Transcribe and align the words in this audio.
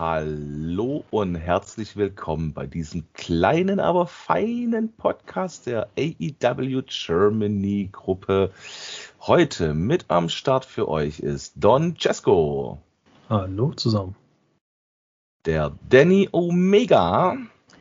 Hallo 0.00 1.04
und 1.10 1.34
herzlich 1.34 1.94
willkommen 1.94 2.54
bei 2.54 2.66
diesem 2.66 3.04
kleinen, 3.12 3.80
aber 3.80 4.06
feinen 4.06 4.90
Podcast 4.96 5.66
der 5.66 5.90
AEW 5.98 6.80
Germany 6.86 7.90
Gruppe. 7.92 8.50
Heute 9.20 9.74
mit 9.74 10.06
am 10.08 10.30
Start 10.30 10.64
für 10.64 10.88
euch 10.88 11.20
ist 11.20 11.52
Don 11.56 11.96
Cesco. 12.00 12.78
Hallo 13.28 13.74
zusammen. 13.74 14.16
Der 15.44 15.76
Danny 15.90 16.30
Omega. 16.32 17.36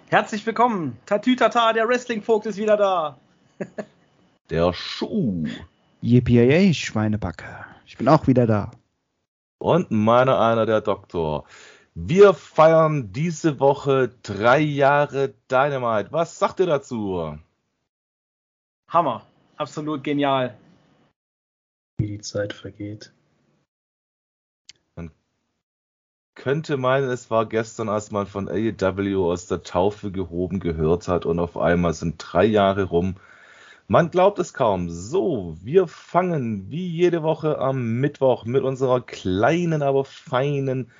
Herzlich 0.10 0.46
willkommen. 0.46 0.98
Tatütata, 1.06 1.72
der 1.72 1.88
Wrestling-Vogt 1.88 2.48
ist 2.48 2.58
wieder 2.58 2.76
da. 2.76 3.18
der 4.50 4.74
Schuh. 4.74 5.46
Yippie, 6.02 6.74
Schweinebacke. 6.74 7.66
Ich 7.86 7.98
bin 7.98 8.10
auch 8.10 8.28
wieder 8.28 8.46
da. 8.46 8.72
Und 9.58 9.90
meiner 9.90 10.38
einer, 10.42 10.66
der 10.66 10.82
Doktor. 10.82 11.46
Wir 11.96 12.34
feiern 12.34 13.12
diese 13.12 13.60
Woche 13.60 14.12
drei 14.24 14.60
Jahre 14.60 15.34
Dynamite. 15.50 16.12
Was 16.12 16.40
sagt 16.40 16.60
ihr 16.60 16.68
dazu? 16.68 17.38
Hammer. 18.88 19.26
Absolut 19.58 20.04
genial. 20.04 20.58
Wie 21.98 22.08
die 22.08 22.22
Zeit 22.22 22.54
vergeht. 22.54 23.12
Man 24.96 25.12
könnte 26.36 26.78
meinen, 26.78 27.10
es 27.10 27.30
war 27.30 27.46
gestern, 27.46 27.90
als 27.90 28.12
man 28.12 28.26
von 28.26 28.48
AEW 28.48 29.30
aus 29.30 29.48
der 29.48 29.64
Taufe 29.64 30.12
gehoben 30.12 30.60
gehört 30.60 31.08
hat 31.08 31.26
und 31.26 31.40
auf 31.40 31.58
einmal 31.58 31.94
sind 31.94 32.16
drei 32.18 32.46
Jahre 32.46 32.84
rum. 32.84 33.18
Man 33.88 34.12
glaubt 34.12 34.40
es 34.40 34.54
kaum. 34.54 34.90
So, 34.90 35.58
wir 35.62 35.88
fangen 35.88 36.70
wie 36.70 36.88
jede 36.88 37.24
Woche 37.24 37.58
am 37.58 38.00
Mittwoch 38.00 38.46
mit 38.46 38.64
unserer 38.64 39.02
kleinen, 39.02 39.82
aber 39.82 40.06
feinen 40.06 40.92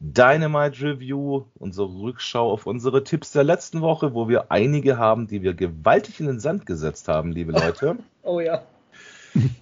Dynamite 0.00 0.82
Review, 0.82 1.44
unsere 1.54 1.88
Rückschau 1.88 2.50
auf 2.50 2.66
unsere 2.66 3.04
Tipps 3.04 3.32
der 3.32 3.44
letzten 3.44 3.80
Woche, 3.80 4.14
wo 4.14 4.28
wir 4.28 4.50
einige 4.50 4.98
haben, 4.98 5.26
die 5.26 5.42
wir 5.42 5.54
gewaltig 5.54 6.20
in 6.20 6.26
den 6.26 6.40
Sand 6.40 6.66
gesetzt 6.66 7.08
haben, 7.08 7.32
liebe 7.32 7.52
Leute. 7.52 7.96
oh 8.22 8.40
ja. 8.40 8.62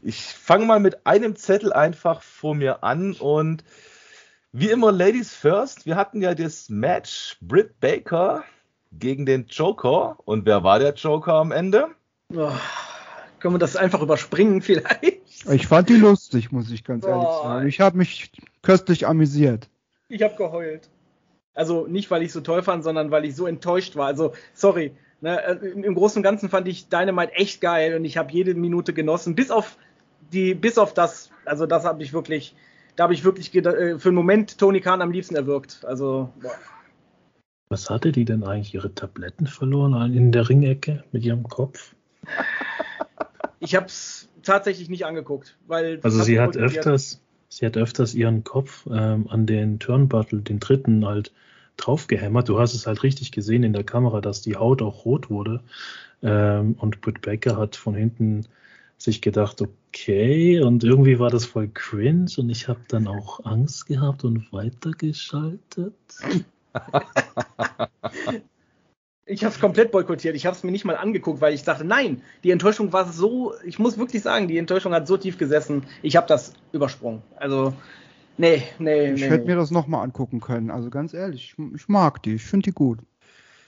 Ich 0.03 0.21
fange 0.23 0.67
mal 0.67 0.81
mit 0.81 1.07
einem 1.07 1.37
Zettel 1.37 1.73
einfach 1.73 2.23
vor 2.23 2.55
mir 2.55 2.85
an 2.85 3.13
und 3.15 3.65
wie 4.53 4.71
immer 4.71 4.93
Ladies 4.93 5.35
first. 5.35 5.87
Wir 5.87 5.97
hatten 5.97 6.21
ja 6.21 6.35
das 6.35 6.69
Match 6.69 7.39
Britt 7.41 7.81
Baker 7.81 8.45
gegen 8.93 9.25
den 9.25 9.47
Joker 9.47 10.19
und 10.25 10.45
wer 10.45 10.63
war 10.63 10.79
der 10.79 10.95
Joker 10.95 11.35
am 11.35 11.53
Ende? 11.53 11.89
Oh, 12.35 12.53
können 13.39 13.55
wir 13.55 13.59
das 13.59 13.77
einfach 13.77 14.03
überspringen 14.03 14.61
vielleicht? 14.61 15.23
Ich 15.51 15.67
fand 15.67 15.89
die 15.89 15.97
lustig, 15.97 16.53
muss 16.53 16.71
ich 16.71 16.85
ganz 16.85 17.05
ehrlich 17.05 17.27
oh. 17.27 17.43
sagen. 17.43 17.67
Ich 17.67 17.81
habe 17.81 17.97
mich 17.97 18.31
köstlich 18.63 19.07
amüsiert. 19.07 19.69
Ich 20.13 20.23
habe 20.23 20.37
geheult. 20.37 20.91
Also 21.55 21.87
nicht, 21.87 22.11
weil 22.11 22.23
ich 22.23 22.33
so 22.33 22.43
toll 22.43 22.63
fand, 22.63 22.85
sondern 22.85 23.11
weil 23.11 23.25
ich 23.25 23.35
so 23.35 23.47
enttäuscht 23.47 23.97
war. 23.97 24.07
Also, 24.07 24.35
sorry. 24.53 24.93
Ne, 25.23 25.43
äh, 25.43 25.69
Im 25.69 25.95
Großen 25.95 26.19
und 26.19 26.23
Ganzen 26.23 26.51
fand 26.51 26.69
ich 26.69 26.89
Dynamite 26.89 27.33
echt 27.33 27.63
geil 27.63 27.95
und 27.95 28.05
ich 28.05 28.19
habe 28.19 28.31
jede 28.31 28.55
Minute 28.55 28.93
genossen. 28.93 29.35
Bis 29.35 29.51
auf 29.51 29.79
die, 30.33 30.55
bis 30.55 30.77
auf 30.77 30.93
das, 30.93 31.31
also 31.47 31.65
das 31.65 31.85
habe 31.85 32.03
ich 32.03 32.13
wirklich, 32.13 32.55
da 32.97 33.05
habe 33.05 33.15
ich 33.15 33.25
wirklich 33.25 33.55
äh, 33.55 33.99
für 33.99 34.09
einen 34.09 34.17
Moment 34.17 34.59
Tony 34.59 34.81
Khan 34.81 35.01
am 35.01 35.13
liebsten 35.13 35.35
erwürgt. 35.35 35.83
Also, 35.87 36.31
boah. 36.43 36.53
Was 37.71 37.89
hatte 37.89 38.13
die 38.13 38.27
denn 38.27 38.45
eigentlich? 38.45 38.75
Ihre 38.75 38.95
Tabletten 38.95 39.47
verloren 39.47 40.13
in 40.13 40.31
der 40.31 40.47
Ringecke 40.47 41.05
mit 41.13 41.25
ihrem 41.25 41.45
Kopf? 41.45 41.95
Ich 43.61 43.75
habe 43.75 43.87
es 43.87 44.29
tatsächlich 44.43 44.91
nicht 44.91 45.07
angeguckt, 45.07 45.57
weil. 45.67 46.01
Also 46.03 46.23
sie 46.23 46.39
hat 46.39 46.59
öfters, 46.59 47.23
sie 47.53 47.67
hat 47.67 47.77
öfters 47.77 48.15
ihren 48.15 48.45
Kopf 48.45 48.87
ähm, 48.91 49.27
an 49.29 49.47
den 49.47 49.79
Turnbuttle, 49.79 50.41
den 50.41 50.59
dritten, 50.59 51.05
halt 51.05 51.33
draufgehämmert. 51.77 52.49
Du 52.49 52.59
hast 52.59 52.73
es 52.73 52.87
halt 52.87 53.03
richtig 53.03 53.31
gesehen 53.31 53.63
in 53.63 53.75
der 53.75 53.85
Kamera, 53.85 54.23
dass 54.23 54.41
die 54.41 54.57
Haut 54.57 54.81
auch 54.81 55.05
rot 55.05 55.29
wurde. 55.29 55.63
Ähm, 56.23 56.77
und 56.79 57.03
Britt 57.03 57.21
Becker 57.21 57.59
hat 57.59 57.77
von 57.77 57.95
hinten 57.95 58.47
sich 58.97 59.21
gedacht, 59.21 59.61
okay, 59.61 60.63
und 60.63 60.83
irgendwie 60.83 61.19
war 61.19 61.29
das 61.29 61.45
voll 61.45 61.69
cringe 61.69 62.31
und 62.39 62.49
ich 62.49 62.69
habe 62.69 62.81
dann 62.89 63.07
auch 63.07 63.45
Angst 63.45 63.87
gehabt 63.87 64.25
und 64.25 64.51
weitergeschaltet. 64.53 65.95
Ich 69.33 69.45
habe 69.45 69.55
es 69.55 69.61
komplett 69.61 69.91
boykottiert. 69.91 70.37
Ich 70.37 70.47
habe 70.47 70.55
es 70.55 70.63
mir 70.63 70.71
nicht 70.71 70.85
mal 70.85 70.97
angeguckt, 70.97 71.41
weil 71.41 71.55
ich 71.55 71.63
dachte, 71.63 71.85
nein, 71.85 72.23
die 72.45 72.51
Enttäuschung 72.51 72.93
war 72.93 73.11
so, 73.11 73.55
ich 73.65 73.79
muss 73.79 73.97
wirklich 73.97 74.23
sagen, 74.23 74.47
die 74.47 74.59
Enttäuschung 74.59 74.93
hat 74.93 75.07
so 75.07 75.17
tief 75.17 75.39
gesessen. 75.39 75.85
Ich 76.03 76.17
habe 76.17 76.27
das 76.27 76.53
übersprungen. 76.73 77.23
Also, 77.37 77.73
nee, 78.37 78.63
nee, 78.79 79.13
Ich 79.13 79.21
nee, 79.21 79.29
hätte 79.29 79.45
nee. 79.45 79.53
mir 79.53 79.57
das 79.57 79.71
nochmal 79.71 80.05
angucken 80.05 80.41
können. 80.41 80.71
Also 80.71 80.91
ganz 80.91 81.15
ehrlich, 81.15 81.55
ich, 81.59 81.75
ich 81.75 81.89
mag 81.89 82.23
die. 82.23 82.35
Ich 82.35 82.45
finde 82.45 82.65
die 82.65 82.75
gut. 82.75 82.99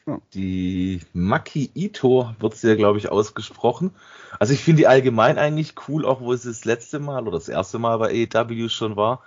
Ja. 0.06 0.19
Die 0.34 1.00
Maki 1.14 1.70
Ito 1.75 2.34
wird 2.38 2.54
sie 2.56 2.69
ja, 2.69 2.75
glaube 2.75 2.98
ich, 2.98 3.08
ausgesprochen. 3.08 3.91
Also 4.38 4.52
ich 4.52 4.60
finde 4.60 4.81
die 4.81 4.86
allgemein 4.86 5.38
eigentlich 5.38 5.75
cool, 5.88 6.04
auch 6.04 6.20
wo 6.20 6.34
es 6.34 6.42
das 6.42 6.66
letzte 6.66 6.98
Mal 6.98 7.22
oder 7.22 7.38
das 7.38 7.48
erste 7.48 7.78
Mal 7.78 7.98
bei 7.98 8.28
AEW 8.31 8.69
schon 8.69 8.96
war. 8.96 9.22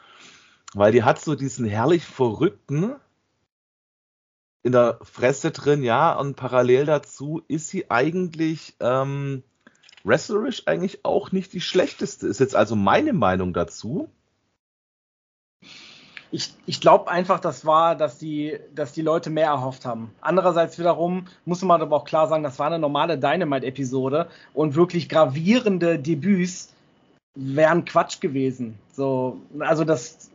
Weil 0.74 0.92
die 0.92 1.04
hat 1.04 1.20
so 1.20 1.34
diesen 1.34 1.66
herrlich 1.66 2.04
verrückten, 2.04 2.94
in 4.64 4.72
der 4.72 5.00
Fresse 5.02 5.52
drin, 5.52 5.84
ja, 5.84 6.14
und 6.14 6.36
parallel 6.36 6.86
dazu 6.86 7.42
ist 7.48 7.70
sie 7.70 7.90
eigentlich 7.90 8.76
ähm, 8.80 9.44
wrestlerisch 10.04 10.68
eigentlich 10.68 11.06
auch 11.06 11.32
nicht 11.32 11.54
die 11.54 11.62
schlechteste. 11.62 12.28
Ist 12.28 12.40
jetzt 12.40 12.56
also 12.56 12.76
meine 12.76 13.14
Meinung 13.14 13.54
dazu. 13.54 14.10
Ich, 16.30 16.54
ich 16.66 16.82
glaube 16.82 17.10
einfach, 17.10 17.40
das 17.40 17.66
war, 17.66 17.96
dass 17.96 18.18
die, 18.18 18.60
dass 18.76 18.92
die 18.92 19.02
Leute 19.02 19.30
mehr 19.30 19.48
erhofft 19.48 19.86
haben. 19.86 20.12
Andererseits 20.20 20.78
wiederum 20.78 21.28
muss 21.46 21.62
man 21.62 21.82
aber 21.82 21.96
auch 21.96 22.06
klar 22.06 22.28
sagen, 22.28 22.44
das 22.44 22.60
war 22.60 22.68
eine 22.68 22.80
normale 22.80 23.18
Dynamite-Episode 23.18 24.28
und 24.54 24.76
wirklich 24.76 25.08
gravierende 25.08 25.98
Debüts 25.98 26.74
wären 27.36 27.86
Quatsch 27.86 28.20
gewesen. 28.20 28.78
So, 28.92 29.40
also 29.60 29.86
das 29.86 30.32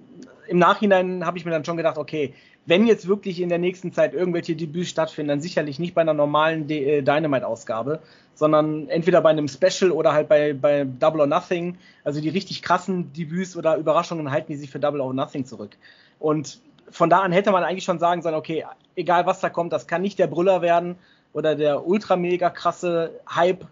im 0.49 0.59
Nachhinein 0.59 1.27
habe 1.27 1.37
ich 1.37 1.44
mir 1.44 1.50
dann 1.50 1.65
schon 1.65 1.77
gedacht, 1.77 1.99
okay, 1.99 2.34
wenn 2.65 2.87
jetzt 2.87 3.09
wirklich 3.09 3.41
in 3.41 3.49
der 3.49 3.59
nächsten 3.59 3.93
Zeit 3.93 4.15
irgendwelche 4.15 4.55
Debüts 4.55 4.89
stattfinden, 4.89 5.28
dann 5.28 5.41
sicherlich 5.41 5.78
nicht 5.78 5.95
bei 5.95 6.03
einer 6.03 6.15
normalen 6.15 6.69
äh, 6.71 7.03
Dynamite-Ausgabe, 7.03 8.00
sondern 8.34 8.89
entweder 8.89 9.21
bei 9.21 9.31
einem 9.31 9.49
Special 9.49 9.91
oder 9.91 10.12
halt 10.12 10.28
bei, 10.28 10.53
bei 10.53 10.84
Double 10.84 11.21
or 11.21 11.27
Nothing. 11.27 11.78
Also 12.05 12.21
die 12.21 12.28
richtig 12.28 12.62
krassen 12.62 13.12
Debüts 13.12 13.56
oder 13.56 13.77
Überraschungen 13.77 14.31
halten 14.31 14.53
die 14.53 14.59
sich 14.59 14.71
für 14.71 14.78
Double 14.78 15.00
or 15.00 15.12
Nothing 15.12 15.45
zurück. 15.45 15.77
Und 16.19 16.61
von 16.91 17.11
da 17.11 17.21
an 17.21 17.33
hätte 17.33 17.50
man 17.50 17.65
eigentlich 17.65 17.84
schon 17.84 17.99
sagen 17.99 18.23
sollen, 18.23 18.34
okay, 18.34 18.65
egal 18.94 19.27
was 19.27 19.41
da 19.41 19.49
kommt, 19.49 19.73
das 19.73 19.87
kann 19.87 20.03
nicht 20.03 20.19
der 20.19 20.27
Brüller 20.27 20.62
werden 20.62 20.97
oder 21.33 21.56
der 21.56 21.87
ultra 21.87 22.17
mega 22.17 22.50
krasse 22.50 23.21
Hype. 23.29 23.67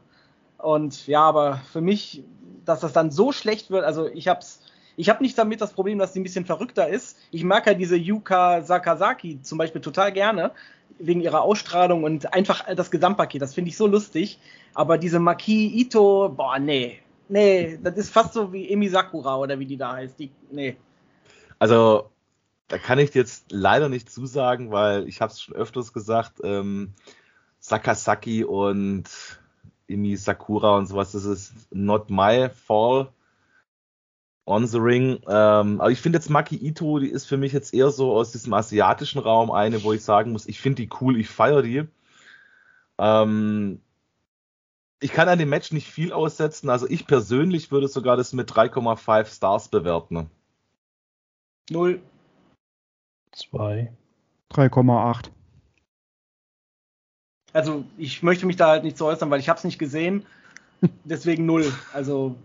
Und 0.58 1.06
ja, 1.06 1.22
aber 1.22 1.60
für 1.72 1.80
mich, 1.80 2.24
dass 2.64 2.80
das 2.80 2.92
dann 2.92 3.10
so 3.10 3.30
schlecht 3.30 3.70
wird, 3.70 3.84
also 3.84 4.08
ich 4.08 4.26
hab's 4.26 4.60
ich 4.96 5.08
habe 5.08 5.22
nicht 5.22 5.36
damit 5.38 5.60
das 5.60 5.72
Problem, 5.72 5.98
dass 5.98 6.12
sie 6.12 6.20
ein 6.20 6.24
bisschen 6.24 6.46
verrückter 6.46 6.88
ist. 6.88 7.18
Ich 7.30 7.44
mag 7.44 7.66
ja 7.66 7.74
diese 7.74 7.96
Yuka 7.96 8.62
Sakazaki 8.62 9.40
zum 9.42 9.58
Beispiel 9.58 9.80
total 9.80 10.12
gerne, 10.12 10.52
wegen 10.98 11.20
ihrer 11.20 11.42
Ausstrahlung 11.42 12.04
und 12.04 12.34
einfach 12.34 12.64
das 12.74 12.90
Gesamtpaket. 12.90 13.40
Das 13.40 13.54
finde 13.54 13.70
ich 13.70 13.76
so 13.76 13.86
lustig. 13.86 14.38
Aber 14.74 14.98
diese 14.98 15.18
Maki 15.18 15.68
Ito, 15.80 16.28
boah, 16.28 16.58
nee. 16.58 17.00
Nee, 17.28 17.78
das 17.82 17.96
ist 17.96 18.10
fast 18.10 18.34
so 18.34 18.52
wie 18.52 18.68
Emi 18.70 18.88
Sakura 18.88 19.36
oder 19.36 19.58
wie 19.58 19.66
die 19.66 19.76
da 19.76 19.92
heißt. 19.92 20.18
Die, 20.18 20.30
nee. 20.50 20.76
Also, 21.58 22.10
da 22.68 22.78
kann 22.78 22.98
ich 22.98 23.14
jetzt 23.14 23.46
leider 23.50 23.88
nicht 23.88 24.10
zusagen, 24.10 24.72
weil 24.72 25.08
ich 25.08 25.20
habe 25.20 25.32
es 25.32 25.40
schon 25.40 25.54
öfters 25.54 25.92
gesagt, 25.92 26.40
ähm, 26.42 26.92
Sakasaki 27.60 28.44
und 28.44 29.04
Emi 29.88 30.16
Sakura 30.16 30.76
und 30.76 30.86
sowas, 30.86 31.12
das 31.12 31.24
ist 31.24 31.54
not 31.70 32.10
my 32.10 32.48
fall 32.50 33.08
on 34.46 34.66
the 34.66 34.78
Ring. 34.78 35.20
Ähm, 35.28 35.80
aber 35.80 35.90
ich 35.90 36.00
finde 36.00 36.18
jetzt 36.18 36.30
Maki 36.30 36.56
Ito, 36.56 36.98
die 36.98 37.08
ist 37.10 37.26
für 37.26 37.36
mich 37.36 37.52
jetzt 37.52 37.72
eher 37.74 37.90
so 37.90 38.12
aus 38.12 38.32
diesem 38.32 38.52
asiatischen 38.52 39.20
Raum 39.20 39.50
eine, 39.50 39.82
wo 39.82 39.92
ich 39.92 40.02
sagen 40.02 40.32
muss, 40.32 40.46
ich 40.46 40.60
finde 40.60 40.82
die 40.82 40.90
cool, 41.00 41.18
ich 41.18 41.28
feiere 41.28 41.62
die. 41.62 41.84
Ähm, 42.98 43.80
ich 45.00 45.12
kann 45.12 45.28
an 45.28 45.38
dem 45.38 45.48
Match 45.48 45.72
nicht 45.72 45.88
viel 45.88 46.12
aussetzen. 46.12 46.68
Also 46.68 46.88
ich 46.88 47.06
persönlich 47.06 47.70
würde 47.70 47.88
sogar 47.88 48.16
das 48.16 48.32
mit 48.32 48.50
3,5 48.50 49.34
Stars 49.34 49.68
bewerten. 49.68 50.30
Null. 51.70 52.02
Zwei. 53.32 53.92
3,8. 54.52 55.30
Also 57.52 57.84
ich 57.96 58.22
möchte 58.22 58.46
mich 58.46 58.56
da 58.56 58.68
halt 58.68 58.84
nicht 58.84 58.98
zu 58.98 59.06
äußern, 59.06 59.30
weil 59.30 59.40
ich 59.40 59.48
habe 59.48 59.58
es 59.58 59.64
nicht 59.64 59.78
gesehen. 59.78 60.26
Deswegen 61.04 61.46
null. 61.46 61.72
Also 61.92 62.36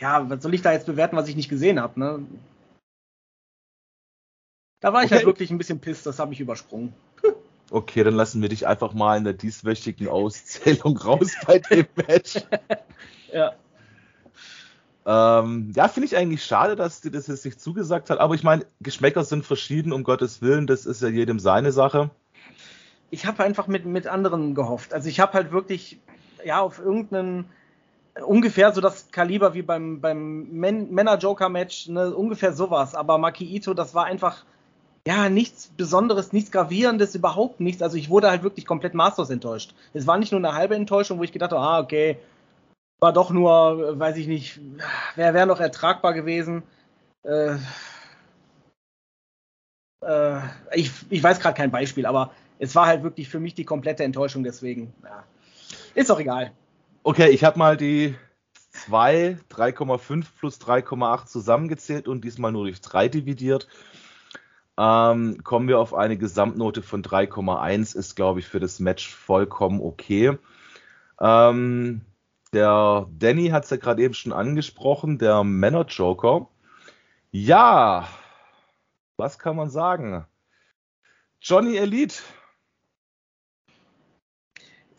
ja, 0.00 0.28
was 0.28 0.42
soll 0.42 0.54
ich 0.54 0.62
da 0.62 0.72
jetzt 0.72 0.86
bewerten, 0.86 1.16
was 1.16 1.28
ich 1.28 1.36
nicht 1.36 1.48
gesehen 1.48 1.80
habe, 1.80 1.98
ne? 1.98 2.26
Da 4.80 4.92
war 4.92 5.02
ich 5.02 5.10
halt 5.10 5.12
Okay. 5.12 5.16
halt 5.16 5.26
wirklich 5.26 5.50
ein 5.50 5.58
bisschen 5.58 5.80
piss, 5.80 6.02
das 6.02 6.18
habe 6.18 6.32
ich 6.32 6.40
übersprungen. 6.40 6.92
Okay, 7.70 8.04
dann 8.04 8.14
lassen 8.14 8.42
wir 8.42 8.48
dich 8.48 8.66
einfach 8.66 8.94
mal 8.94 9.16
in 9.16 9.24
der 9.24 9.32
dieswöchigen 9.32 10.08
Auszählung 10.08 10.96
raus 11.04 11.32
bei 11.46 11.58
dem 11.58 11.86
Match. 11.96 12.36
Ja. 13.32 13.54
Ähm, 15.04 15.72
ja, 15.74 15.88
finde 15.88 16.06
ich 16.06 16.16
eigentlich 16.16 16.44
schade, 16.44 16.76
dass 16.76 17.00
die 17.00 17.10
das 17.10 17.26
jetzt 17.26 17.44
nicht 17.44 17.60
zugesagt 17.60 18.10
hat. 18.10 18.18
Aber 18.18 18.34
ich 18.34 18.42
meine, 18.42 18.66
Geschmäcker 18.80 19.24
sind 19.24 19.44
verschieden, 19.44 19.92
um 19.92 20.04
Gottes 20.04 20.42
Willen. 20.42 20.66
Das 20.66 20.84
ist 20.84 21.02
ja 21.02 21.08
jedem 21.08 21.38
seine 21.38 21.72
Sache. 21.72 22.10
Ich 23.10 23.24
habe 23.24 23.44
einfach 23.44 23.68
mit, 23.68 23.86
mit 23.86 24.06
anderen 24.06 24.54
gehofft. 24.54 24.92
Also 24.92 25.08
ich 25.08 25.20
habe 25.20 25.32
halt 25.34 25.52
wirklich, 25.52 26.00
ja, 26.44 26.60
auf 26.60 26.78
irgendeinen, 26.78 27.46
ungefähr 28.24 28.72
so 28.72 28.80
das 28.80 29.10
Kaliber 29.10 29.54
wie 29.54 29.62
beim, 29.62 30.00
beim 30.00 30.48
Männer-Joker-Match, 30.50 31.88
ne, 31.88 32.14
ungefähr 32.14 32.52
sowas. 32.52 32.94
Aber 32.94 33.18
Maki 33.18 33.44
Ito, 33.44 33.74
das 33.74 33.94
war 33.94 34.04
einfach, 34.04 34.44
ja, 35.06 35.28
nichts 35.28 35.68
Besonderes, 35.76 36.32
nichts 36.32 36.50
Gravierendes, 36.50 37.14
überhaupt 37.14 37.60
nichts. 37.60 37.82
Also 37.82 37.96
ich 37.96 38.10
wurde 38.10 38.30
halt 38.30 38.42
wirklich 38.42 38.66
komplett 38.66 38.94
maßlos 38.94 39.30
enttäuscht. 39.30 39.74
Es 39.92 40.06
war 40.06 40.18
nicht 40.18 40.32
nur 40.32 40.40
eine 40.40 40.54
halbe 40.54 40.74
Enttäuschung, 40.74 41.18
wo 41.18 41.24
ich 41.24 41.32
gedacht 41.32 41.52
habe, 41.52 41.62
ah, 41.62 41.80
okay, 41.80 42.18
war 43.00 43.12
doch 43.12 43.30
nur, 43.30 43.98
weiß 43.98 44.16
ich 44.16 44.26
nicht, 44.26 44.60
wäre 45.16 45.46
noch 45.46 45.60
ertragbar 45.60 46.14
gewesen. 46.14 46.62
Äh, 47.24 47.56
äh, 50.02 50.40
ich, 50.72 50.90
ich 51.10 51.22
weiß 51.22 51.40
gerade 51.40 51.56
kein 51.56 51.70
Beispiel, 51.70 52.06
aber 52.06 52.32
es 52.58 52.74
war 52.74 52.86
halt 52.86 53.02
wirklich 53.02 53.28
für 53.28 53.40
mich 53.40 53.54
die 53.54 53.64
komplette 53.64 54.04
Enttäuschung, 54.04 54.42
deswegen, 54.44 54.94
ja. 55.04 55.24
Ist 55.94 56.10
doch 56.10 56.20
egal. 56.20 56.52
Okay, 57.06 57.28
ich 57.28 57.44
habe 57.44 57.56
mal 57.56 57.76
die 57.76 58.16
2, 58.70 59.38
3,5 59.48 60.26
plus 60.40 60.60
3,8 60.60 61.26
zusammengezählt 61.26 62.08
und 62.08 62.24
diesmal 62.24 62.50
nur 62.50 62.64
durch 62.64 62.80
3 62.80 63.06
dividiert. 63.06 63.68
Ähm, 64.76 65.44
kommen 65.44 65.68
wir 65.68 65.78
auf 65.78 65.94
eine 65.94 66.18
Gesamtnote 66.18 66.82
von 66.82 67.04
3,1, 67.04 67.96
ist, 67.96 68.16
glaube 68.16 68.40
ich, 68.40 68.48
für 68.48 68.58
das 68.58 68.80
Match 68.80 69.14
vollkommen 69.14 69.80
okay. 69.82 70.36
Ähm, 71.20 72.00
der 72.52 73.06
Danny 73.16 73.50
hat 73.50 73.62
es 73.62 73.70
ja 73.70 73.76
gerade 73.76 74.02
eben 74.02 74.14
schon 74.14 74.32
angesprochen, 74.32 75.18
der 75.18 75.44
Männer-Joker. 75.44 76.48
Ja, 77.30 78.08
was 79.16 79.38
kann 79.38 79.54
man 79.54 79.70
sagen? 79.70 80.26
Johnny 81.40 81.76
Elite. 81.76 82.16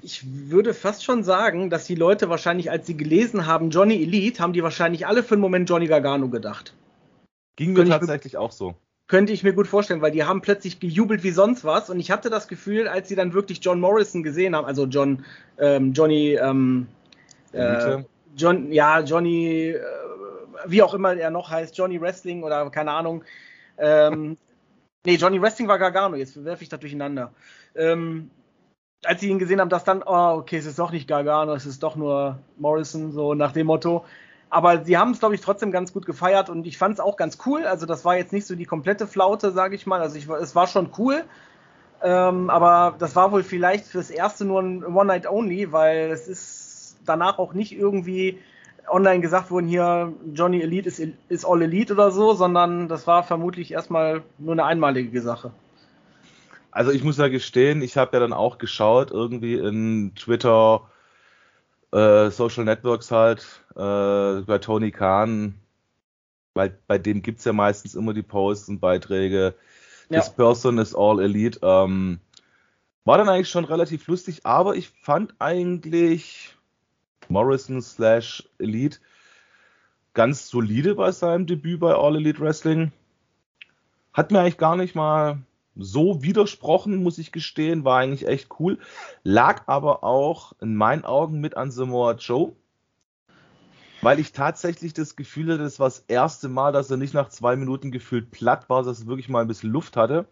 Ich 0.01 0.23
würde 0.49 0.73
fast 0.73 1.03
schon 1.03 1.23
sagen, 1.23 1.69
dass 1.69 1.85
die 1.85 1.95
Leute 1.95 2.29
wahrscheinlich, 2.29 2.69
als 2.69 2.85
sie 2.85 2.95
gelesen 2.95 3.47
haben, 3.47 3.71
Johnny 3.71 4.01
Elite, 4.01 4.41
haben 4.41 4.53
die 4.53 4.63
wahrscheinlich 4.63 5.07
alle 5.07 5.23
für 5.23 5.35
einen 5.35 5.41
Moment 5.41 5.69
Johnny 5.69 5.87
Gargano 5.87 6.29
gedacht. 6.29 6.75
Ging 7.55 7.73
mir 7.73 7.85
tatsächlich 7.85 8.37
auch 8.37 8.51
so. 8.51 8.75
Könnte 9.07 9.33
ich 9.33 9.43
mir 9.43 9.53
gut 9.53 9.67
vorstellen, 9.67 10.01
weil 10.01 10.11
die 10.11 10.25
haben 10.25 10.41
plötzlich 10.41 10.79
gejubelt 10.79 11.23
wie 11.23 11.31
sonst 11.31 11.63
was. 11.63 11.89
Und 11.89 11.99
ich 11.99 12.11
hatte 12.11 12.29
das 12.29 12.47
Gefühl, 12.47 12.87
als 12.87 13.09
sie 13.09 13.15
dann 13.15 13.33
wirklich 13.33 13.59
John 13.61 13.79
Morrison 13.79 14.21
gesehen 14.21 14.55
haben, 14.55 14.65
also 14.65 14.85
John, 14.85 15.25
ähm, 15.57 15.93
Johnny, 15.93 16.35
ähm, 16.35 16.87
äh, 17.53 18.03
John, 18.35 18.71
ja, 18.71 18.99
Johnny, 18.99 19.69
äh, 19.69 19.81
wie 20.67 20.83
auch 20.83 20.93
immer 20.93 21.15
er 21.15 21.31
noch 21.31 21.49
heißt, 21.49 21.75
Johnny 21.77 21.99
Wrestling 21.99 22.43
oder 22.43 22.69
keine 22.69 22.91
Ahnung. 22.91 23.23
Ähm, 23.77 24.37
nee, 25.05 25.15
Johnny 25.15 25.41
Wrestling 25.41 25.67
war 25.67 25.79
Gargano, 25.79 26.15
jetzt 26.15 26.43
werfe 26.43 26.63
ich 26.63 26.69
das 26.69 26.79
durcheinander. 26.79 27.33
Ähm, 27.75 28.29
als 29.05 29.21
sie 29.21 29.29
ihn 29.29 29.39
gesehen 29.39 29.61
haben, 29.61 29.69
dass 29.69 29.83
dann, 29.83 30.03
oh, 30.05 30.37
okay, 30.37 30.57
es 30.57 30.65
ist 30.65 30.79
doch 30.79 30.91
nicht 30.91 31.07
Gargano, 31.07 31.53
es 31.53 31.65
ist 31.65 31.83
doch 31.83 31.95
nur 31.95 32.39
Morrison, 32.57 33.11
so 33.11 33.33
nach 33.33 33.51
dem 33.51 33.67
Motto. 33.67 34.05
Aber 34.49 34.83
sie 34.83 34.97
haben 34.97 35.11
es, 35.11 35.19
glaube 35.19 35.35
ich, 35.35 35.41
trotzdem 35.41 35.71
ganz 35.71 35.93
gut 35.93 36.05
gefeiert 36.05 36.49
und 36.49 36.65
ich 36.65 36.77
fand 36.77 36.95
es 36.95 36.99
auch 36.99 37.17
ganz 37.17 37.37
cool. 37.45 37.65
Also 37.65 37.85
das 37.85 38.05
war 38.05 38.15
jetzt 38.15 38.33
nicht 38.33 38.47
so 38.47 38.55
die 38.55 38.65
komplette 38.65 39.05
Flaute, 39.05 39.51
sage 39.51 39.75
ich 39.75 39.85
mal. 39.85 40.01
Also 40.01 40.17
ich, 40.17 40.29
es 40.29 40.55
war 40.55 40.67
schon 40.67 40.89
cool. 40.97 41.23
Ähm, 42.01 42.49
aber 42.49 42.95
das 42.99 43.15
war 43.15 43.31
wohl 43.31 43.43
vielleicht 43.43 43.85
fürs 43.85 44.09
erste 44.09 44.45
nur 44.45 44.61
ein 44.61 44.85
One 44.85 45.05
Night 45.05 45.27
Only, 45.27 45.71
weil 45.71 46.11
es 46.11 46.27
ist 46.27 46.97
danach 47.05 47.39
auch 47.39 47.53
nicht 47.53 47.77
irgendwie 47.77 48.39
online 48.89 49.19
gesagt 49.19 49.51
worden, 49.51 49.67
hier 49.67 50.13
Johnny 50.33 50.61
Elite 50.61 50.87
ist, 50.87 51.01
ist 51.27 51.45
All 51.45 51.61
Elite 51.61 51.93
oder 51.93 52.11
so, 52.11 52.33
sondern 52.33 52.87
das 52.87 53.05
war 53.05 53.23
vermutlich 53.23 53.71
erstmal 53.71 54.23
nur 54.37 54.53
eine 54.53 54.63
einmalige 54.63 55.21
Sache. 55.21 55.51
Also 56.77 56.91
ich 56.91 57.03
muss 57.03 57.17
ja 57.17 57.27
gestehen, 57.27 57.81
ich 57.81 57.97
habe 57.97 58.15
ja 58.15 58.19
dann 58.19 58.33
auch 58.33 58.59
geschaut, 58.59 59.09
irgendwie 59.09 59.55
in 59.55 60.13
Twitter, 60.13 60.87
äh, 61.91 62.29
Social 62.29 62.65
Networks 62.65 63.09
halt, 63.09 63.63
äh, 63.71 64.41
bei 64.45 64.59
Tony 64.61 64.91
Khan, 64.91 65.55
weil 66.53 66.77
bei 66.85 66.99
dem 66.99 67.23
gibt 67.23 67.39
es 67.39 67.45
ja 67.45 67.53
meistens 67.53 67.95
immer 67.95 68.13
die 68.13 68.21
Posts 68.21 68.69
und 68.69 68.79
Beiträge. 68.79 69.55
Ja. 70.11 70.19
This 70.19 70.29
person 70.29 70.77
is 70.77 70.93
all 70.93 71.19
elite. 71.19 71.59
Ähm, 71.63 72.19
war 73.05 73.17
dann 73.17 73.27
eigentlich 73.27 73.49
schon 73.49 73.65
relativ 73.65 74.05
lustig, 74.05 74.45
aber 74.45 74.75
ich 74.75 74.89
fand 75.01 75.33
eigentlich 75.39 76.55
Morrison 77.27 77.81
slash 77.81 78.47
Elite 78.59 78.99
ganz 80.13 80.47
solide 80.47 80.93
bei 80.93 81.11
seinem 81.11 81.47
Debüt 81.47 81.79
bei 81.79 81.95
All 81.95 82.17
Elite 82.17 82.39
Wrestling. 82.39 82.91
Hat 84.13 84.29
mir 84.29 84.41
eigentlich 84.41 84.59
gar 84.59 84.75
nicht 84.75 84.93
mal 84.93 85.39
so 85.79 86.23
widersprochen, 86.23 87.03
muss 87.03 87.17
ich 87.17 87.31
gestehen, 87.31 87.85
war 87.85 87.99
eigentlich 87.99 88.27
echt 88.27 88.49
cool. 88.59 88.79
Lag 89.23 89.63
aber 89.67 90.03
auch 90.03 90.53
in 90.59 90.75
meinen 90.75 91.05
Augen 91.05 91.39
mit 91.39 91.57
an 91.57 91.71
Samoa 91.71 92.13
Joe, 92.13 92.53
weil 94.01 94.19
ich 94.19 94.31
tatsächlich 94.31 94.93
das 94.93 95.15
Gefühl 95.15 95.53
hatte, 95.53 95.63
das 95.63 95.79
war 95.79 95.87
das 95.87 96.05
erste 96.07 96.49
Mal, 96.49 96.71
dass 96.71 96.91
er 96.91 96.97
nicht 96.97 97.13
nach 97.13 97.29
zwei 97.29 97.55
Minuten 97.55 97.91
gefühlt 97.91 98.31
platt 98.31 98.69
war, 98.69 98.83
dass 98.83 99.01
er 99.01 99.07
wirklich 99.07 99.29
mal 99.29 99.41
ein 99.41 99.47
bisschen 99.47 99.71
Luft 99.71 99.97
hatte 99.97 100.27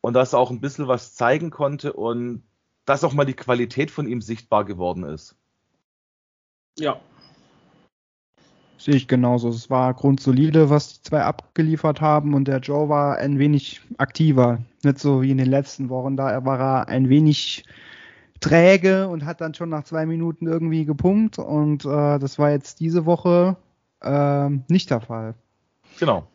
und 0.00 0.14
dass 0.14 0.32
er 0.32 0.38
auch 0.38 0.50
ein 0.50 0.60
bisschen 0.60 0.88
was 0.88 1.14
zeigen 1.14 1.50
konnte 1.50 1.92
und 1.92 2.42
dass 2.84 3.04
auch 3.04 3.12
mal 3.12 3.26
die 3.26 3.34
Qualität 3.34 3.90
von 3.90 4.08
ihm 4.08 4.22
sichtbar 4.22 4.64
geworden 4.64 5.04
ist. 5.04 5.36
Ja. 6.78 7.00
Sehe 8.78 8.94
ich 8.94 9.08
genauso. 9.08 9.48
Es 9.48 9.68
war 9.70 9.92
grundsolide, 9.92 10.70
was 10.70 10.94
die 10.94 11.02
zwei 11.02 11.22
abgeliefert 11.22 12.00
haben 12.00 12.34
und 12.34 12.46
der 12.46 12.60
Joe 12.60 12.88
war 12.88 13.18
ein 13.18 13.38
wenig 13.38 13.80
aktiver. 13.98 14.60
Nicht 14.84 15.00
so 15.00 15.22
wie 15.22 15.32
in 15.32 15.38
den 15.38 15.50
letzten 15.50 15.88
Wochen. 15.88 16.16
Da 16.16 16.44
war 16.44 16.60
er 16.60 16.88
ein 16.88 17.08
wenig 17.08 17.64
träge 18.40 19.08
und 19.08 19.24
hat 19.24 19.40
dann 19.40 19.54
schon 19.54 19.68
nach 19.68 19.84
zwei 19.84 20.06
Minuten 20.06 20.46
irgendwie 20.46 20.84
gepumpt 20.84 21.38
und 21.38 21.84
äh, 21.84 22.18
das 22.18 22.38
war 22.38 22.50
jetzt 22.50 22.80
diese 22.80 23.04
Woche 23.04 23.56
äh, 24.00 24.48
nicht 24.68 24.90
der 24.90 25.00
Fall. 25.00 25.34
Genau. 25.98 26.26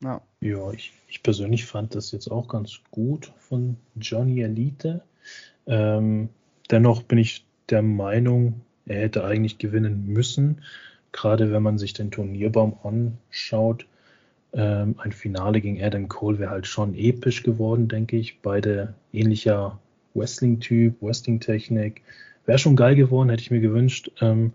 Ja, 0.00 0.20
ja 0.40 0.70
ich, 0.70 0.92
ich, 1.08 1.22
persönlich 1.22 1.64
fand 1.66 1.94
das 1.94 2.12
jetzt 2.12 2.30
auch 2.30 2.46
ganz 2.48 2.80
gut 2.90 3.32
von 3.38 3.76
Johnny 3.96 4.42
Elite. 4.42 5.02
Ähm, 5.66 6.28
dennoch 6.70 7.02
bin 7.02 7.18
ich 7.18 7.44
der 7.68 7.82
Meinung, 7.82 8.60
er 8.86 9.02
hätte 9.02 9.24
eigentlich 9.24 9.58
gewinnen 9.58 10.06
müssen, 10.06 10.62
gerade 11.14 11.52
wenn 11.52 11.62
man 11.62 11.78
sich 11.78 11.94
den 11.94 12.10
Turnierbaum 12.10 12.76
anschaut. 12.82 13.86
Ähm, 14.52 14.96
ein 14.98 15.12
Finale 15.12 15.60
gegen 15.60 15.82
Adam 15.82 16.08
Cole 16.08 16.38
wäre 16.38 16.50
halt 16.50 16.66
schon 16.66 16.94
episch 16.94 17.42
geworden, 17.44 17.88
denke 17.88 18.16
ich. 18.16 18.42
Beide 18.42 18.94
ähnlicher 19.12 19.78
Wrestling-Typ, 20.14 21.00
Wrestling-Technik. 21.00 22.02
Wäre 22.46 22.58
schon 22.58 22.76
geil 22.76 22.96
geworden, 22.96 23.30
hätte 23.30 23.42
ich 23.42 23.50
mir 23.50 23.60
gewünscht. 23.60 24.10
Ähm, 24.20 24.52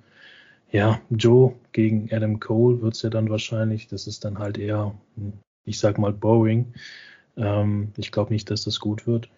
ja, 0.72 1.02
Joe 1.10 1.56
gegen 1.72 2.10
Adam 2.12 2.40
Cole 2.40 2.82
wird 2.82 2.94
es 2.94 3.02
ja 3.02 3.10
dann 3.10 3.30
wahrscheinlich. 3.30 3.88
Das 3.88 4.06
ist 4.06 4.26
dann 4.26 4.38
halt 4.38 4.58
eher, 4.58 4.94
ich 5.64 5.80
sag 5.80 5.98
mal, 5.98 6.12
boring. 6.12 6.74
Ähm, 7.38 7.94
ich 7.98 8.12
glaube 8.12 8.34
nicht, 8.34 8.52
dass 8.52 8.66
das 8.66 8.82
gut 8.82 9.08
wird. 9.08 9.30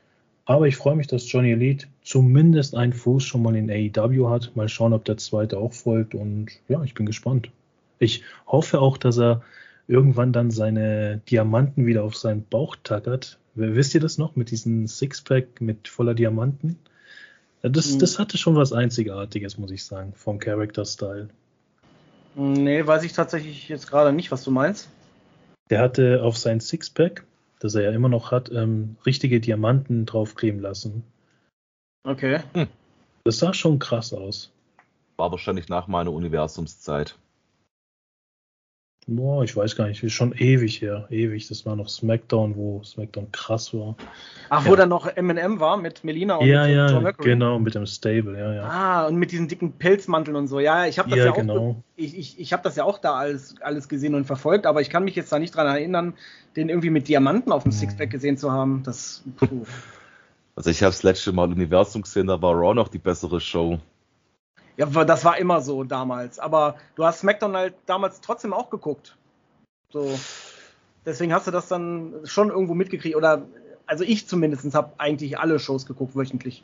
Aber 0.46 0.68
ich 0.68 0.76
freue 0.76 0.96
mich, 0.96 1.08
dass 1.08 1.32
Johnny 1.32 1.52
Elite 1.52 1.88
zumindest 2.04 2.76
einen 2.76 2.94
Fuß 2.94 3.24
schon 3.24 3.44
mal 3.44 3.56
in 3.56 3.70
AEW 3.70 4.30
hat. 4.30 4.56
Mal 4.56 4.70
schauen, 4.70 4.94
ob 4.94 5.06
der 5.06 5.18
zweite 5.18 5.58
auch 5.58 5.74
folgt. 5.74 6.16
Und 6.16 6.52
ja, 6.68 6.84
ich 6.84 6.94
bin 6.94 7.06
gespannt. 7.06 7.52
Ich 8.00 8.24
hoffe 8.48 8.80
auch, 8.80 8.98
dass 8.98 9.20
er 9.20 9.44
irgendwann 9.88 10.34
dann 10.34 10.52
seine 10.52 11.22
Diamanten 11.30 11.86
wieder 11.86 12.04
auf 12.04 12.16
seinen 12.16 12.44
Bauch 12.44 12.76
tackert. 12.84 13.38
Wisst 13.54 13.94
ihr 13.94 14.02
das 14.02 14.18
noch 14.18 14.36
mit 14.36 14.50
diesem 14.50 14.88
Sixpack 14.88 15.62
mit 15.62 15.88
voller 15.88 16.14
Diamanten? 16.14 16.80
Das, 17.62 17.94
mhm. 17.94 18.00
das 18.00 18.18
hatte 18.18 18.38
schon 18.38 18.56
was 18.56 18.74
Einzigartiges, 18.74 19.58
muss 19.58 19.72
ich 19.72 19.84
sagen, 19.84 20.14
vom 20.16 20.40
Character-Style. 20.40 21.30
Nee, 22.36 22.88
weiß 22.88 23.04
ich 23.04 23.14
tatsächlich 23.14 23.70
jetzt 23.70 23.88
gerade 23.88 24.14
nicht, 24.14 24.32
was 24.32 24.44
du 24.44 24.52
meinst. 24.52 24.88
Der 25.70 25.80
hatte 25.80 26.24
auf 26.24 26.38
sein 26.38 26.60
Sixpack 26.60 27.24
das 27.62 27.76
er 27.76 27.84
ja 27.84 27.92
immer 27.92 28.10
noch 28.10 28.32
hat, 28.32 28.52
ähm, 28.52 28.98
richtige 29.06 29.40
Diamanten 29.40 30.06
draufkleben 30.06 30.60
lassen. 30.60 31.04
Okay. 32.04 32.40
Hm. 32.54 32.68
Das 33.24 33.38
sah 33.38 33.54
schon 33.54 33.78
krass 33.78 34.14
aus. 34.14 34.52
War 35.18 35.32
wahrscheinlich 35.32 35.70
nach 35.70 35.88
meiner 35.88 36.12
Universumszeit. 36.12 37.16
Boah, 39.08 39.44
ich 39.44 39.56
weiß 39.58 39.76
gar 39.76 39.88
nicht, 39.88 40.04
ist 40.04 40.14
schon 40.14 40.32
ewig 40.34 40.80
her, 40.80 41.08
ewig. 41.10 41.48
Das 41.48 41.66
war 41.66 41.76
noch 41.76 41.90
SmackDown, 41.90 42.56
wo 42.56 42.84
SmackDown 42.84 43.32
krass 43.32 43.74
war. 43.74 43.96
Ach, 44.50 44.66
wo 44.66 44.72
ja. 44.72 44.76
dann 44.76 44.90
noch 44.90 45.08
M&M 45.08 45.60
war 45.60 45.78
mit 45.78 46.04
Melina 46.04 46.36
und 46.36 46.46
ja, 46.46 46.68
ja, 46.68 46.88
John 46.88 47.04
Mercury? 47.04 47.30
genau, 47.32 47.58
mit 47.58 47.74
dem 47.74 47.88
Stable, 47.88 48.38
ja, 48.38 48.54
ja. 48.54 48.64
Ah, 48.64 49.08
und 49.08 49.16
mit 49.16 49.32
diesen 49.32 49.48
dicken 49.48 49.74
Pelzmanteln 49.74 50.38
und 50.38 50.48
so. 50.48 50.60
Ja, 50.60 50.86
ich 50.86 51.00
habe 51.00 51.10
das 51.10 51.18
ja, 51.18 51.26
ja 51.26 51.32
auch, 51.32 51.36
genau. 51.36 51.84
ich, 51.96 52.16
ich, 52.16 52.40
ich 52.40 52.54
habe 52.54 52.62
das 52.62 52.76
ja 52.76 52.84
auch 52.84 53.00
da 53.00 53.16
alles, 53.16 53.56
alles 53.62 53.90
gesehen 53.90 54.14
und 54.14 54.26
verfolgt, 54.26 54.68
aber 54.68 54.82
ich 54.82 54.92
kann 54.92 55.04
mich 55.04 55.16
jetzt 55.16 55.32
da 55.32 55.40
nicht 55.40 55.56
dran 55.56 55.66
erinnern, 55.66 56.14
den 56.56 56.70
irgendwie 56.70 56.92
mit 56.92 57.08
Diamanten 57.08 57.52
auf 57.52 57.64
dem 57.64 57.72
Sixpack 57.72 58.12
gesehen 58.12 58.38
zu 58.38 58.52
haben. 58.52 58.84
Das, 58.84 59.24
puh. 59.38 59.66
Also 60.54 60.70
ich 60.70 60.84
habe 60.84 60.92
das 60.92 61.02
letzte 61.02 61.32
Mal 61.32 61.50
Universum 61.50 62.02
gesehen, 62.02 62.28
da 62.28 62.42
war 62.42 62.54
Raw 62.54 62.76
noch 62.76 62.90
die 62.90 62.98
bessere 62.98 63.40
Show. 63.40 63.80
Ja, 64.78 64.86
das 64.86 65.26
war 65.26 65.38
immer 65.38 65.62
so 65.62 65.84
damals. 65.84 66.40
Aber 66.40 66.76
du 66.96 67.06
hast 67.06 67.20
SmackDown 67.20 67.56
halt 67.56 67.76
damals 67.86 68.22
trotzdem 68.22 68.54
auch 68.54 68.70
geguckt. 68.70 69.18
So. 69.90 70.18
Deswegen 71.06 71.34
hast 71.34 71.48
du 71.48 71.52
das 71.52 71.68
dann 71.68 72.14
schon 72.24 72.50
irgendwo 72.50 72.74
mitgekriegt. 72.74 73.16
Oder, 73.16 73.48
also 73.86 74.04
ich 74.04 74.28
zumindest 74.28 74.74
habe 74.74 74.94
eigentlich 74.98 75.40
alle 75.40 75.60
Shows 75.60 75.86
geguckt, 75.86 76.16
wöchentlich. 76.16 76.64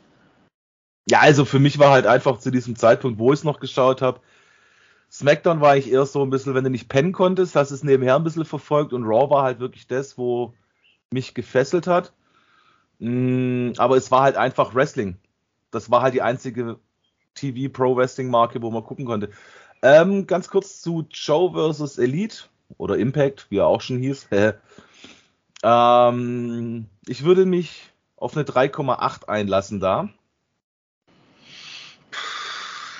Ja, 1.10 1.20
also 1.20 1.44
für 1.44 1.58
mich 1.58 1.78
war 1.78 1.90
halt 1.90 2.06
einfach 2.06 2.38
zu 2.38 2.50
diesem 2.50 2.76
Zeitpunkt, 2.76 3.18
wo 3.18 3.32
ich 3.32 3.40
es 3.40 3.44
noch 3.44 3.60
geschaut 3.60 4.02
habe, 4.02 4.20
SmackDown 5.10 5.60
war 5.60 5.76
ich 5.76 5.90
eher 5.90 6.04
so 6.04 6.22
ein 6.22 6.30
bisschen, 6.30 6.54
wenn 6.54 6.64
du 6.64 6.70
nicht 6.70 6.88
pennen 6.88 7.12
konntest, 7.12 7.56
hast 7.56 7.70
es 7.70 7.82
nebenher 7.82 8.16
ein 8.16 8.24
bisschen 8.24 8.44
verfolgt 8.44 8.92
und 8.92 9.04
Raw 9.04 9.30
war 9.30 9.42
halt 9.42 9.58
wirklich 9.58 9.86
das, 9.86 10.18
wo 10.18 10.52
mich 11.10 11.34
gefesselt 11.34 11.86
hat. 11.86 12.12
Mm, 12.98 13.70
aber 13.78 13.96
es 13.96 14.10
war 14.10 14.22
halt 14.22 14.36
einfach 14.36 14.74
Wrestling. 14.74 15.16
Das 15.70 15.90
war 15.90 16.02
halt 16.02 16.14
die 16.14 16.22
einzige 16.22 16.78
TV 17.34 17.72
Pro 17.72 17.96
Wrestling 17.96 18.30
Marke, 18.30 18.60
wo 18.62 18.70
man 18.70 18.84
gucken 18.84 19.04
konnte. 19.04 19.30
Ähm, 19.82 20.26
ganz 20.26 20.48
kurz 20.48 20.80
zu 20.80 21.06
Joe 21.10 21.72
vs. 21.72 21.98
Elite 21.98 22.44
oder 22.76 22.96
Impact, 22.96 23.46
wie 23.50 23.58
er 23.58 23.66
auch 23.66 23.80
schon 23.80 23.98
hieß. 23.98 24.28
ähm, 25.62 26.86
ich 27.06 27.24
würde 27.24 27.46
mich 27.46 27.90
auf 28.16 28.36
eine 28.36 28.44
3,8 28.44 29.28
einlassen 29.28 29.80
da. 29.80 30.08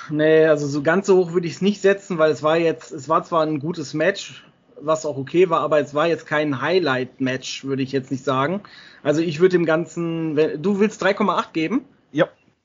Nee, 0.09 0.45
also 0.47 0.67
so 0.67 0.81
ganz 0.81 1.05
so 1.05 1.17
hoch 1.17 1.33
würde 1.33 1.47
ich 1.47 1.53
es 1.53 1.61
nicht 1.61 1.81
setzen, 1.81 2.17
weil 2.17 2.31
es 2.31 2.41
war 2.41 2.57
jetzt, 2.57 2.91
es 2.91 3.09
war 3.09 3.23
zwar 3.23 3.45
ein 3.45 3.59
gutes 3.59 3.93
Match, 3.93 4.43
was 4.81 5.05
auch 5.05 5.17
okay 5.17 5.49
war, 5.49 5.61
aber 5.61 5.79
es 5.79 5.93
war 5.93 6.07
jetzt 6.07 6.25
kein 6.25 6.61
Highlight-Match, 6.61 7.63
würde 7.63 7.83
ich 7.83 7.91
jetzt 7.91 8.09
nicht 8.09 8.23
sagen. 8.23 8.61
Also 9.03 9.21
ich 9.21 9.39
würde 9.39 9.57
dem 9.57 9.65
Ganzen, 9.65 10.35
wenn, 10.35 10.61
du 10.61 10.79
willst 10.79 11.03
3,8 11.03 11.51
geben? 11.53 11.85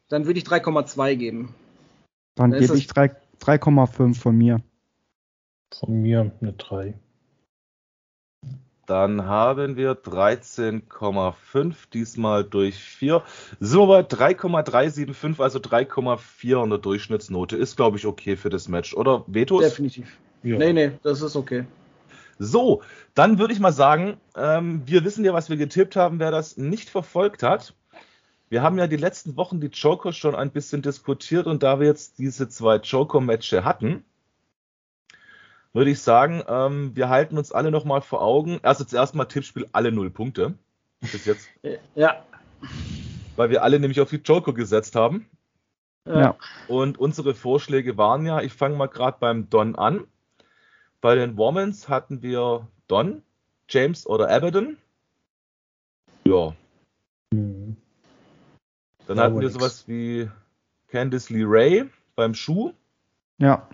Dann 0.08 0.26
würde 0.26 0.38
ich 0.38 0.44
3,2 0.44 1.16
geben. 1.16 1.54
Dann, 2.34 2.50
Dann 2.50 2.60
gebe 2.60 2.76
ich 2.76 2.88
3,5 2.88 4.14
von 4.14 4.36
mir. 4.36 4.60
Von 5.72 6.02
mir 6.02 6.32
eine 6.40 6.52
3. 6.52 6.94
Dann 8.86 9.24
haben 9.24 9.76
wir 9.76 9.94
13,5, 9.94 11.74
diesmal 11.92 12.44
durch 12.44 12.76
4. 12.76 13.22
Sind 13.60 13.80
wir 13.80 13.86
bei 13.86 14.02
3,375, 14.02 15.40
also 15.40 15.58
3,4 15.58 16.64
in 16.64 16.70
der 16.70 16.78
Durchschnittsnote. 16.78 17.56
Ist, 17.56 17.76
glaube 17.76 17.96
ich, 17.96 18.06
okay 18.06 18.36
für 18.36 18.50
das 18.50 18.68
Match, 18.68 18.94
oder? 18.94 19.24
Vetos? 19.26 19.62
Definitiv. 19.62 20.18
Ja. 20.42 20.58
Nee, 20.58 20.74
nee, 20.74 20.92
das 21.02 21.22
ist 21.22 21.36
okay. 21.36 21.64
So, 22.38 22.82
dann 23.14 23.38
würde 23.38 23.54
ich 23.54 23.60
mal 23.60 23.72
sagen, 23.72 24.18
ähm, 24.36 24.82
wir 24.84 25.04
wissen 25.04 25.24
ja, 25.24 25.32
was 25.32 25.48
wir 25.48 25.56
getippt 25.56 25.96
haben, 25.96 26.18
wer 26.18 26.30
das 26.30 26.58
nicht 26.58 26.90
verfolgt 26.90 27.42
hat. 27.42 27.74
Wir 28.48 28.62
haben 28.62 28.78
ja 28.78 28.86
die 28.86 28.96
letzten 28.96 29.36
Wochen 29.36 29.60
die 29.60 29.68
Joker 29.68 30.12
schon 30.12 30.34
ein 30.34 30.50
bisschen 30.50 30.82
diskutiert 30.82 31.46
und 31.46 31.62
da 31.62 31.80
wir 31.80 31.86
jetzt 31.86 32.18
diese 32.18 32.48
zwei 32.48 32.76
Joker-Matches 32.76 33.64
hatten, 33.64 34.04
würde 35.72 35.90
ich 35.90 36.00
sagen, 36.00 36.42
ähm, 36.46 36.94
wir 36.94 37.08
halten 37.08 37.36
uns 37.36 37.50
alle 37.50 37.70
nochmal 37.70 38.00
vor 38.00 38.22
Augen. 38.22 38.60
Also 38.62 38.84
zuerst 38.84 39.14
mal 39.14 39.24
Tippspiel 39.24 39.68
alle 39.72 39.90
null 39.90 40.10
Punkte. 40.10 40.54
Bis 41.00 41.24
jetzt. 41.26 41.48
Ja. 41.94 42.24
Weil 43.36 43.50
wir 43.50 43.64
alle 43.64 43.80
nämlich 43.80 44.00
auf 44.00 44.10
die 44.10 44.16
Joker 44.24 44.52
gesetzt 44.52 44.94
haben. 44.94 45.28
Ja. 46.06 46.36
Und 46.68 46.98
unsere 46.98 47.34
Vorschläge 47.34 47.96
waren 47.96 48.24
ja, 48.26 48.40
ich 48.40 48.52
fange 48.52 48.76
mal 48.76 48.86
gerade 48.86 49.16
beim 49.18 49.50
Don 49.50 49.74
an. 49.74 50.06
Bei 51.00 51.14
den 51.14 51.36
Womans 51.36 51.88
hatten 51.88 52.22
wir 52.22 52.68
Don, 52.86 53.22
James 53.68 54.06
oder 54.06 54.30
Abaddon. 54.30 54.76
Ja. 56.24 56.54
Dann 59.06 59.20
hatten 59.20 59.40
wir 59.40 59.50
sowas 59.50 59.84
wie 59.86 60.28
Candice 60.88 61.30
Lee 61.30 61.44
Ray 61.44 61.90
beim 62.16 62.34
Schuh. 62.34 62.72
Ja. 63.38 63.66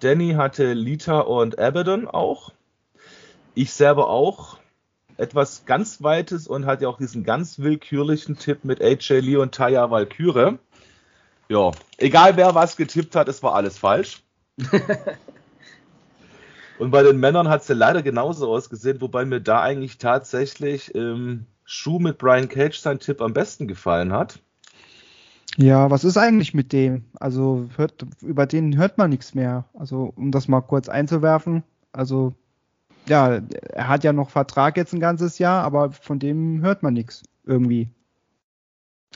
Danny 0.00 0.34
hatte 0.34 0.74
Lita 0.74 1.20
und 1.20 1.58
Abaddon 1.58 2.06
auch. 2.06 2.52
Ich 3.54 3.72
selber 3.72 4.08
auch. 4.10 4.58
Etwas 5.16 5.64
ganz 5.64 6.02
Weites 6.02 6.46
und 6.46 6.66
hatte 6.66 6.88
auch 6.88 6.98
diesen 6.98 7.24
ganz 7.24 7.58
willkürlichen 7.58 8.36
Tipp 8.36 8.64
mit 8.64 8.82
AJ 8.82 9.20
Lee 9.20 9.36
und 9.36 9.54
Taya 9.54 9.90
Valkyrie. 9.90 10.58
Ja, 11.48 11.70
egal 11.96 12.36
wer 12.36 12.54
was 12.54 12.76
getippt 12.76 13.16
hat, 13.16 13.28
es 13.28 13.42
war 13.42 13.54
alles 13.54 13.78
falsch. 13.78 14.22
und 16.78 16.90
bei 16.90 17.02
den 17.02 17.18
Männern 17.18 17.48
hat 17.48 17.62
es 17.62 17.68
ja 17.68 17.74
leider 17.74 18.02
genauso 18.02 18.52
ausgesehen, 18.52 19.00
wobei 19.00 19.24
mir 19.24 19.40
da 19.40 19.62
eigentlich 19.62 19.96
tatsächlich 19.96 20.94
im 20.94 21.46
Schuh 21.66 21.98
mit 21.98 22.18
Brian 22.18 22.48
Cage 22.48 22.78
sein 22.78 23.00
Tipp 23.00 23.20
am 23.20 23.34
besten 23.34 23.68
gefallen 23.68 24.12
hat. 24.12 24.38
Ja, 25.56 25.90
was 25.90 26.04
ist 26.04 26.16
eigentlich 26.16 26.54
mit 26.54 26.72
dem? 26.72 27.04
Also 27.18 27.68
hört, 27.76 28.06
über 28.22 28.46
den 28.46 28.76
hört 28.76 28.98
man 28.98 29.10
nichts 29.10 29.34
mehr. 29.34 29.64
Also 29.74 30.12
um 30.16 30.30
das 30.30 30.48
mal 30.48 30.60
kurz 30.60 30.88
einzuwerfen. 30.88 31.62
Also 31.92 32.34
ja, 33.08 33.40
er 33.72 33.88
hat 33.88 34.04
ja 34.04 34.12
noch 34.12 34.30
Vertrag 34.30 34.76
jetzt 34.76 34.92
ein 34.92 35.00
ganzes 35.00 35.38
Jahr, 35.38 35.64
aber 35.64 35.92
von 35.92 36.18
dem 36.18 36.62
hört 36.62 36.82
man 36.82 36.94
nichts 36.94 37.22
irgendwie. 37.44 37.88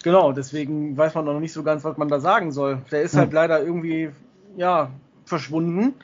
Genau, 0.02 0.33
deswegen 0.33 0.97
weiß 0.97 1.14
man 1.14 1.26
noch 1.26 1.40
nicht 1.40 1.52
so 1.52 1.62
ganz, 1.62 1.85
was 1.85 1.97
man 1.99 2.09
da 2.09 2.21
sagen 2.21 2.52
soll. 2.52 2.80
Der 2.90 3.02
ist 3.02 3.14
ja. 3.14 3.21
halt 3.21 3.33
leider 3.33 3.62
irgendwie, 3.62 4.11
ja, 4.57 4.90
verschwunden. 5.25 5.95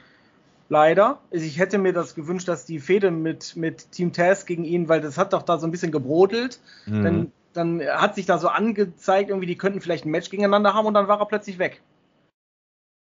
Leider. 0.69 1.21
Ich 1.31 1.59
hätte 1.59 1.79
mir 1.79 1.93
das 1.93 2.15
gewünscht, 2.15 2.49
dass 2.49 2.65
die 2.65 2.81
Fehde 2.81 3.11
mit, 3.11 3.57
mit 3.57 3.93
Team 3.93 4.13
Taz 4.13 4.47
gegen 4.47 4.65
ihn, 4.65 4.89
weil 4.89 5.01
das 5.01 5.17
hat 5.17 5.33
doch 5.33 5.43
da 5.43 5.59
so 5.59 5.67
ein 5.67 5.71
bisschen 5.71 5.93
gebrodelt. 5.93 6.61
Mhm. 6.87 7.05
Dann 7.05 7.33
dann 7.57 7.81
hat 7.83 8.15
sich 8.15 8.27
da 8.27 8.39
so 8.39 8.49
angezeigt, 8.49 9.31
irgendwie, 9.31 9.47
die 9.47 9.57
könnten 9.57 9.81
vielleicht 9.81 10.05
ein 10.05 10.11
Match 10.11 10.31
gegeneinander 10.31 10.75
haben 10.75 10.87
und 10.87 10.95
dann 10.95 11.09
war 11.09 11.19
er 11.19 11.27
plötzlich 11.27 11.59
weg. 11.59 11.81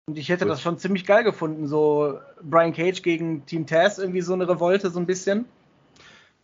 Und 0.06 0.18
ich 0.18 0.28
hätte 0.28 0.44
Gut. 0.44 0.52
das 0.52 0.60
schon 0.60 0.78
ziemlich 0.78 1.06
geil 1.06 1.24
gefunden, 1.24 1.66
so 1.66 2.20
Brian 2.42 2.72
Cage 2.72 3.02
gegen 3.02 3.46
Team 3.46 3.66
Taz, 3.66 3.98
irgendwie 3.98 4.20
so 4.20 4.34
eine 4.34 4.48
Revolte, 4.48 4.90
so 4.90 5.00
ein 5.00 5.06
bisschen. 5.06 5.46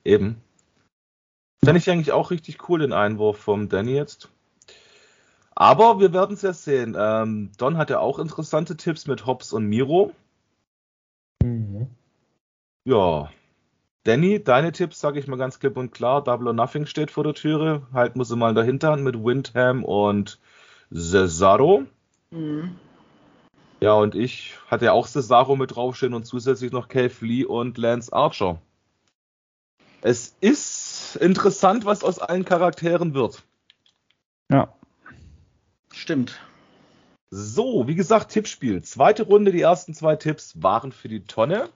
Eben. 0.04 0.40
Fände 1.62 1.78
ich 1.78 1.90
eigentlich 1.90 2.12
auch 2.12 2.30
richtig 2.30 2.68
cool, 2.68 2.80
den 2.80 2.92
Einwurf 2.92 3.38
vom 3.38 3.68
Danny 3.68 3.92
jetzt. 3.92 4.30
Aber 5.54 6.00
wir 6.00 6.14
werden 6.14 6.34
es 6.34 6.42
ja 6.42 6.54
sehen. 6.54 6.96
Ähm, 6.98 7.50
Don 7.58 7.76
hat 7.76 7.90
ja 7.90 7.98
auch 7.98 8.18
interessante 8.18 8.78
Tipps 8.78 9.06
mit 9.06 9.26
Hobbs 9.26 9.52
und 9.52 9.66
Miro. 9.66 10.12
Ja, 12.84 13.30
Danny, 14.04 14.42
deine 14.42 14.72
Tipps, 14.72 14.98
sage 14.98 15.18
ich 15.20 15.26
mal 15.26 15.36
ganz 15.36 15.58
klipp 15.58 15.76
und 15.76 15.92
klar. 15.92 16.24
Double 16.24 16.48
or 16.48 16.54
Nothing 16.54 16.86
steht 16.86 17.10
vor 17.10 17.24
der 17.24 17.34
Türe. 17.34 17.86
Halt 17.92 18.16
muss 18.16 18.30
mal 18.30 18.54
dahinter 18.54 18.96
mit 18.96 19.22
Windham 19.22 19.84
und 19.84 20.38
Cesaro. 20.90 21.84
Mhm. 22.30 22.78
Ja, 23.80 23.94
und 23.94 24.14
ich 24.14 24.56
hatte 24.70 24.86
ja 24.86 24.92
auch 24.92 25.06
Cesaro 25.06 25.56
mit 25.56 25.76
draufstehen 25.76 26.14
und 26.14 26.24
zusätzlich 26.24 26.72
noch 26.72 26.88
Cave 26.88 27.12
Lee 27.20 27.44
und 27.44 27.76
Lance 27.76 28.12
Archer. 28.12 28.60
Es 30.02 30.34
ist 30.40 31.16
interessant, 31.16 31.84
was 31.84 32.02
aus 32.02 32.18
allen 32.18 32.46
Charakteren 32.46 33.12
wird. 33.12 33.42
Ja. 34.50 34.72
Stimmt. 35.92 36.40
So, 37.30 37.86
wie 37.86 37.94
gesagt, 37.94 38.32
Tippspiel. 38.32 38.82
Zweite 38.82 39.24
Runde, 39.24 39.52
die 39.52 39.60
ersten 39.60 39.94
zwei 39.94 40.16
Tipps 40.16 40.62
waren 40.62 40.90
für 40.90 41.08
die 41.08 41.24
Tonne. 41.24 41.68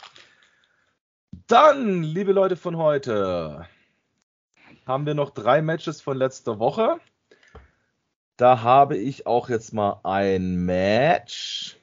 Dann, 1.47 2.03
liebe 2.03 2.33
Leute 2.33 2.57
von 2.57 2.79
heute, 2.79 3.67
haben 4.87 5.05
wir 5.05 5.13
noch 5.13 5.29
drei 5.29 5.61
Matches 5.61 6.01
von 6.01 6.17
letzter 6.17 6.59
Woche. 6.59 6.99
Da 8.39 8.63
habe 8.63 8.97
ich 8.97 9.27
auch 9.27 9.51
jetzt 9.51 9.75
mal 9.75 10.01
ein 10.05 10.65
Match. 10.65 11.77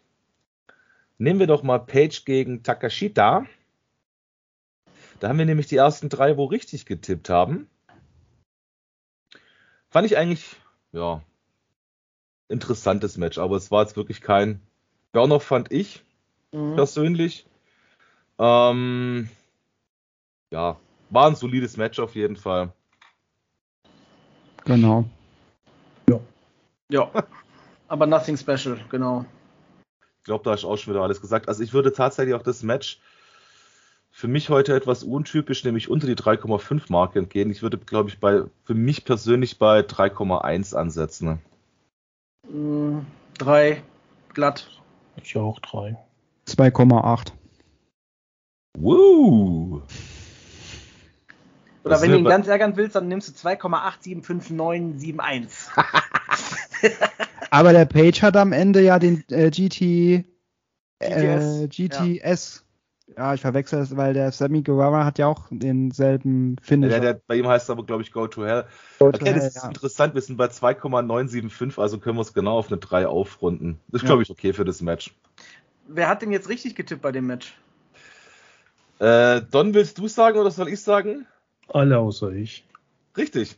Nehmen 1.20 1.40
wir 1.40 1.46
doch 1.46 1.62
mal 1.62 1.78
Page 1.78 2.26
gegen 2.26 2.64
Takashita. 2.64 3.46
Da 5.20 5.30
haben 5.30 5.38
wir 5.38 5.46
nämlich 5.46 5.68
die 5.68 5.78
ersten 5.78 6.10
drei, 6.10 6.38
wo 6.38 6.46
richtig 6.46 6.88
getippt 6.88 7.30
haben. 7.30 7.70
Fand 9.92 10.08
ich 10.08 10.18
eigentlich, 10.18 10.56
ja, 10.92 11.22
interessantes 12.48 13.18
Match, 13.18 13.38
aber 13.38 13.58
es 13.58 13.70
war 13.70 13.84
jetzt 13.84 13.96
wirklich 13.96 14.22
kein 14.22 14.60
Burner, 15.12 15.40
fand 15.40 15.72
ich 15.72 16.04
mhm. 16.52 16.74
persönlich. 16.76 17.46
Ähm, 18.40 19.30
ja, 20.52 20.78
war 21.10 21.28
ein 21.28 21.36
solides 21.36 21.78
Match 21.78 22.00
auf 22.00 22.16
jeden 22.16 22.36
Fall. 22.36 22.72
Genau. 24.66 25.06
Ja. 26.10 26.20
Ja. 26.90 27.12
Aber 27.88 28.06
nothing 28.06 28.38
special, 28.38 28.80
genau. 28.90 29.26
Ich 30.20 30.26
glaube, 30.26 30.44
da 30.46 30.54
ist 30.54 30.64
auch 30.64 30.78
schon 30.78 30.94
wieder 30.94 31.04
alles 31.04 31.20
gesagt. 31.20 31.50
Also 31.50 31.64
ich 31.64 31.74
würde 31.74 31.92
tatsächlich 31.92 32.36
auch 32.36 32.44
das 32.44 32.64
Match 32.64 33.02
für 34.12 34.28
mich 34.28 34.50
heute 34.50 34.76
etwas 34.76 35.04
untypisch, 35.04 35.64
nämlich 35.64 35.90
unter 35.90 36.06
die 36.06 36.16
3,5 36.16 36.84
Marke 36.90 37.20
entgehen. 37.20 37.50
Ich 37.50 37.62
würde, 37.62 37.78
glaube 37.78 38.10
ich, 38.10 38.20
bei 38.20 38.44
für 38.66 38.76
mich 38.76 39.04
persönlich 39.04 39.58
bei 39.58 39.80
3,1 39.80 40.76
ansetzen. 40.76 41.40
3 42.44 42.54
mm, 42.54 43.84
glatt. 44.34 44.70
Ich 45.24 45.36
auch 45.38 45.60
3. 45.60 45.98
2,8. 46.48 47.32
Woo! 48.78 49.82
Oder 51.84 52.02
wenn 52.02 52.12
du 52.12 52.18
ihn 52.18 52.26
ganz 52.26 52.48
ärgern 52.48 52.76
willst, 52.78 52.96
dann 52.96 53.08
nimmst 53.08 53.30
du 53.30 53.34
2,875971. 53.48 55.48
Aber 57.52 57.74
der 57.74 57.86
Page 57.86 58.22
hat 58.22 58.38
am 58.38 58.54
Ende 58.54 58.82
ja 58.82 59.00
den 59.00 59.24
äh, 59.30 59.50
GT, 59.50 60.26
GTS, 61.00 61.62
äh, 61.62 61.68
GTS. 61.68 62.64
Ja. 63.18 63.34
ich 63.34 63.42
verwechsel 63.42 63.80
das, 63.80 63.98
weil 63.98 64.14
der 64.14 64.32
Sammy 64.32 64.62
Guevara 64.62 65.04
hat 65.04 65.18
ja 65.20 65.28
auch 65.28 65.48
denselben 65.50 66.56
Finish. 66.62 66.92
Der, 66.92 67.00
der, 67.02 67.22
bei 67.28 67.36
ihm 67.36 67.48
heißt 67.48 67.66
es 67.66 67.70
aber, 67.70 67.84
glaube 67.84 68.04
ich, 68.04 68.12
Go 68.12 68.28
to 68.28 68.46
Hell. 68.46 68.66
Go 69.00 69.12
to 69.12 69.18
Okay, 69.18 69.34
das 69.34 69.42
Hell, 69.44 69.48
ist 69.50 69.56
ja. 69.58 69.68
interessant. 69.68 70.14
Wir 70.14 70.22
sind 70.22 70.38
bei 70.38 70.48
2,975, 70.48 71.78
also 71.80 72.00
können 72.00 72.18
wir 72.18 72.22
es 72.22 72.34
genau 72.34 72.58
auf 72.58 72.68
eine 72.68 72.78
3 72.78 73.08
aufrunden. 73.08 73.80
Das 73.90 74.02
ist, 74.02 74.04
Ja. 74.04 74.08
glaube 74.10 74.24
ich, 74.24 74.30
okay 74.30 74.54
für 74.54 74.66
das 74.66 74.82
Match. 74.82 75.14
Wer 75.88 76.08
hat 76.08 76.22
denn 76.22 76.32
jetzt 76.32 76.48
richtig 76.48 76.76
getippt 76.76 77.02
bei 77.02 77.12
dem 77.12 77.28
Match? 77.28 77.54
Äh, 79.00 79.42
Don, 79.52 79.74
willst 79.74 79.98
du 79.98 80.08
sagen 80.08 80.38
oder 80.38 80.52
soll 80.52 80.70
ich 80.70 80.82
sagen? 80.82 81.26
Alle 81.74 82.00
außer 82.00 82.32
ich. 82.32 82.64
Richtig. 83.18 83.56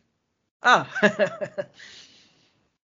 Ah. 0.62 0.86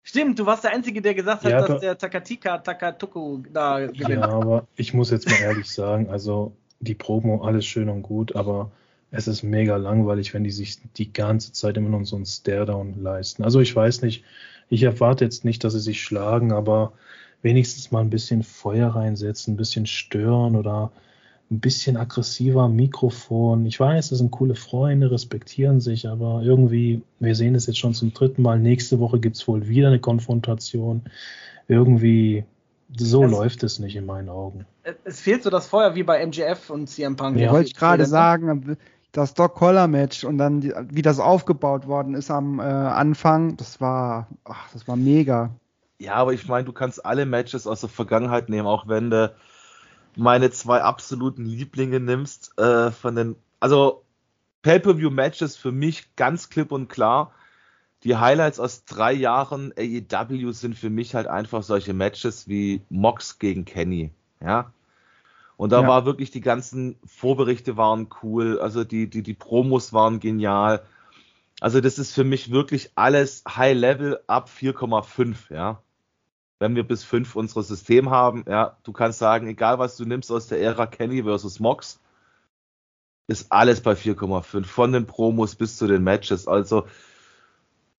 Stimmt, 0.04 0.38
du 0.38 0.46
warst 0.46 0.64
der 0.64 0.72
Einzige, 0.72 1.02
der 1.02 1.16
gesagt 1.16 1.44
hat, 1.44 1.52
Ja, 1.52 1.68
dass 1.68 1.82
der 1.82 1.98
Takatika 1.98 2.60
Takatuku 2.60 3.42
da 3.52 3.80
gewinnt. 3.88 4.22
Ja, 4.22 4.30
aber 4.30 4.68
ich 4.76 4.94
muss 4.94 5.10
jetzt 5.10 5.28
mal 5.28 5.40
ehrlich 5.40 5.70
sagen, 5.70 6.10
also 6.10 6.56
die 6.80 6.94
Promo, 6.94 7.44
alles 7.44 7.66
schön 7.66 7.90
und 7.90 8.04
gut, 8.04 8.36
aber 8.36 8.72
es 9.10 9.28
ist 9.28 9.42
mega 9.44 9.78
langweilig, 9.78 10.34
wenn 10.34 10.44
die 10.44 10.52
sich 10.52 10.78
die 10.98 11.12
ganze 11.12 11.54
Zeit 11.54 11.78
immer 11.78 11.90
nur 11.90 12.06
so 12.06 12.18
einen 12.18 12.26
Stare-Down 12.26 13.02
leisten. 13.02 13.44
Also 13.44 13.62
ich 13.62 13.76
weiß 13.76 14.04
nicht, 14.04 14.24
ich 14.70 14.84
erwarte 14.84 15.24
jetzt 15.24 15.46
nicht, 15.46 15.64
dass 15.64 15.74
sie 15.74 15.80
sich 15.80 16.04
schlagen, 16.04 16.52
aber 16.52 16.94
wenigstens 17.42 17.92
mal 17.92 18.02
ein 18.02 18.10
bisschen 18.10 18.44
Feuer 18.44 18.90
reinsetzen, 18.90 19.54
ein 19.54 19.58
bisschen 19.58 19.86
stören 19.86 20.56
oder 20.56 20.92
ein 21.52 21.60
bisschen 21.60 21.96
aggressiver 21.98 22.68
Mikrofon. 22.70 23.66
Ich 23.66 23.80
weiß, 23.80 24.10
das 24.10 24.18
sind 24.18 24.32
coole 24.32 24.56
Freunde, 24.56 25.12
respektieren 25.12 25.80
sich, 25.80 26.08
aber 26.08 26.42
irgendwie, 26.44 27.04
wir 27.20 27.36
sehen 27.36 27.54
es 27.56 27.68
jetzt 27.68 27.78
schon 27.78 27.94
zum 27.94 28.14
dritten 28.14 28.42
Mal. 28.42 28.60
Nächste 28.60 29.00
Woche 29.00 29.20
gibt 29.20 29.36
es 29.36 29.48
wohl 29.48 29.68
wieder 29.68 29.88
eine 29.90 30.00
Konfrontation. 30.00 31.04
Irgendwie, 31.68 32.46
so 32.98 33.24
Es- 33.25 33.32
läuft 33.32 33.64
es 33.64 33.80
nicht 33.80 33.96
in 33.96 34.06
meinen 34.06 34.30
Augen. 34.30 34.66
Es 35.04 35.20
fehlt 35.22 35.44
so 35.44 35.50
das 35.50 35.68
Feuer 35.68 35.96
wie 35.96 36.04
bei 36.04 36.20
MGF 36.20 36.70
und 36.70 36.88
CM 36.88 37.16
Punk. 37.16 37.38
Ja. 37.38 37.52
Wollte 37.52 37.68
ich 37.70 37.75
gerade 37.75 38.06
sagen, 38.06 38.78
das 39.12 39.34
Doc 39.34 39.56
Collar 39.56 39.88
Match 39.88 40.24
und 40.24 40.38
dann 40.38 40.62
die, 40.62 40.74
wie 40.90 41.02
das 41.02 41.20
aufgebaut 41.20 41.88
worden 41.88 42.16
ist 42.16 42.30
am 42.32 42.60
äh, 42.60 42.64
Anfang, 42.64 43.56
das 43.58 43.80
war, 43.80 44.28
ach, 44.44 44.72
das 44.74 44.88
war 44.88 44.96
mega. 44.96 45.52
Ja, 46.00 46.16
aber 46.16 46.34
ich 46.34 46.48
meine, 46.48 46.66
du 46.66 46.74
kannst 46.74 47.06
alle 47.06 47.25
Matches 47.25 47.66
aus 47.66 47.80
der 47.82 47.90
Vergangenheit 47.90 48.50
nehmen, 48.50 48.68
auch 48.68 48.88
wenn 48.88 49.10
du 49.10 49.34
meine 50.16 50.52
zwei 50.52 50.82
absoluten 50.82 51.46
Lieblinge 51.46 52.00
nimmst 52.00 52.58
äh, 52.60 52.92
von 52.92 53.16
den, 53.16 53.36
also 53.60 54.04
Pay-per-view-Matches 54.64 55.58
für 55.58 55.72
mich 55.72 56.16
ganz 56.16 56.50
klipp 56.50 56.72
und 56.72 56.88
klar. 56.90 57.32
Die 58.04 58.18
Highlights 58.18 58.60
aus 58.60 58.86
drei 58.86 59.14
Jahren 59.14 59.74
AEW 59.78 60.52
sind 60.52 60.78
für 60.78 60.90
mich 60.90 61.16
halt 61.16 61.28
einfach 61.28 61.64
solche 61.64 61.94
Matches 61.94 62.48
wie 62.48 62.82
Mox 62.90 63.40
gegen 63.40 63.66
Kenny, 63.66 64.12
ja. 64.42 64.72
Und 65.58 65.72
da 65.72 65.82
Ja. 65.82 65.88
war 65.88 66.06
wirklich 66.06 66.32
die 66.32 66.42
ganzen 66.42 66.98
Vorberichte 67.06 67.78
waren 67.78 68.10
cool, 68.24 68.60
also 68.60 68.84
die 68.84 69.10
die 69.10 69.24
die 69.24 69.34
Promos 69.34 69.94
waren 69.94 70.20
genial. 70.20 70.86
Also 71.62 71.82
das 71.82 72.00
ist 72.00 72.14
für 72.14 72.24
mich 72.26 72.52
wirklich 72.52 72.92
alles 72.96 73.44
High 73.48 73.78
Level 73.78 74.20
ab 74.28 74.50
4,5, 74.50 75.52
ja. 75.54 75.82
Wenn 76.60 76.76
wir 76.76 76.84
bis 76.84 77.04
5 77.04 77.36
unser 77.36 77.64
System 77.64 78.10
haben, 78.10 78.46
ja, 78.48 78.78
du 78.84 78.94
kannst 78.94 79.20
sagen, 79.20 79.48
egal 79.48 79.78
was 79.80 79.98
du 79.98 80.06
nimmst 80.06 80.32
aus 80.32 80.48
der 80.48 80.62
Ära 80.62 80.88
Kenny 80.88 81.24
versus 81.24 81.60
Mox, 81.60 82.00
ist 83.28 83.52
alles 83.52 83.82
bei 83.82 83.94
4,5, 83.94 84.64
von 84.64 84.92
den 84.92 85.06
Promos 85.06 85.56
bis 85.56 85.78
zu 85.78 85.88
den 85.88 86.04
Matches. 86.04 86.48
Also 86.48 86.86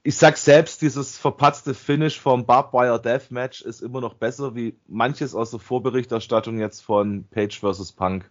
ich 0.07 0.17
sag 0.17 0.37
selbst, 0.37 0.83
dieses 0.83 1.19
verpatzte 1.19 1.75
Finish 1.75 2.21
vom 2.21 2.47
Barbed 2.47 2.73
Wire 2.73 3.03
Death 3.03 3.33
Match 3.33 3.61
ist 3.63 3.83
immer 3.83 4.01
noch 4.01 4.15
besser 4.15 4.55
wie 4.55 4.77
manches 4.87 5.35
aus 5.35 5.51
der 5.51 5.59
Vorberichterstattung 5.59 6.61
jetzt 6.61 6.81
von 6.81 7.25
Page 7.29 7.59
versus 7.59 7.91
Punk. 7.91 8.31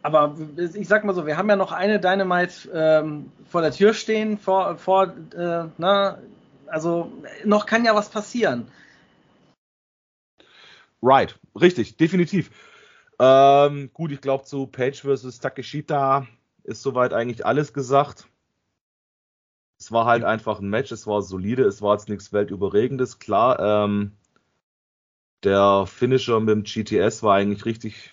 Aber 0.00 0.34
ich 0.56 0.88
sag 0.88 1.04
mal 1.04 1.14
so, 1.14 1.26
wir 1.26 1.36
haben 1.36 1.50
ja 1.50 1.56
noch 1.56 1.72
eine 1.72 2.00
Dynamite 2.00 2.70
ähm, 2.72 3.30
vor 3.48 3.60
der 3.60 3.72
Tür 3.72 3.92
stehen, 3.92 4.38
vor, 4.38 4.76
vor 4.76 5.14
äh, 5.36 5.64
na, 5.76 6.18
also 6.66 7.12
noch 7.44 7.66
kann 7.66 7.84
ja 7.84 7.94
was 7.94 8.08
passieren. 8.08 8.66
Right, 11.04 11.38
richtig, 11.54 11.98
definitiv. 11.98 12.50
Ähm, 13.18 13.90
gut, 13.92 14.10
ich 14.10 14.22
glaube 14.22 14.44
zu 14.44 14.66
Page 14.66 15.02
versus 15.02 15.38
Takeshita 15.38 16.26
ist 16.62 16.82
soweit 16.82 17.12
eigentlich 17.12 17.44
alles 17.44 17.74
gesagt. 17.74 18.26
Es 19.78 19.92
war 19.92 20.06
halt 20.06 20.24
einfach 20.24 20.60
ein 20.60 20.70
Match, 20.70 20.92
es 20.92 21.06
war 21.06 21.20
solide, 21.20 21.64
es 21.64 21.82
war 21.82 21.94
jetzt 21.94 22.08
nichts 22.08 22.32
Weltüberregendes. 22.32 23.18
Klar, 23.18 23.60
ähm, 23.60 24.12
der 25.42 25.84
Finisher 25.86 26.40
mit 26.40 26.48
dem 26.48 26.62
GTS 26.62 27.22
war 27.22 27.34
eigentlich 27.34 27.66
richtig 27.66 28.12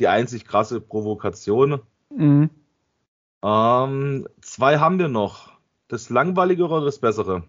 die 0.00 0.08
einzig 0.08 0.44
krasse 0.44 0.80
Provokation. 0.80 1.80
Mhm. 2.10 2.50
Ähm, 3.44 4.28
zwei 4.40 4.78
haben 4.78 4.98
wir 4.98 5.08
noch. 5.08 5.52
Das 5.86 6.10
langweiligere 6.10 6.72
oder 6.72 6.86
das 6.86 6.98
bessere? 6.98 7.44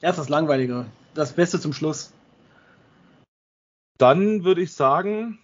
Erst 0.00 0.20
das 0.20 0.28
Langweilige. 0.28 0.86
Das 1.14 1.32
Beste 1.32 1.58
zum 1.58 1.72
Schluss. 1.72 2.13
Dann 3.98 4.44
würde 4.44 4.62
ich 4.62 4.72
sagen, 4.72 5.38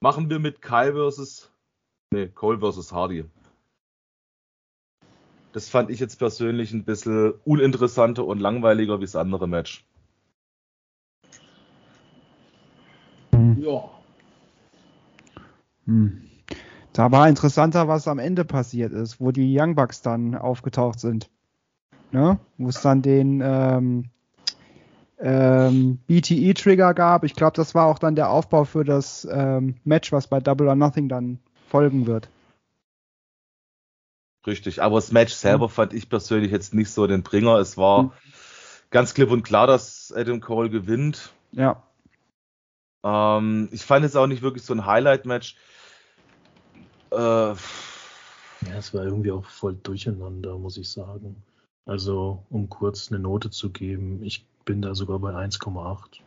machen 0.00 0.30
wir 0.30 0.38
mit 0.38 0.62
Kai 0.62 0.92
versus, 0.92 1.50
nee, 2.10 2.28
Cole 2.28 2.58
versus 2.58 2.92
Hardy. 2.92 3.24
Das 5.52 5.68
fand 5.68 5.90
ich 5.90 6.00
jetzt 6.00 6.16
persönlich 6.16 6.72
ein 6.72 6.84
bisschen 6.84 7.34
uninteressanter 7.44 8.24
und 8.24 8.38
langweiliger 8.38 9.00
wie 9.00 9.04
das 9.04 9.16
andere 9.16 9.48
Match. 9.48 9.84
Mhm. 13.32 13.62
Ja. 13.62 13.90
Hm. 15.86 16.22
Da 16.92 17.12
war 17.12 17.28
interessanter, 17.28 17.88
was 17.88 18.08
am 18.08 18.18
Ende 18.18 18.44
passiert 18.44 18.92
ist, 18.92 19.20
wo 19.20 19.32
die 19.32 19.56
Young 19.58 19.74
Bucks 19.74 20.02
dann 20.02 20.34
aufgetaucht 20.34 20.98
sind. 20.98 21.30
Ne? 22.12 22.38
Wo 22.58 22.68
es 22.68 22.80
dann 22.80 23.02
den 23.02 23.40
ähm, 23.44 24.10
ähm, 25.20 25.98
BTE-Trigger 26.06 26.94
gab. 26.94 27.24
Ich 27.24 27.34
glaube, 27.34 27.56
das 27.56 27.74
war 27.74 27.86
auch 27.86 27.98
dann 27.98 28.14
der 28.16 28.30
Aufbau 28.30 28.64
für 28.64 28.84
das 28.84 29.28
ähm, 29.30 29.76
Match, 29.84 30.12
was 30.12 30.26
bei 30.26 30.40
Double 30.40 30.68
or 30.68 30.74
Nothing 30.76 31.08
dann 31.08 31.38
folgen 31.68 32.06
wird. 32.06 32.28
Richtig, 34.46 34.82
aber 34.82 34.96
das 34.96 35.12
Match 35.12 35.34
selber 35.34 35.68
fand 35.68 35.92
ich 35.92 36.08
persönlich 36.08 36.50
jetzt 36.50 36.72
nicht 36.72 36.90
so 36.90 37.06
den 37.06 37.22
Bringer. 37.22 37.56
Es 37.58 37.76
war 37.76 38.04
Mhm. 38.04 38.12
ganz 38.90 39.12
klipp 39.14 39.30
und 39.30 39.42
klar, 39.42 39.66
dass 39.66 40.12
Adam 40.16 40.40
Cole 40.40 40.70
gewinnt. 40.70 41.32
Ja. 41.52 41.82
Ähm, 43.04 43.68
ich 43.72 43.84
fand 43.84 44.04
es 44.06 44.16
auch 44.16 44.26
nicht 44.26 44.40
wirklich 44.42 44.64
so 44.64 44.72
ein 44.72 44.86
Highlight-Match. 44.86 45.56
Äh, 47.12 47.16
Ja, 47.16 47.56
es 48.76 48.92
war 48.94 49.04
irgendwie 49.04 49.32
auch 49.32 49.44
voll 49.44 49.74
durcheinander, 49.82 50.58
muss 50.58 50.76
ich 50.76 50.88
sagen. 50.90 51.42
Also, 51.86 52.44
um 52.50 52.68
kurz 52.68 53.10
eine 53.10 53.18
Note 53.18 53.50
zu 53.50 53.70
geben, 53.70 54.22
ich 54.22 54.46
bin 54.64 54.82
da 54.82 54.94
sogar 54.94 55.18
bei 55.18 55.30
1,8. 55.30 56.20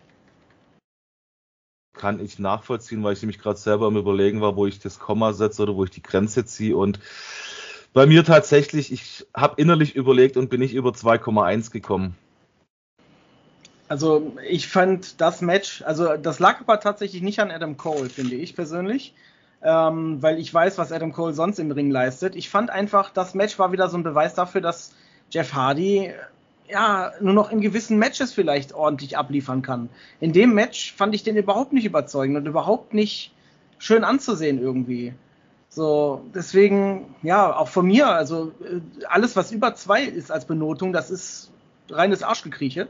kann 1.93 2.19
ich 2.19 2.39
nachvollziehen, 2.39 3.03
weil 3.03 3.13
ich 3.13 3.21
nämlich 3.21 3.39
gerade 3.39 3.57
selber 3.57 3.87
am 3.87 3.97
überlegen 3.97 4.41
war, 4.41 4.55
wo 4.55 4.65
ich 4.65 4.79
das 4.79 4.99
Komma 4.99 5.33
setze 5.33 5.61
oder 5.63 5.75
wo 5.75 5.83
ich 5.83 5.91
die 5.91 6.01
Grenze 6.01 6.43
ziehe. 6.43 6.75
Und 6.75 6.99
bei 7.93 8.05
mir 8.07 8.25
tatsächlich, 8.25 8.91
ich 8.91 9.27
habe 9.35 9.61
innerlich 9.61 9.95
überlegt 9.95 10.35
und 10.35 10.49
bin 10.49 10.59
nicht 10.59 10.73
über 10.73 10.89
2,1 10.89 11.71
gekommen. 11.71 12.17
Also 13.87 14.35
ich 14.49 14.67
fand 14.67 15.21
das 15.21 15.41
Match, 15.41 15.83
also 15.83 16.17
das 16.17 16.39
lag 16.39 16.61
aber 16.61 16.79
tatsächlich 16.79 17.21
nicht 17.21 17.39
an 17.39 17.51
Adam 17.51 17.77
Cole, 17.77 18.09
finde 18.09 18.35
ich 18.35 18.55
persönlich, 18.55 19.13
ähm, 19.61 20.21
weil 20.21 20.39
ich 20.39 20.51
weiß, 20.51 20.79
was 20.79 20.91
Adam 20.91 21.13
Cole 21.13 21.33
sonst 21.33 21.59
im 21.59 21.69
Ring 21.69 21.91
leistet. 21.91 22.35
Ich 22.35 22.49
fand 22.49 22.71
einfach, 22.71 23.11
das 23.11 23.35
Match 23.35 23.59
war 23.59 23.71
wieder 23.71 23.89
so 23.89 23.97
ein 23.97 24.03
Beweis 24.03 24.33
dafür, 24.33 24.61
dass 24.61 24.95
Jeff 25.29 25.53
Hardy 25.53 26.11
ja 26.73 27.11
nur 27.21 27.33
noch 27.33 27.51
in 27.51 27.61
gewissen 27.61 27.97
Matches 27.99 28.33
vielleicht 28.33 28.73
ordentlich 28.73 29.17
abliefern 29.17 29.61
kann. 29.61 29.89
In 30.19 30.33
dem 30.33 30.53
Match 30.53 30.93
fand 30.93 31.13
ich 31.13 31.23
den 31.23 31.37
überhaupt 31.37 31.71
nicht 31.71 31.85
überzeugend 31.85 32.35
und 32.35 32.47
überhaupt 32.47 32.93
nicht 32.93 33.31
schön 33.77 34.03
anzusehen 34.03 34.59
irgendwie. 34.59 35.13
So, 35.69 36.25
deswegen, 36.33 37.15
ja, 37.21 37.55
auch 37.55 37.67
von 37.67 37.85
mir, 37.85 38.07
also 38.07 38.51
äh, 38.63 39.05
alles, 39.07 39.35
was 39.35 39.51
über 39.51 39.75
zwei 39.75 40.03
ist 40.03 40.31
als 40.31 40.45
Benotung, 40.45 40.93
das 40.93 41.11
ist 41.11 41.51
reines 41.89 42.23
Arschgekrieche. 42.23 42.89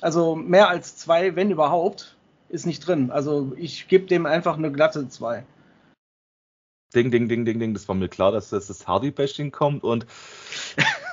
Also 0.00 0.36
mehr 0.36 0.68
als 0.68 0.96
zwei, 0.96 1.36
wenn 1.36 1.50
überhaupt, 1.50 2.16
ist 2.48 2.66
nicht 2.66 2.86
drin. 2.86 3.10
Also 3.10 3.52
ich 3.56 3.88
gebe 3.88 4.06
dem 4.06 4.26
einfach 4.26 4.56
eine 4.56 4.70
glatte 4.70 5.08
zwei. 5.08 5.44
Ding, 6.94 7.10
ding, 7.10 7.28
ding, 7.28 7.44
ding, 7.44 7.58
ding. 7.58 7.74
Das 7.74 7.88
war 7.88 7.96
mir 7.96 8.08
klar, 8.08 8.30
dass 8.30 8.50
das, 8.50 8.68
das 8.68 8.86
Hardy-Bashing 8.86 9.50
kommt. 9.50 9.82
Und 9.82 10.06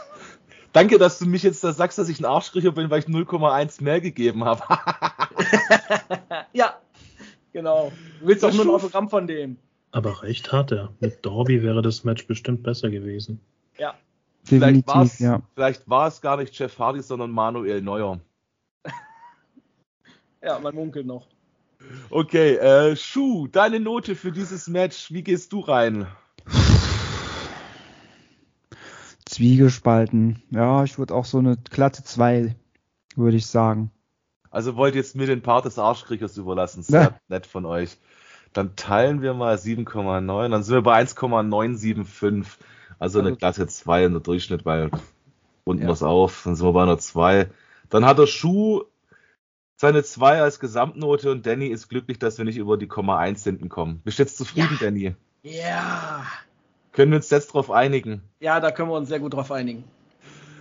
danke, 0.73 0.97
dass 0.97 1.19
du 1.19 1.25
mich 1.25 1.43
jetzt 1.43 1.63
da 1.63 1.73
sagst, 1.73 1.97
dass 1.97 2.09
ich 2.09 2.19
ein 2.19 2.25
Arschkriecher 2.25 2.71
bin, 2.71 2.89
weil 2.89 2.99
ich 2.99 3.05
0,1 3.05 3.83
mehr 3.83 4.01
gegeben 4.01 4.45
habe. 4.45 4.63
ja, 6.53 6.77
genau. 7.53 7.91
Du 8.19 8.27
willst 8.27 8.43
doch 8.43 8.53
nur 8.53 8.65
ein 8.65 8.69
Autogramm 8.69 9.09
von 9.09 9.27
dem. 9.27 9.57
Aber 9.91 10.23
recht 10.23 10.51
hat 10.51 10.71
er. 10.71 10.93
Mit 10.99 11.25
Dorby 11.25 11.63
wäre 11.63 11.81
das 11.81 12.03
Match 12.03 12.25
bestimmt 12.27 12.63
besser 12.63 12.89
gewesen. 12.89 13.41
Ja. 13.77 13.95
vielleicht, 14.43 14.87
war 14.87 15.03
es, 15.03 15.19
ja. 15.19 15.41
vielleicht 15.55 15.89
war 15.89 16.07
es 16.07 16.21
gar 16.21 16.37
nicht 16.37 16.57
Jeff 16.57 16.77
Hardy, 16.79 17.01
sondern 17.01 17.31
Manuel 17.31 17.81
Neuer. 17.81 18.19
Ja, 20.43 20.57
man 20.57 20.73
munkelt 20.73 21.05
noch. 21.05 21.27
Okay, 22.09 22.55
äh, 22.55 22.95
Schuh, 22.95 23.47
deine 23.47 23.79
Note 23.79 24.15
für 24.15 24.31
dieses 24.31 24.67
Match, 24.67 25.11
wie 25.11 25.21
gehst 25.23 25.53
du 25.53 25.59
rein? 25.59 26.07
Zwiegespalten. 29.31 30.43
Ja, 30.49 30.83
ich 30.83 30.99
würde 30.99 31.15
auch 31.15 31.23
so 31.23 31.37
eine 31.37 31.55
glatte 31.69 32.03
2, 32.03 32.53
würde 33.15 33.37
ich 33.37 33.45
sagen. 33.45 33.89
Also 34.49 34.75
wollt 34.75 34.95
ihr 34.95 35.01
jetzt 35.01 35.15
mir 35.15 35.25
den 35.25 35.41
Part 35.41 35.63
des 35.63 35.79
Arschkriegers 35.79 36.35
überlassen? 36.35 36.83
Sehr 36.83 37.01
ja. 37.01 37.19
nett 37.29 37.45
von 37.45 37.65
euch. 37.65 37.97
Dann 38.51 38.75
teilen 38.75 39.21
wir 39.21 39.33
mal 39.33 39.55
7,9, 39.55 40.49
dann 40.49 40.63
sind 40.63 40.75
wir 40.75 40.81
bei 40.81 40.95
1,975. 40.95 42.57
Also 42.99 43.19
eine 43.19 43.29
also 43.29 43.37
glatte 43.37 43.67
2 43.67 44.05
in 44.05 44.11
der 44.11 44.21
Durchschnitt, 44.21 44.65
weil 44.65 44.91
runden 45.65 45.83
ja. 45.83 45.87
wir 45.87 45.93
es 45.93 46.03
auf, 46.03 46.41
dann 46.43 46.57
sind 46.57 46.67
wir 46.67 46.73
bei 46.73 46.83
einer 46.83 46.97
2. 46.97 47.49
Dann 47.89 48.05
hat 48.05 48.19
der 48.19 48.27
Schuh 48.27 48.83
seine 49.77 50.03
2 50.03 50.41
als 50.41 50.59
Gesamtnote 50.59 51.31
und 51.31 51.45
Danny 51.45 51.67
ist 51.67 51.87
glücklich, 51.87 52.19
dass 52.19 52.37
wir 52.37 52.43
nicht 52.43 52.57
über 52.57 52.77
die 52.77 52.87
Komma 52.87 53.17
1 53.17 53.45
hinten 53.45 53.69
kommen. 53.69 54.01
Bist 54.03 54.19
du 54.19 54.23
jetzt 54.23 54.37
zufrieden, 54.37 54.77
ja. 54.81 54.85
Danny? 54.85 55.15
Ja. 55.43 56.25
Können 56.91 57.11
wir 57.11 57.17
uns 57.17 57.29
jetzt 57.29 57.53
drauf 57.53 57.71
einigen? 57.71 58.21
Ja, 58.39 58.59
da 58.59 58.71
können 58.71 58.89
wir 58.89 58.95
uns 58.95 59.09
sehr 59.09 59.19
gut 59.19 59.33
drauf 59.33 59.51
einigen. 59.51 59.83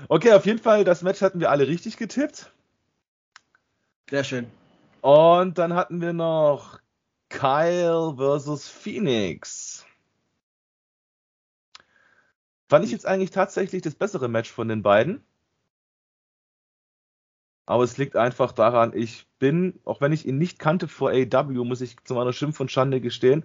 Okay, 0.09 0.33
auf 0.33 0.47
jeden 0.47 0.59
Fall, 0.59 0.85
das 0.85 1.03
Match 1.03 1.21
hatten 1.21 1.40
wir 1.40 1.51
alle 1.51 1.66
richtig 1.66 1.97
getippt. 1.97 2.53
Sehr 4.09 4.25
schön. 4.25 4.47
Und 5.03 5.59
dann 5.59 5.75
hatten 5.75 6.01
wir 6.01 6.12
noch 6.12 6.81
Kyle 7.29 8.14
versus 8.16 8.69
Phoenix. 8.69 9.87
Fand 12.69 12.85
ich 12.85 12.93
jetzt 12.93 13.07
eigentlich 13.07 13.31
tatsächlich 13.31 13.83
das 13.83 13.95
bessere 13.95 14.29
Match 14.29 14.51
von 14.51 14.69
den 14.69 14.83
beiden. 14.83 15.25
Aber 17.66 17.85
es 17.85 17.99
liegt 17.99 18.16
einfach 18.16 18.53
daran, 18.53 18.93
ich 18.97 19.29
bin, 19.38 19.81
auch 19.85 20.01
wenn 20.01 20.12
ich 20.12 20.27
ihn 20.27 20.38
nicht 20.38 20.59
kannte 20.59 20.88
vor 20.88 21.11
AEW, 21.11 21.64
muss 21.64 21.81
ich 21.81 21.97
zu 22.05 22.14
meiner 22.14 22.33
Schimpf 22.33 22.59
und 22.59 22.71
Schande 22.71 23.01
gestehen, 23.01 23.45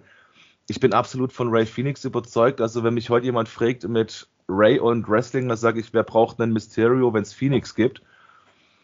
ich 0.68 0.80
bin 0.80 0.92
absolut 0.92 1.32
von 1.32 1.48
Ray 1.48 1.66
Phoenix 1.66 2.04
überzeugt. 2.04 2.60
Also 2.60 2.82
wenn 2.82 2.94
mich 2.94 3.10
heute 3.10 3.26
jemand 3.26 3.48
fragt 3.48 3.86
mit 3.88 4.28
Ray 4.48 4.78
und 4.78 5.08
Wrestling, 5.08 5.48
dann 5.48 5.56
sage 5.56 5.80
ich, 5.80 5.92
wer 5.92 6.02
braucht 6.02 6.40
einen 6.40 6.52
Mysterio, 6.52 7.12
wenn 7.12 7.22
es 7.22 7.32
Phoenix 7.32 7.74
gibt? 7.74 8.02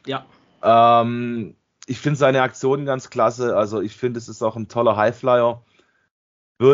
Ja. 0.07 0.25
Ähm, 0.63 1.57
ich 1.87 1.99
finde 1.99 2.19
seine 2.19 2.43
Aktionen 2.43 2.87
ganz 2.87 3.11
klasse. 3.11 3.57
Also 3.57 3.81
ich 3.81 3.97
finde, 3.97 4.19
es 4.19 4.29
ist 4.29 4.43
auch 4.43 4.57
ein 4.57 4.69
toller 4.69 4.97
Highflyer. 4.97 5.63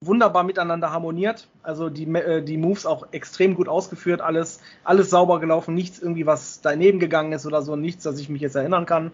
wunderbar 0.02 0.44
miteinander 0.44 0.92
harmoniert. 0.92 1.48
Also 1.62 1.90
die, 1.90 2.04
äh, 2.14 2.42
die 2.42 2.56
Moves 2.56 2.86
auch 2.86 3.08
extrem 3.12 3.54
gut 3.54 3.68
ausgeführt, 3.68 4.20
alles, 4.20 4.60
alles 4.82 5.10
sauber 5.10 5.40
gelaufen, 5.40 5.74
nichts 5.74 5.98
irgendwie, 5.98 6.26
was 6.26 6.60
daneben 6.62 6.98
gegangen 6.98 7.32
ist 7.32 7.46
oder 7.46 7.62
so, 7.62 7.76
nichts, 7.76 8.04
dass 8.04 8.18
ich 8.18 8.28
mich 8.28 8.40
jetzt 8.40 8.56
erinnern 8.56 8.86
kann. 8.86 9.12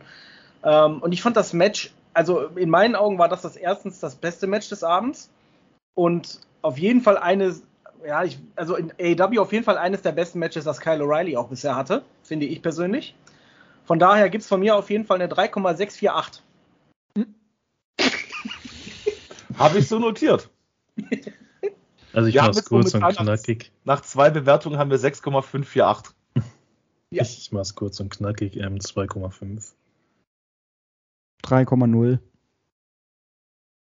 Ähm, 0.63 1.03
und 1.03 1.13
ich 1.13 1.23
fand 1.23 1.37
das 1.37 1.53
Match, 1.53 1.93
also 2.15 2.43
in 2.57 2.71
meinen 2.71 2.95
Augen 2.95 3.19
war 3.19 3.29
das 3.29 3.43
das 3.43 3.57
erstens 3.57 4.01
das 4.01 4.15
beste 4.15 4.47
Match 4.47 4.69
des 4.69 4.85
Abends 4.85 5.29
und 5.95 6.41
auf 6.63 6.79
jeden 6.79 7.01
Fall 7.01 7.19
eines, 7.19 7.63
ja, 8.07 8.23
ich, 8.25 8.39
also 8.55 8.77
in 8.77 8.93
AEW 8.99 9.41
auf 9.41 9.53
jeden 9.53 9.65
Fall 9.65 9.79
eines 9.79 10.03
der 10.03 10.13
besten 10.13 10.39
Matches, 10.39 10.65
das 10.65 10.81
Kyle 10.81 11.03
O'Reilly 11.03 11.37
auch 11.37 11.49
bisher 11.49 11.75
hatte, 11.75 12.05
finde 12.23 12.47
ich 12.47 12.63
persönlich. 12.63 13.15
Von 13.85 13.99
daher 13.99 14.31
gibt 14.31 14.43
es 14.43 14.49
von 14.49 14.61
mir 14.61 14.77
auf 14.77 14.91
jeden 14.91 15.05
Fall 15.05 15.17
eine 15.17 15.29
3,648. 15.29 16.43
Habe 19.59 19.79
ich 19.79 19.89
so 19.89 19.99
notiert. 19.99 20.51
Also 22.13 22.29
ich 22.29 22.37
wir 22.37 22.43
mach's 22.45 22.65
kurz 22.65 22.95
und 22.95 23.03
knackig. 23.03 23.73
Nach, 23.85 23.97
nach, 23.97 24.01
zwei 24.01 24.31
Bewertungen 24.31 24.79
haben 24.79 24.91
wir 24.91 24.99
6,548. 24.99 26.15
Ja. 27.11 27.23
Ich 27.23 27.53
mach's 27.53 27.75
kurz 27.77 28.01
und 28.01 28.11
knackig, 28.11 28.57
ähm, 28.57 28.79
2,5. 28.79 29.75
3,0. 31.45 32.19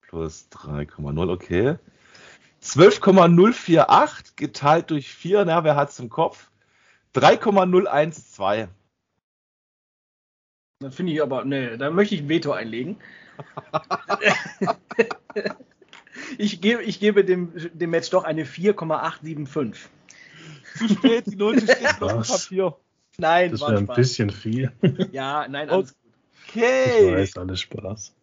Plus 0.01 0.47
3,0, 0.51 1.29
okay. 1.29 1.77
12,048 2.61 4.35
geteilt 4.37 4.91
durch 4.91 5.13
4, 5.13 5.43
na, 5.45 5.63
wer 5.63 5.75
hat's 5.75 5.99
im 5.99 6.09
Kopf? 6.09 6.51
3,012. 7.13 8.69
Da 10.79 10.89
finde 10.89 11.11
ich 11.11 11.21
aber, 11.21 11.43
ne, 11.43 11.77
da 11.77 11.91
möchte 11.91 12.15
ich 12.15 12.21
ein 12.21 12.29
Veto 12.29 12.53
einlegen. 12.53 12.97
ich 16.37 16.61
gebe, 16.61 16.83
ich 16.83 16.99
gebe 16.99 17.23
dem, 17.25 17.51
dem 17.73 17.89
Match 17.89 18.09
doch 18.09 18.23
eine 18.23 18.45
4,875. 18.45 19.89
Zu 20.77 20.87
spät, 20.87 21.25
die 21.27 21.35
Note 21.35 21.61
steht 21.61 21.99
noch 21.99 22.11
im 22.11 22.21
Papier. 22.21 22.75
Nein, 23.17 23.51
das 23.51 23.61
wäre 23.61 23.77
ein 23.77 23.87
bisschen 23.87 24.29
viel. 24.29 24.71
Ja, 25.11 25.47
nein, 25.47 25.69
alles 25.69 25.95
okay. 26.47 27.09
Ich 27.09 27.15
weiß, 27.15 27.37
alles 27.37 27.61
Spaß. 27.61 28.13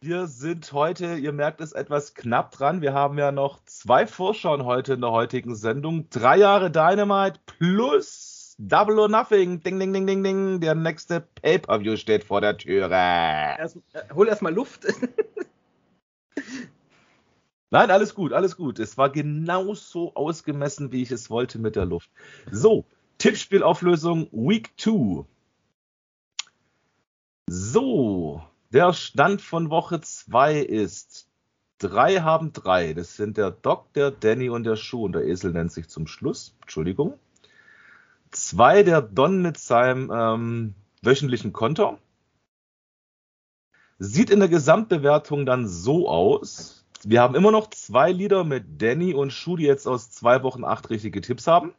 Wir 0.00 0.26
sind 0.26 0.72
heute, 0.72 1.14
ihr 1.14 1.32
merkt 1.32 1.60
es, 1.60 1.72
etwas 1.72 2.14
knapp 2.14 2.52
dran. 2.52 2.80
Wir 2.80 2.92
haben 2.92 3.18
ja 3.18 3.32
noch 3.32 3.58
zwei 3.64 4.06
Vorschauen 4.06 4.64
heute 4.64 4.94
in 4.94 5.00
der 5.00 5.10
heutigen 5.10 5.56
Sendung. 5.56 6.08
Drei 6.10 6.36
Jahre 6.36 6.70
Dynamite 6.70 7.40
plus 7.46 8.54
Double 8.58 8.98
or 8.98 9.08
Nothing. 9.08 9.62
Ding, 9.62 9.78
ding, 9.78 9.92
ding, 9.92 10.06
ding, 10.06 10.22
ding. 10.22 10.60
Der 10.60 10.74
nächste 10.74 11.20
Pay-Per-View 11.20 11.96
steht 11.96 12.24
vor 12.24 12.40
der 12.40 12.56
Türe. 12.56 12.90
Erst, 12.90 13.76
äh, 13.94 14.02
hol 14.14 14.28
erstmal 14.28 14.54
Luft. 14.54 14.86
Nein, 17.70 17.90
alles 17.90 18.14
gut, 18.14 18.32
alles 18.32 18.56
gut. 18.56 18.78
Es 18.78 18.96
war 18.96 19.10
genauso 19.10 20.14
ausgemessen, 20.14 20.92
wie 20.92 21.02
ich 21.02 21.10
es 21.10 21.30
wollte 21.30 21.58
mit 21.58 21.74
der 21.74 21.84
Luft. 21.84 22.10
So, 22.50 22.84
Tippspielauflösung 23.18 24.28
Week 24.30 24.72
2. 24.76 25.24
So, 27.48 28.42
der 28.72 28.92
Stand 28.92 29.42
von 29.42 29.70
Woche 29.70 30.00
2 30.00 30.60
ist, 30.60 31.28
drei 31.78 32.20
haben 32.20 32.52
drei. 32.52 32.92
Das 32.94 33.16
sind 33.16 33.36
der 33.36 33.50
Doc, 33.50 33.92
der 33.94 34.10
Danny 34.10 34.48
und 34.48 34.64
der 34.64 34.76
Schuh. 34.76 35.04
Und 35.04 35.12
der 35.12 35.24
Esel 35.24 35.52
nennt 35.52 35.72
sich 35.72 35.88
zum 35.88 36.06
Schluss. 36.06 36.56
Entschuldigung. 36.62 37.18
Zwei 38.30 38.82
der 38.82 39.02
Don 39.02 39.42
mit 39.42 39.58
seinem 39.58 40.10
ähm, 40.12 40.74
wöchentlichen 41.02 41.52
Konto. 41.52 41.98
Sieht 43.98 44.30
in 44.30 44.40
der 44.40 44.48
Gesamtbewertung 44.48 45.46
dann 45.46 45.66
so 45.66 46.08
aus, 46.08 46.75
wir 47.08 47.20
haben 47.20 47.36
immer 47.36 47.52
noch 47.52 47.70
zwei 47.70 48.10
Lieder 48.10 48.42
mit 48.42 48.82
Danny 48.82 49.14
und 49.14 49.32
Shu, 49.32 49.56
die 49.56 49.62
jetzt 49.62 49.86
aus 49.86 50.10
zwei 50.10 50.42
Wochen 50.42 50.64
acht 50.64 50.90
richtige 50.90 51.20
Tipps 51.20 51.46
haben. 51.46 51.72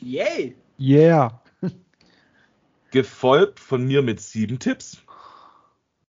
Yay! 0.00 0.56
Yeah! 0.78 1.42
Gefolgt 2.92 3.58
von 3.58 3.84
mir 3.84 4.02
mit 4.02 4.20
sieben 4.20 4.60
Tipps. 4.60 5.02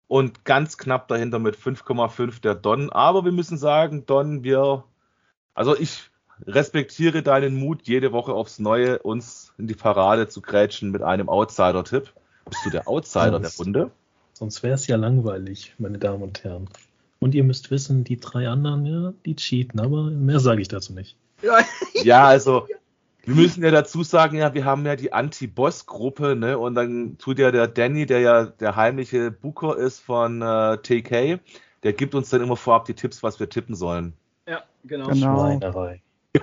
Und 0.09 0.45
ganz 0.45 0.79
knapp 0.79 1.07
dahinter 1.07 1.39
mit 1.39 1.57
5,5 1.57 2.41
der 2.41 2.57
Don. 2.57 2.91
Aber 2.91 3.25
wir 3.25 3.31
müssen 3.31 3.57
sagen, 3.57 4.05
Don, 4.07 4.43
wir, 4.43 4.83
also 5.55 5.77
ich 5.77 6.11
respektiere 6.45 7.23
deinen 7.23 7.55
Mut, 7.55 7.83
jede 7.87 8.11
Woche 8.11 8.33
aufs 8.33 8.59
Neue 8.59 8.99
uns 8.99 9.53
in 9.59 9.69
die 9.69 9.77
Parade 9.77 10.27
zu 10.27 10.43
grätschen 10.43 10.91
mit 10.91 11.03
einem 11.03 11.29
Outsider-Tipp. 11.29 12.13
Bist 12.47 12.67
du 12.67 12.71
der 12.71 12.89
Outsider 12.89 13.41
sonst, 13.41 13.59
der 13.59 13.65
Runde? 13.65 13.91
Sonst 14.33 14.65
wäre 14.65 14.75
es 14.75 14.89
ja 14.89 14.97
langweilig, 14.97 15.77
meine 15.79 15.99
Damen 15.99 16.25
und 16.25 16.43
Herren. 16.43 16.69
Und 17.21 17.35
ihr 17.35 17.45
müsst 17.45 17.71
wissen, 17.71 18.03
die 18.03 18.19
drei 18.19 18.49
anderen, 18.49 18.87
ja, 18.87 19.13
die 19.27 19.37
cheaten, 19.37 19.79
aber 19.79 20.05
mehr 20.05 20.41
sage 20.41 20.63
ich 20.63 20.69
dazu 20.69 20.93
nicht. 20.93 21.17
Ja, 22.03 22.27
also 22.27 22.67
wir 23.25 23.35
müssen 23.35 23.63
ja 23.63 23.71
dazu 23.71 24.03
sagen, 24.03 24.39
ja, 24.39 24.55
wir 24.55 24.65
haben 24.65 24.87
ja 24.87 24.97
die 24.97 25.13
Anti-Boss-Gruppe, 25.13 26.35
ne? 26.35 26.59
Und 26.59 26.75
dann 26.75 27.19
tut 27.19 27.39
ja 27.39 27.51
der 27.51 27.69
Danny, 27.69 28.07
der 28.07 28.21
ja 28.21 28.45
der 28.45 28.77
heimliche 28.77 29.31
Booker 29.31 29.77
ist 29.77 30.01
von 30.01 30.41
äh, 30.41 30.79
TK, 30.79 31.39
der 31.83 31.93
gibt 31.93 32.15
uns 32.15 32.31
dann 32.31 32.43
immer 32.43 32.57
vorab 32.57 32.87
die 32.87 32.95
Tipps, 32.95 33.23
was 33.23 33.39
wir 33.39 33.49
tippen 33.49 33.75
sollen. 33.75 34.15
Ja, 34.49 34.63
genau. 34.85 35.09
genau. 35.09 35.37
Schweinerei. 35.37 36.03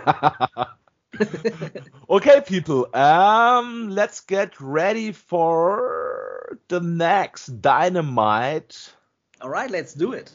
okay, 2.07 2.41
people, 2.41 2.87
um, 2.93 3.89
let's 3.89 4.25
get 4.25 4.51
ready 4.59 5.11
for 5.11 6.57
the 6.69 6.79
next 6.79 7.61
Dynamite. 7.61 8.93
Alright, 9.41 9.71
let's 9.71 9.93
do 9.93 10.13
it. 10.13 10.31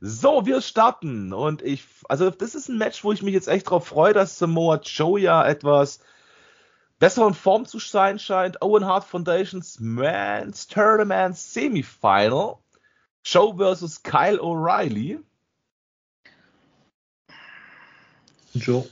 So, 0.00 0.46
wir 0.46 0.60
starten. 0.60 1.32
Und 1.32 1.62
ich, 1.62 1.84
also 2.08 2.30
das 2.30 2.54
ist 2.54 2.68
ein 2.68 2.78
Match, 2.78 3.02
wo 3.04 3.12
ich 3.12 3.22
mich 3.22 3.34
jetzt 3.34 3.48
echt 3.48 3.70
drauf 3.70 3.86
freue, 3.88 4.12
dass 4.12 4.38
Samoa 4.38 4.80
Joe 4.82 5.20
ja 5.20 5.46
etwas 5.46 6.00
besser 6.98 7.26
in 7.26 7.34
Form 7.34 7.66
zu 7.66 7.78
sein 7.78 8.18
scheint. 8.18 8.62
Owen 8.62 8.84
Hart 8.84 9.04
Foundations 9.04 9.80
Men's 9.80 10.66
Tournament 10.66 11.36
Semifinal. 11.36 12.56
Joe 13.24 13.56
versus 13.56 14.02
Kyle 14.02 14.38
O'Reilly. 14.40 15.18
Joe. 18.54 18.88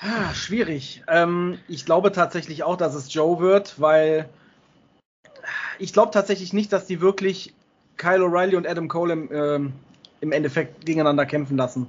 Ah, 0.00 0.32
schwierig. 0.34 1.02
Ähm, 1.08 1.58
ich 1.68 1.84
glaube 1.84 2.12
tatsächlich 2.12 2.62
auch, 2.62 2.76
dass 2.76 2.94
es 2.94 3.12
Joe 3.12 3.40
wird, 3.40 3.80
weil 3.80 4.28
ich 5.78 5.92
glaube 5.92 6.10
tatsächlich 6.10 6.52
nicht, 6.52 6.72
dass 6.72 6.86
die 6.86 7.00
wirklich 7.00 7.54
Kyle 7.96 8.24
O'Reilly 8.24 8.56
und 8.56 8.66
Adam 8.66 8.88
Cole 8.88 9.12
im, 9.12 9.28
ähm, 9.32 9.72
im 10.20 10.32
Endeffekt 10.32 10.86
gegeneinander 10.86 11.26
kämpfen 11.26 11.56
lassen. 11.56 11.86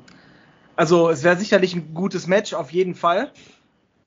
Also 0.75 1.09
es 1.09 1.23
wäre 1.23 1.37
sicherlich 1.37 1.75
ein 1.75 1.93
gutes 1.93 2.27
Match, 2.27 2.53
auf 2.53 2.71
jeden 2.71 2.95
Fall. 2.95 3.31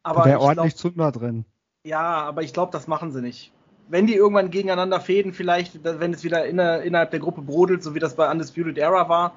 Aber 0.03 0.25
wäre 0.25 0.41
ordentlich 0.41 0.77
Zunder 0.77 1.13
drin. 1.13 1.45
Ja, 1.85 2.01
aber 2.01 2.43
ich 2.43 2.53
glaube, 2.53 2.73
das 2.73 2.87
machen 2.89 3.13
sie 3.13 3.21
nicht. 3.21 3.53
Wenn 3.89 4.07
die 4.07 4.15
irgendwann 4.15 4.51
gegeneinander 4.51 5.01
fäden, 5.01 5.33
vielleicht, 5.33 5.85
wenn 5.85 6.15
es 6.15 6.25
wieder 6.25 6.47
inner, 6.47 6.83
innerhalb 6.83 7.11
der 7.11 7.21
Gruppe 7.21 7.43
brodelt, 7.43 7.83
so 7.83 7.95
wie 7.95 7.99
das 7.99 8.17
bei 8.17 8.31
Undisputed 8.31 8.79
Era 8.79 9.09
war, 9.09 9.35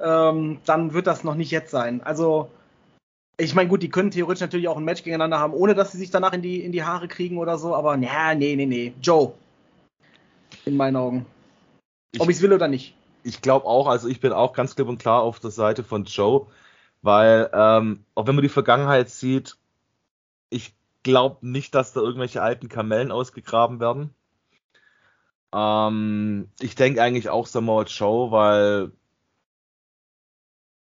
ähm, 0.00 0.58
dann 0.66 0.92
wird 0.92 1.06
das 1.06 1.24
noch 1.24 1.34
nicht 1.34 1.50
jetzt 1.50 1.70
sein. 1.70 2.02
Also 2.02 2.50
ich 3.38 3.54
meine, 3.54 3.68
gut, 3.68 3.82
die 3.82 3.88
können 3.88 4.10
theoretisch 4.10 4.40
natürlich 4.40 4.68
auch 4.68 4.76
ein 4.76 4.84
Match 4.84 5.02
gegeneinander 5.02 5.38
haben, 5.38 5.54
ohne 5.54 5.74
dass 5.74 5.92
sie 5.92 5.98
sich 5.98 6.10
danach 6.10 6.32
in 6.32 6.42
die, 6.42 6.62
in 6.62 6.72
die 6.72 6.82
Haare 6.82 7.08
kriegen 7.08 7.38
oder 7.38 7.56
so, 7.56 7.74
aber 7.74 7.96
ja, 7.96 8.34
nee, 8.34 8.56
nee, 8.56 8.66
nee. 8.66 8.92
Joe. 9.00 9.32
In 10.64 10.76
meinen 10.76 10.96
Augen. 10.96 11.26
Ob 12.18 12.28
ich 12.28 12.36
es 12.36 12.42
will 12.42 12.52
oder 12.52 12.68
nicht. 12.68 12.94
Ich 13.22 13.42
glaube 13.42 13.66
auch, 13.66 13.86
also 13.86 14.08
ich 14.08 14.20
bin 14.20 14.32
auch 14.32 14.52
ganz 14.52 14.74
klipp 14.74 14.88
und 14.88 14.98
klar 14.98 15.22
auf 15.22 15.40
der 15.40 15.50
Seite 15.50 15.84
von 15.84 16.04
Joe, 16.04 16.46
weil, 17.02 17.50
ähm, 17.52 18.04
auch 18.14 18.26
wenn 18.26 18.34
man 18.34 18.42
die 18.42 18.48
Vergangenheit 18.48 19.10
sieht, 19.10 19.56
ich 20.50 20.74
glaube 21.02 21.46
nicht, 21.46 21.74
dass 21.74 21.92
da 21.92 22.00
irgendwelche 22.00 22.42
alten 22.42 22.68
Kamellen 22.68 23.12
ausgegraben 23.12 23.80
werden. 23.80 24.14
Ähm, 25.52 26.48
ich 26.60 26.74
denke 26.74 27.02
eigentlich 27.02 27.28
auch 27.28 27.46
Samoa 27.46 27.84
Joe, 27.84 28.30
weil 28.30 28.92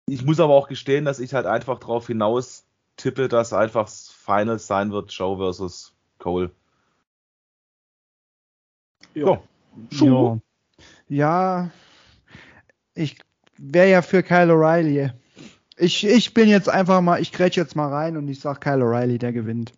ich 0.07 0.23
muss 0.23 0.39
aber 0.39 0.53
auch 0.53 0.67
gestehen, 0.67 1.05
dass 1.05 1.19
ich 1.19 1.33
halt 1.33 1.45
einfach 1.45 1.79
drauf 1.79 2.07
hinaus 2.07 2.65
tippe, 2.97 3.27
dass 3.27 3.53
einfach 3.53 3.85
das 3.85 4.09
Final 4.09 4.59
sein 4.59 4.91
wird, 4.91 5.11
Joe 5.11 5.37
versus 5.37 5.93
Cole. 6.19 6.51
Ja. 9.13 9.41
Ja. 9.91 10.39
ja. 11.07 11.69
Ich 12.93 13.17
wäre 13.57 13.89
ja 13.89 14.01
für 14.01 14.23
Kyle 14.23 14.51
O'Reilly. 14.53 15.11
Ich, 15.77 16.05
ich 16.05 16.33
bin 16.33 16.49
jetzt 16.49 16.69
einfach 16.69 17.01
mal, 17.01 17.21
ich 17.21 17.31
grätsch 17.31 17.57
jetzt 17.57 17.75
mal 17.75 17.89
rein 17.89 18.17
und 18.17 18.27
ich 18.27 18.39
sag 18.39 18.61
Kyle 18.61 18.83
O'Reilly, 18.83 19.17
der 19.17 19.33
gewinnt. 19.33 19.73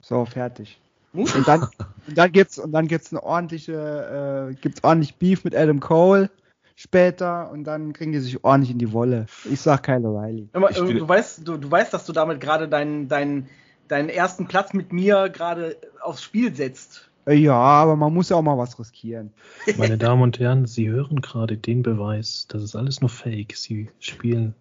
So, 0.00 0.24
fertig. 0.24 0.80
Und 1.12 1.48
dann, 1.48 1.62
und 2.06 2.18
dann 2.18 2.30
gibt's, 2.30 2.58
und 2.58 2.72
dann 2.72 2.88
gibt's 2.88 3.12
eine 3.12 3.22
ordentliche, 3.22 4.50
äh, 4.50 4.54
gibt's 4.54 4.84
ordentlich 4.84 5.16
Beef 5.16 5.44
mit 5.44 5.56
Adam 5.56 5.80
Cole 5.80 6.30
später 6.74 7.50
und 7.50 7.64
dann 7.64 7.94
kriegen 7.94 8.12
die 8.12 8.20
sich 8.20 8.44
ordentlich 8.44 8.70
in 8.70 8.78
die 8.78 8.92
Wolle. 8.92 9.26
Ich 9.50 9.60
sag 9.60 9.84
Kyle 9.84 10.06
O'Reilly. 10.06 10.48
Du, 10.52 10.92
du, 10.92 11.08
weißt, 11.08 11.48
du, 11.48 11.56
du 11.56 11.70
weißt, 11.70 11.92
dass 11.94 12.04
du 12.04 12.12
damit 12.12 12.40
gerade 12.40 12.68
deinen, 12.68 13.08
deinen, 13.08 13.48
deinen 13.88 14.10
ersten 14.10 14.46
Platz 14.46 14.74
mit 14.74 14.92
mir 14.92 15.30
gerade 15.30 15.76
aufs 16.02 16.22
Spiel 16.22 16.54
setzt. 16.54 17.05
Ja, 17.28 17.54
aber 17.54 17.96
man 17.96 18.14
muss 18.14 18.28
ja 18.28 18.36
auch 18.36 18.42
mal 18.42 18.56
was 18.56 18.78
riskieren. 18.78 19.32
Meine 19.76 19.98
Damen 19.98 20.22
und 20.22 20.38
Herren, 20.38 20.66
Sie 20.66 20.88
hören 20.88 21.20
gerade 21.20 21.56
den 21.56 21.82
Beweis, 21.82 22.46
das 22.48 22.62
ist 22.62 22.76
alles 22.76 23.00
nur 23.00 23.10
Fake. 23.10 23.56
Sie 23.56 23.88
spielen 23.98 24.54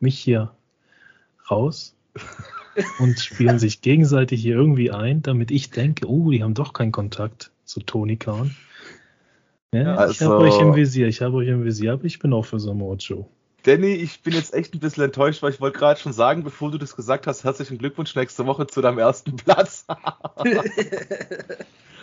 mich 0.00 0.18
hier 0.18 0.50
raus 1.50 1.94
und 2.98 3.18
spielen 3.20 3.58
sich 3.58 3.82
gegenseitig 3.82 4.40
hier 4.40 4.56
irgendwie 4.56 4.90
ein, 4.90 5.20
damit 5.20 5.50
ich 5.50 5.70
denke, 5.70 6.08
oh, 6.08 6.30
die 6.30 6.42
haben 6.42 6.54
doch 6.54 6.72
keinen 6.72 6.92
Kontakt 6.92 7.50
zu 7.64 7.80
Tony 7.80 8.16
Khan. 8.16 8.54
Ja, 9.74 9.96
also, 9.96 10.12
ich 10.12 10.22
habe 10.22 10.38
euch 10.38 10.58
im 10.58 10.74
Visier, 10.74 11.08
ich 11.08 11.20
habe 11.20 11.36
euch 11.36 11.48
im 11.48 11.64
Visier, 11.64 11.92
aber 11.92 12.04
ich 12.04 12.18
bin 12.18 12.32
auch 12.32 12.46
für 12.46 12.58
Samoa 12.58 12.96
Joe. 12.96 13.26
Danny, 13.66 13.94
ich 13.94 14.22
bin 14.22 14.32
jetzt 14.32 14.54
echt 14.54 14.74
ein 14.74 14.78
bisschen 14.78 15.02
enttäuscht, 15.02 15.42
weil 15.42 15.50
ich 15.50 15.60
wollte 15.60 15.76
gerade 15.76 15.98
schon 15.98 16.12
sagen, 16.12 16.44
bevor 16.44 16.70
du 16.70 16.78
das 16.78 16.94
gesagt 16.94 17.26
hast, 17.26 17.42
herzlichen 17.42 17.78
Glückwunsch 17.78 18.14
nächste 18.14 18.46
Woche 18.46 18.68
zu 18.68 18.80
deinem 18.80 18.98
ersten 18.98 19.34
Platz. 19.36 19.86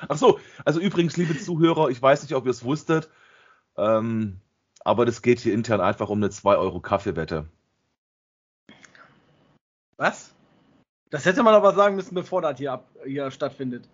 Ach 0.09 0.17
so, 0.17 0.41
also 0.65 0.81
übrigens, 0.81 1.15
liebe 1.15 1.37
Zuhörer, 1.37 1.87
ich 1.87 2.01
weiß 2.01 2.23
nicht, 2.23 2.35
ob 2.35 2.43
ihr 2.45 2.51
es 2.51 2.65
wusstet, 2.65 3.09
ähm, 3.77 4.41
aber 4.83 5.05
das 5.05 5.21
geht 5.21 5.39
hier 5.39 5.53
intern 5.53 5.79
einfach 5.79 6.09
um 6.09 6.17
eine 6.17 6.29
2 6.29 6.57
Euro 6.57 6.81
Kaffeewette. 6.81 7.47
Was? 9.95 10.35
Das 11.11 11.23
hätte 11.25 11.43
man 11.43 11.53
aber 11.53 11.73
sagen 11.73 11.95
müssen, 11.95 12.13
bevor 12.13 12.41
das 12.41 12.57
hier, 12.57 12.73
ab, 12.73 12.89
hier 13.05 13.31
stattfindet. 13.31 13.87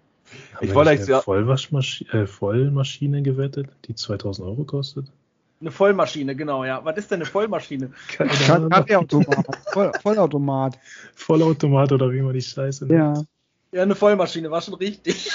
Haben 0.55 0.65
ich 0.65 0.73
wollte 0.73 0.89
eigentlich 0.89 1.23
Vollwaschmaschine, 1.23 2.23
äh, 2.23 2.25
Vollmaschine 2.25 3.21
gewettet, 3.21 3.69
die 3.85 3.93
2000 3.93 4.47
Euro 4.47 4.63
kostet. 4.63 5.11
Eine 5.61 5.71
Vollmaschine, 5.71 6.35
genau, 6.35 6.63
ja. 6.63 6.83
Was 6.85 6.97
ist 6.97 7.11
denn 7.11 7.17
eine 7.17 7.25
Vollmaschine? 7.25 7.91
Kaffeeautomat. 8.07 9.45
Voll, 9.73 9.91
Vollautomat. 10.01 10.79
Vollautomat 11.15 11.91
oder 11.91 12.11
wie 12.11 12.21
man 12.21 12.33
die 12.33 12.41
Scheiße 12.41 12.85
nennt. 12.85 13.17
Ja. 13.17 13.23
Ja, 13.71 13.83
eine 13.83 13.95
Vollmaschine, 13.95 14.49
war 14.49 14.61
schon 14.61 14.73
richtig. 14.75 15.29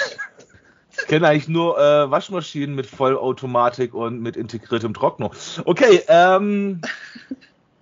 Ich 0.97 1.07
kenne 1.07 1.27
eigentlich 1.27 1.47
nur 1.47 1.77
äh, 1.77 2.09
Waschmaschinen 2.09 2.75
mit 2.75 2.85
Vollautomatik 2.85 3.93
und 3.93 4.19
mit 4.19 4.35
integriertem 4.35 4.93
Trockner. 4.93 5.31
Okay, 5.63 6.01
ähm, 6.07 6.81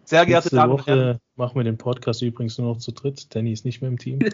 sehr 0.04 0.26
geehrte 0.26 0.50
Damen 0.50 0.74
und 0.74 0.86
Herren. 0.86 1.20
Machen 1.36 1.56
wir 1.56 1.64
den 1.64 1.78
Podcast 1.78 2.22
übrigens 2.22 2.60
nur 2.60 2.74
noch 2.74 2.78
zu 2.78 2.92
dritt. 2.92 3.34
Danny 3.34 3.52
ist 3.52 3.66
nicht 3.66 3.82
mehr 3.82 3.90
im 3.90 3.98
Team. 3.98 4.20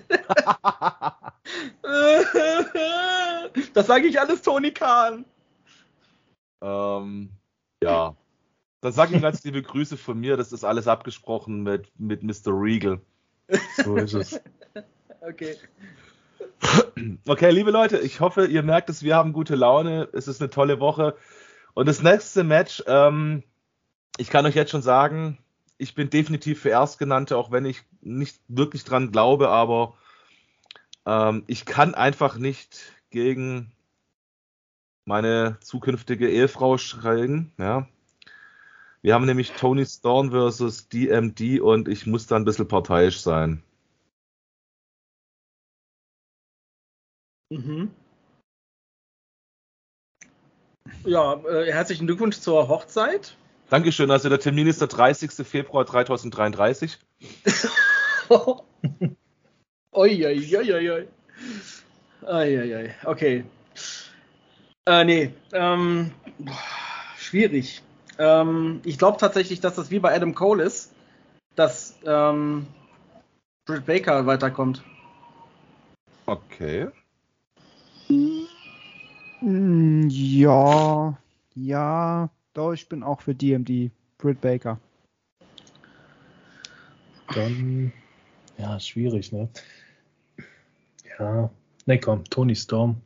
das 3.73 3.87
sage 3.87 4.07
ich 4.07 4.19
alles 4.19 4.41
Toni 4.41 4.71
Kahn. 4.71 5.23
Ähm, 6.61 7.29
ja. 7.83 8.15
Dann 8.81 8.93
sag 8.93 9.11
ihm 9.11 9.21
ganz 9.21 9.43
liebe 9.43 9.61
Grüße 9.61 9.97
von 9.97 10.19
mir. 10.19 10.37
Das 10.37 10.53
ist 10.53 10.63
alles 10.63 10.87
abgesprochen 10.87 11.63
mit, 11.63 11.91
mit 11.99 12.23
Mr. 12.23 12.47
Regal. 12.47 13.01
So 13.75 13.95
ist 13.95 14.13
es. 14.13 14.41
Okay. 15.21 15.57
Okay, 17.27 17.51
liebe 17.51 17.71
Leute, 17.71 17.97
ich 17.99 18.21
hoffe, 18.21 18.45
ihr 18.45 18.63
merkt 18.63 18.89
es, 18.89 19.03
wir 19.03 19.17
haben 19.17 19.33
gute 19.33 19.55
Laune. 19.55 20.07
Es 20.13 20.29
ist 20.29 20.41
eine 20.41 20.49
tolle 20.49 20.79
Woche. 20.79 21.17
Und 21.73 21.87
das 21.87 22.01
nächste 22.01 22.45
Match, 22.45 22.81
ähm, 22.87 23.43
ich 24.17 24.29
kann 24.29 24.45
euch 24.45 24.55
jetzt 24.55 24.71
schon 24.71 24.81
sagen, 24.81 25.37
ich 25.77 25.93
bin 25.93 26.09
definitiv 26.09 26.61
für 26.61 26.69
Erstgenannte, 26.69 27.37
auch 27.37 27.51
wenn 27.51 27.65
ich 27.65 27.83
nicht 28.01 28.39
wirklich 28.47 28.85
dran 28.85 29.11
glaube, 29.11 29.49
aber 29.49 29.97
ähm, 31.05 31.43
ich 31.47 31.65
kann 31.65 31.95
einfach 31.95 32.37
nicht 32.37 32.93
gegen 33.09 33.71
meine 35.05 35.57
zukünftige 35.61 36.29
Ehefrau 36.29 36.77
schreien. 36.77 37.51
Ja. 37.57 37.87
Wir 39.01 39.13
haben 39.13 39.25
nämlich 39.25 39.51
Tony 39.51 39.85
Storm 39.85 40.31
versus 40.31 40.89
DMD 40.89 41.61
und 41.61 41.87
ich 41.87 42.05
muss 42.05 42.27
da 42.27 42.35
ein 42.35 42.45
bisschen 42.45 42.67
parteiisch 42.67 43.21
sein. 43.21 43.63
Mhm. 47.49 47.91
Ja, 51.05 51.35
äh, 51.45 51.71
herzlichen 51.71 52.07
Glückwunsch 52.07 52.39
zur 52.39 52.67
Hochzeit. 52.67 53.35
Dankeschön. 53.69 54.11
Also 54.11 54.29
der 54.29 54.39
Termin 54.39 54.67
ist 54.67 54.81
der 54.81 54.87
30. 54.87 55.47
Februar 55.47 55.85
2033. 55.85 56.97
oi, 58.29 58.57
oi, 59.91 60.25
oi, 60.25 60.91
oi. 60.91 61.07
Oi, 62.21 62.57
oi, 62.59 62.89
Okay. 63.05 63.45
Äh, 64.89 65.05
nee. 65.05 65.33
Ähm, 65.53 66.09
schwierig. 67.15 67.83
Ähm, 68.17 68.81
ich 68.83 68.97
glaube 68.97 69.19
tatsächlich, 69.19 69.59
dass 69.59 69.75
das 69.75 69.91
wie 69.91 69.99
bei 69.99 70.15
Adam 70.15 70.33
Cole 70.33 70.63
ist, 70.63 70.91
dass 71.55 71.99
ähm, 72.07 72.65
Britt 73.67 73.85
Baker 73.85 74.25
weiterkommt. 74.25 74.83
Okay. 76.25 76.87
Hm, 79.41 80.07
ja, 80.09 81.15
ja. 81.53 82.29
Doch, 82.55 82.73
ich 82.73 82.89
bin 82.89 83.03
auch 83.03 83.21
für 83.21 83.35
DMD. 83.35 83.91
Britt 84.17 84.41
Baker. 84.41 84.79
Dann, 87.35 87.93
ja, 88.57 88.79
schwierig, 88.79 89.31
ne? 89.31 89.49
Ja, 91.19 91.51
ne, 91.85 91.99
komm, 91.99 92.23
Tony 92.23 92.55
Storm. 92.55 92.99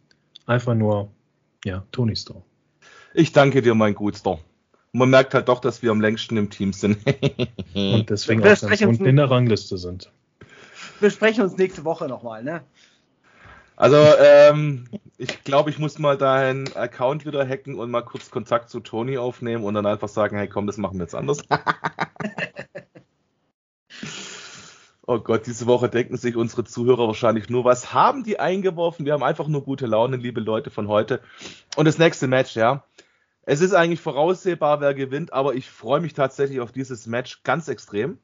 Einfach 0.46 0.76
nur, 0.76 1.12
ja, 1.64 1.86
Tony 1.92 2.16
Storm. 2.16 2.44
Ich 3.14 3.32
danke 3.32 3.62
dir, 3.62 3.76
mein 3.76 3.96
Gutster. 3.96 4.40
Man 4.92 5.10
merkt 5.10 5.34
halt 5.34 5.48
doch, 5.48 5.60
dass 5.60 5.82
wir 5.82 5.92
am 5.92 6.02
längsten 6.02 6.38
im 6.38 6.50
Team 6.50 6.74
sind. 6.74 6.98
Und 7.74 8.10
deswegen 8.10 8.42
auch 8.42 8.62
ganz 8.62 8.82
unten 8.82 9.06
in 9.06 9.16
der 9.16 9.30
Rangliste 9.30 9.78
sind. 9.78 10.12
Wir 11.00 11.10
sprechen 11.10 11.44
uns 11.44 11.58
nächste 11.58 11.84
Woche 11.84 12.08
nochmal, 12.08 12.44
ne? 12.44 12.62
Also, 13.76 13.98
ähm, 13.98 14.86
ich 15.18 15.44
glaube, 15.44 15.72
ich 15.72 15.80
muss 15.80 15.98
mal 15.98 16.16
deinen 16.16 16.72
Account 16.76 17.26
wieder 17.26 17.48
hacken 17.48 17.76
und 17.76 17.90
mal 17.90 18.04
kurz 18.04 18.30
Kontakt 18.30 18.70
zu 18.70 18.80
Tony 18.80 19.18
aufnehmen 19.18 19.64
und 19.64 19.74
dann 19.74 19.88
einfach 19.88 20.10
sagen, 20.10 20.38
hey 20.38 20.48
komm, 20.48 20.68
das 20.68 20.78
machen 20.78 21.00
wir 21.00 21.04
jetzt 21.04 21.16
anders. 21.16 21.40
Oh 25.14 25.20
Gott, 25.20 25.46
diese 25.46 25.68
Woche 25.68 25.90
denken 25.90 26.18
sich 26.18 26.36
unsere 26.36 26.64
Zuhörer 26.64 27.06
wahrscheinlich 27.06 27.48
nur, 27.48 27.66
was 27.66 27.94
haben 27.94 28.24
die 28.24 28.40
eingeworfen? 28.40 29.06
Wir 29.06 29.14
haben 29.14 29.22
einfach 29.22 29.48
nur 29.48 29.64
gute 29.64 29.86
Laune, 29.86 30.18
liebe 30.18 30.42
Leute 30.42 30.72
von 30.72 30.88
heute. 30.88 31.22
Und 31.76 31.86
das 31.86 32.00
nächste 32.00 32.28
Match, 32.28 32.56
ja. 32.56 32.84
Es 33.44 33.62
ist 33.62 33.76
eigentlich 33.76 34.02
voraussehbar, 34.02 34.82
wer 34.82 34.96
gewinnt, 34.96 35.32
aber 35.32 35.54
ich 35.54 35.70
freue 35.70 36.02
mich 36.02 36.16
tatsächlich 36.16 36.62
auf 36.62 36.72
dieses 36.72 37.06
Match 37.06 37.44
ganz 37.44 37.68
extrem, 37.68 38.18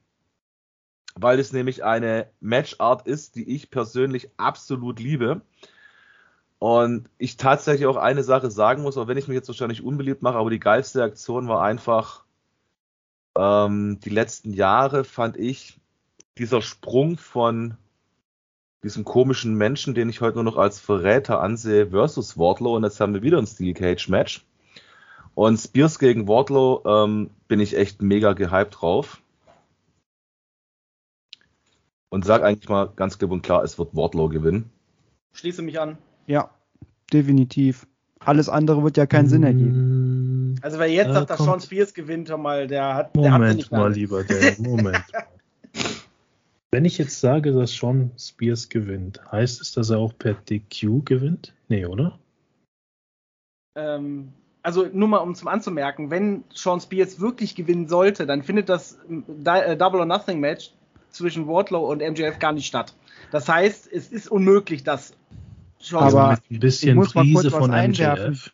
weil 1.13 1.37
es 1.37 1.53
nämlich 1.53 1.83
eine 1.83 2.31
Matchart 2.39 3.05
ist, 3.05 3.35
die 3.35 3.47
ich 3.47 3.69
persönlich 3.69 4.31
absolut 4.37 4.99
liebe. 4.99 5.41
Und 6.57 7.07
ich 7.19 7.37
tatsächlich 7.37 7.85
auch 7.85 7.97
eine 7.97 8.23
Sache 8.23 8.49
sagen 8.49 8.81
muss, 8.81 8.97
auch 8.97 9.07
wenn 9.07 9.17
ich 9.19 9.27
mich 9.27 9.35
jetzt 9.35 9.47
wahrscheinlich 9.47 9.83
unbeliebt 9.83 10.23
mache, 10.23 10.39
aber 10.39 10.49
die 10.49 10.59
geilste 10.59 11.03
Aktion 11.03 11.47
war 11.47 11.61
einfach 11.61 12.23
ähm, 13.35 13.99
die 13.99 14.09
letzten 14.09 14.53
Jahre, 14.53 15.03
fand 15.03 15.37
ich, 15.37 15.79
dieser 16.39 16.61
Sprung 16.61 17.17
von 17.17 17.75
diesem 18.83 19.03
komischen 19.03 19.55
Menschen, 19.55 19.93
den 19.93 20.09
ich 20.09 20.21
heute 20.21 20.35
nur 20.35 20.45
noch 20.45 20.57
als 20.57 20.79
Verräter 20.79 21.41
ansehe, 21.41 21.89
versus 21.89 22.37
Wardlow. 22.37 22.75
Und 22.77 22.83
jetzt 22.83 22.99
haben 22.99 23.13
wir 23.13 23.21
wieder 23.21 23.37
ein 23.37 23.45
Steel 23.47 23.73
Cage 23.73 24.07
Match. 24.09 24.45
Und 25.35 25.57
Spears 25.57 25.99
gegen 25.99 26.27
Wardlow 26.27 26.81
ähm, 26.85 27.29
bin 27.47 27.59
ich 27.59 27.75
echt 27.77 28.01
mega 28.01 28.33
gehypt 28.33 28.77
drauf. 28.81 29.21
Und 32.09 32.25
sag 32.25 32.41
eigentlich 32.41 32.69
mal 32.69 32.89
ganz 32.95 33.17
klipp 33.19 33.31
und 33.31 33.43
klar, 33.43 33.63
es 33.63 33.77
wird 33.77 33.95
Wardlow 33.95 34.29
gewinnen. 34.29 34.71
Schließe 35.33 35.61
mich 35.61 35.79
an. 35.79 35.97
Ja, 36.25 36.49
definitiv. 37.13 37.85
Alles 38.19 38.49
andere 38.49 38.83
wird 38.83 38.97
ja 38.97 39.05
keinen 39.05 39.27
Sinn 39.29 39.43
ergeben. 39.43 40.55
Also 40.61 40.79
wer 40.79 40.87
jetzt 40.87 41.09
Da 41.09 41.13
sagt, 41.13 41.29
dass 41.29 41.37
kommt- 41.37 41.49
Sean 41.49 41.61
Spears 41.61 41.93
gewinnt, 41.93 42.29
mal, 42.37 42.67
der 42.67 42.95
hat, 42.95 43.15
der 43.15 43.31
hat 43.31 43.55
nicht 43.55 43.71
mal, 43.71 43.91
lieber 43.93 44.23
Dave, 44.23 44.61
Moment. 44.61 45.03
Wenn 46.71 46.85
ich 46.85 46.97
jetzt 46.99 47.19
sage, 47.19 47.51
dass 47.51 47.71
Sean 47.73 48.11
Spears 48.17 48.69
gewinnt, 48.69 49.19
heißt 49.31 49.59
es, 49.61 49.71
dass 49.73 49.89
er 49.89 49.97
auch 49.97 50.13
per 50.17 50.33
DQ 50.35 51.03
gewinnt? 51.03 51.53
Nee, 51.67 51.85
oder? 51.85 52.19
Ähm, 53.75 54.33
also 54.61 54.85
nur 54.91 55.07
mal 55.07 55.17
um 55.17 55.33
zum 55.35 55.47
anzumerken, 55.47 56.11
wenn 56.11 56.43
Sean 56.53 56.79
Spears 56.79 57.19
wirklich 57.19 57.55
gewinnen 57.55 57.87
sollte, 57.87 58.27
dann 58.27 58.43
findet 58.43 58.69
das 58.69 58.99
Di- 59.07 59.49
äh, 59.49 59.77
Double 59.77 59.99
or 60.01 60.05
Nothing 60.05 60.39
Match 60.39 60.71
zwischen 61.09 61.47
Wardlow 61.47 61.89
und 61.91 62.01
MJF 62.01 62.37
gar 62.37 62.51
nicht 62.51 62.67
statt. 62.67 62.93
Das 63.31 63.49
heißt, 63.49 63.91
es 63.91 64.11
ist 64.11 64.29
unmöglich, 64.29 64.83
dass 64.83 65.13
Sean 65.79 66.03
Aber 66.03 66.29
mit 66.31 66.41
ein 66.51 66.59
bisschen 66.59 66.97
was 66.99 67.47
von 67.47 67.71
einwerfen. 67.71 68.33
MJF. 68.33 68.53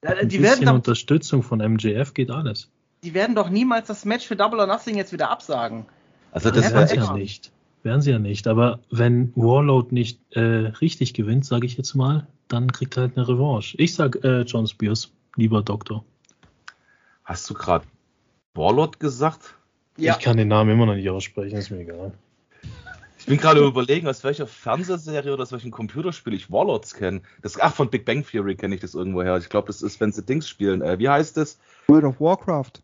Äh, 0.00 0.14
Ein 0.16 0.28
die, 0.28 0.38
bisschen 0.38 0.66
doch, 0.66 0.74
Unterstützung 0.74 1.42
von 1.44 1.60
MJF 1.60 2.12
geht 2.12 2.30
alles. 2.30 2.70
die 3.04 3.14
werden 3.14 3.36
doch 3.36 3.50
niemals 3.50 3.86
das 3.86 4.04
Match 4.04 4.26
für 4.26 4.36
Double 4.36 4.58
or 4.58 4.66
Nothing 4.66 4.96
jetzt 4.96 5.12
wieder 5.12 5.30
absagen. 5.30 5.86
Also 6.34 6.50
Das 6.50 6.64
Ja, 6.64 6.74
werden 6.74 6.90
wäre 6.90 7.06
ja 7.06 7.12
nicht. 7.14 7.52
Werden 7.84 8.02
sie 8.02 8.10
ja 8.10 8.18
nicht. 8.18 8.48
Aber 8.48 8.80
wenn 8.90 9.32
Warlord 9.36 9.92
nicht 9.92 10.18
äh, 10.30 10.40
richtig 10.40 11.14
gewinnt, 11.14 11.44
sage 11.44 11.64
ich 11.64 11.76
jetzt 11.76 11.94
mal, 11.94 12.26
dann 12.48 12.72
kriegt 12.72 12.96
er 12.96 13.02
halt 13.02 13.16
eine 13.16 13.28
Revanche. 13.28 13.76
Ich 13.78 13.94
sag 13.94 14.22
äh, 14.24 14.40
John 14.42 14.66
Spears, 14.66 15.12
lieber 15.36 15.62
Doktor. 15.62 16.04
Hast 17.24 17.48
du 17.48 17.54
gerade 17.54 17.86
Warlord 18.54 18.98
gesagt? 18.98 19.54
Ja, 19.96 20.16
Ich 20.18 20.24
kann 20.24 20.36
den 20.36 20.48
Namen 20.48 20.70
immer 20.70 20.86
noch 20.86 20.96
nicht 20.96 21.08
aussprechen, 21.08 21.56
ist 21.56 21.70
mir 21.70 21.80
egal. 21.80 22.12
Ich 23.18 23.26
bin 23.26 23.38
gerade 23.38 23.64
überlegen, 23.64 24.08
aus 24.08 24.24
welcher 24.24 24.46
Fernsehserie 24.46 25.32
oder 25.32 25.44
aus 25.44 25.52
welchem 25.52 25.70
Computerspiel 25.70 26.34
ich 26.34 26.50
Warlords 26.50 26.94
kenne. 26.94 27.22
Das, 27.42 27.58
ach, 27.58 27.74
von 27.74 27.88
Big 27.88 28.04
Bang 28.04 28.26
Theory 28.26 28.56
kenne 28.56 28.74
ich 28.74 28.80
das 28.80 28.94
irgendwo 28.94 29.22
her. 29.22 29.36
Ich 29.38 29.48
glaube, 29.48 29.68
das 29.68 29.82
ist, 29.82 30.00
wenn 30.00 30.12
sie 30.12 30.22
Dings 30.22 30.48
spielen. 30.48 30.82
Äh, 30.82 30.98
wie 30.98 31.08
heißt 31.08 31.36
das? 31.36 31.58
World 31.86 32.04
of 32.04 32.20
Warcraft. 32.20 32.83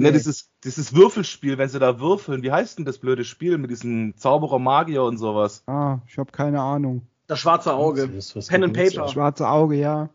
Ne, 0.00 0.08
Nee. 0.08 0.12
dieses, 0.12 0.50
dieses 0.64 0.94
Würfelspiel, 0.94 1.58
wenn 1.58 1.68
sie 1.68 1.78
da 1.78 2.00
würfeln. 2.00 2.42
Wie 2.42 2.50
heißt 2.52 2.78
denn 2.78 2.84
das 2.84 2.98
blöde 2.98 3.24
Spiel 3.24 3.58
mit 3.58 3.70
diesem 3.70 4.16
Zauberer 4.16 4.58
Magier 4.58 5.02
und 5.04 5.18
sowas? 5.18 5.62
Ah, 5.66 5.98
ich 6.06 6.18
habe 6.18 6.32
keine 6.32 6.60
Ahnung. 6.60 7.02
das 7.26 7.38
schwarze 7.38 7.72
Auge. 7.74 8.08
Das 8.08 8.26
ist 8.26 8.36
was 8.36 8.46
Pen 8.48 8.64
and. 8.64 8.72
Paper. 8.76 9.08
Schwarze 9.08 9.48
Auge, 9.48 9.76
ja. 9.76 10.10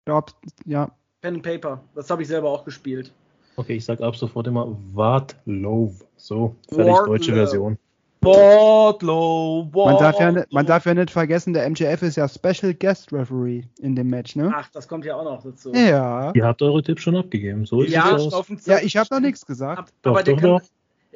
Ich 0.00 0.04
glaub, 0.06 0.32
ja. 0.64 0.90
Pen 1.20 1.34
and 1.36 1.42
Paper. 1.42 1.80
Das 1.94 2.08
habe 2.10 2.22
ich 2.22 2.28
selber 2.28 2.50
auch 2.50 2.64
gespielt. 2.64 3.12
Okay, 3.56 3.74
ich 3.76 3.84
sag 3.84 4.00
ab 4.02 4.16
sofort 4.16 4.46
immer 4.46 4.76
Wartlove. 4.92 6.04
So, 6.16 6.54
fertig, 6.68 6.92
Wardlow. 6.92 7.06
deutsche 7.06 7.32
Version. 7.32 7.78
Wardlow, 8.26 9.68
Wardlow. 9.72 9.84
Man 9.86 9.98
darf, 9.98 10.20
ja, 10.20 10.32
nicht- 10.32 10.52
man 10.52 10.66
darf 10.66 10.86
ja 10.86 10.94
nicht 10.94 11.10
vergessen, 11.10 11.52
der 11.52 11.64
MJF 11.68 12.02
ist 12.02 12.16
ja 12.16 12.28
Special 12.28 12.74
Guest 12.74 13.12
Referee 13.12 13.62
in 13.80 13.94
dem 13.96 14.08
Match, 14.08 14.36
ne? 14.36 14.52
Ach, 14.54 14.68
das 14.72 14.86
kommt 14.88 15.04
ja 15.04 15.16
auch 15.16 15.24
noch 15.24 15.42
dazu. 15.42 15.72
Ja. 15.72 16.32
Ihr 16.34 16.44
habt 16.44 16.62
eure 16.62 16.82
Tipps 16.82 17.02
schon 17.02 17.16
abgegeben. 17.16 17.66
So 17.66 17.82
ist 17.82 17.92
Ja, 17.92 18.14
es 18.16 18.22
aus. 18.26 18.34
auf 18.34 18.46
dem 18.48 18.58
Ja, 18.64 18.78
ich 18.82 18.96
habe 18.96 19.08
noch 19.12 19.20
nichts 19.20 19.44
gesagt. 19.46 19.78
Ab- 19.78 19.88
Doch, 20.02 20.10
aber 20.12 20.22
der 20.22 20.34
doch, 20.34 20.40
kann, 20.40 20.50
doch. 20.50 20.62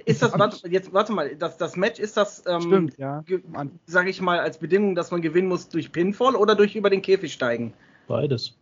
ist 0.04 0.22
das, 0.22 0.38
warte, 0.38 0.68
jetzt, 0.68 0.92
warte 0.92 1.12
mal, 1.12 1.34
das, 1.36 1.56
das 1.56 1.76
Match 1.76 1.98
ist 1.98 2.16
das, 2.16 2.42
ähm, 2.46 2.60
Stimmt, 2.62 2.98
ja. 2.98 3.20
ge- 3.26 3.42
Mann. 3.48 3.78
sag 3.86 4.08
ich 4.08 4.20
mal, 4.20 4.38
als 4.40 4.58
Bedingung, 4.58 4.94
dass 4.94 5.10
man 5.10 5.20
gewinnen 5.22 5.48
muss 5.48 5.68
durch 5.68 5.92
Pinfall 5.92 6.34
oder 6.36 6.54
durch 6.54 6.74
über 6.76 6.90
den 6.90 7.02
Käfig 7.02 7.32
steigen? 7.32 7.72
Beides. 8.08 8.54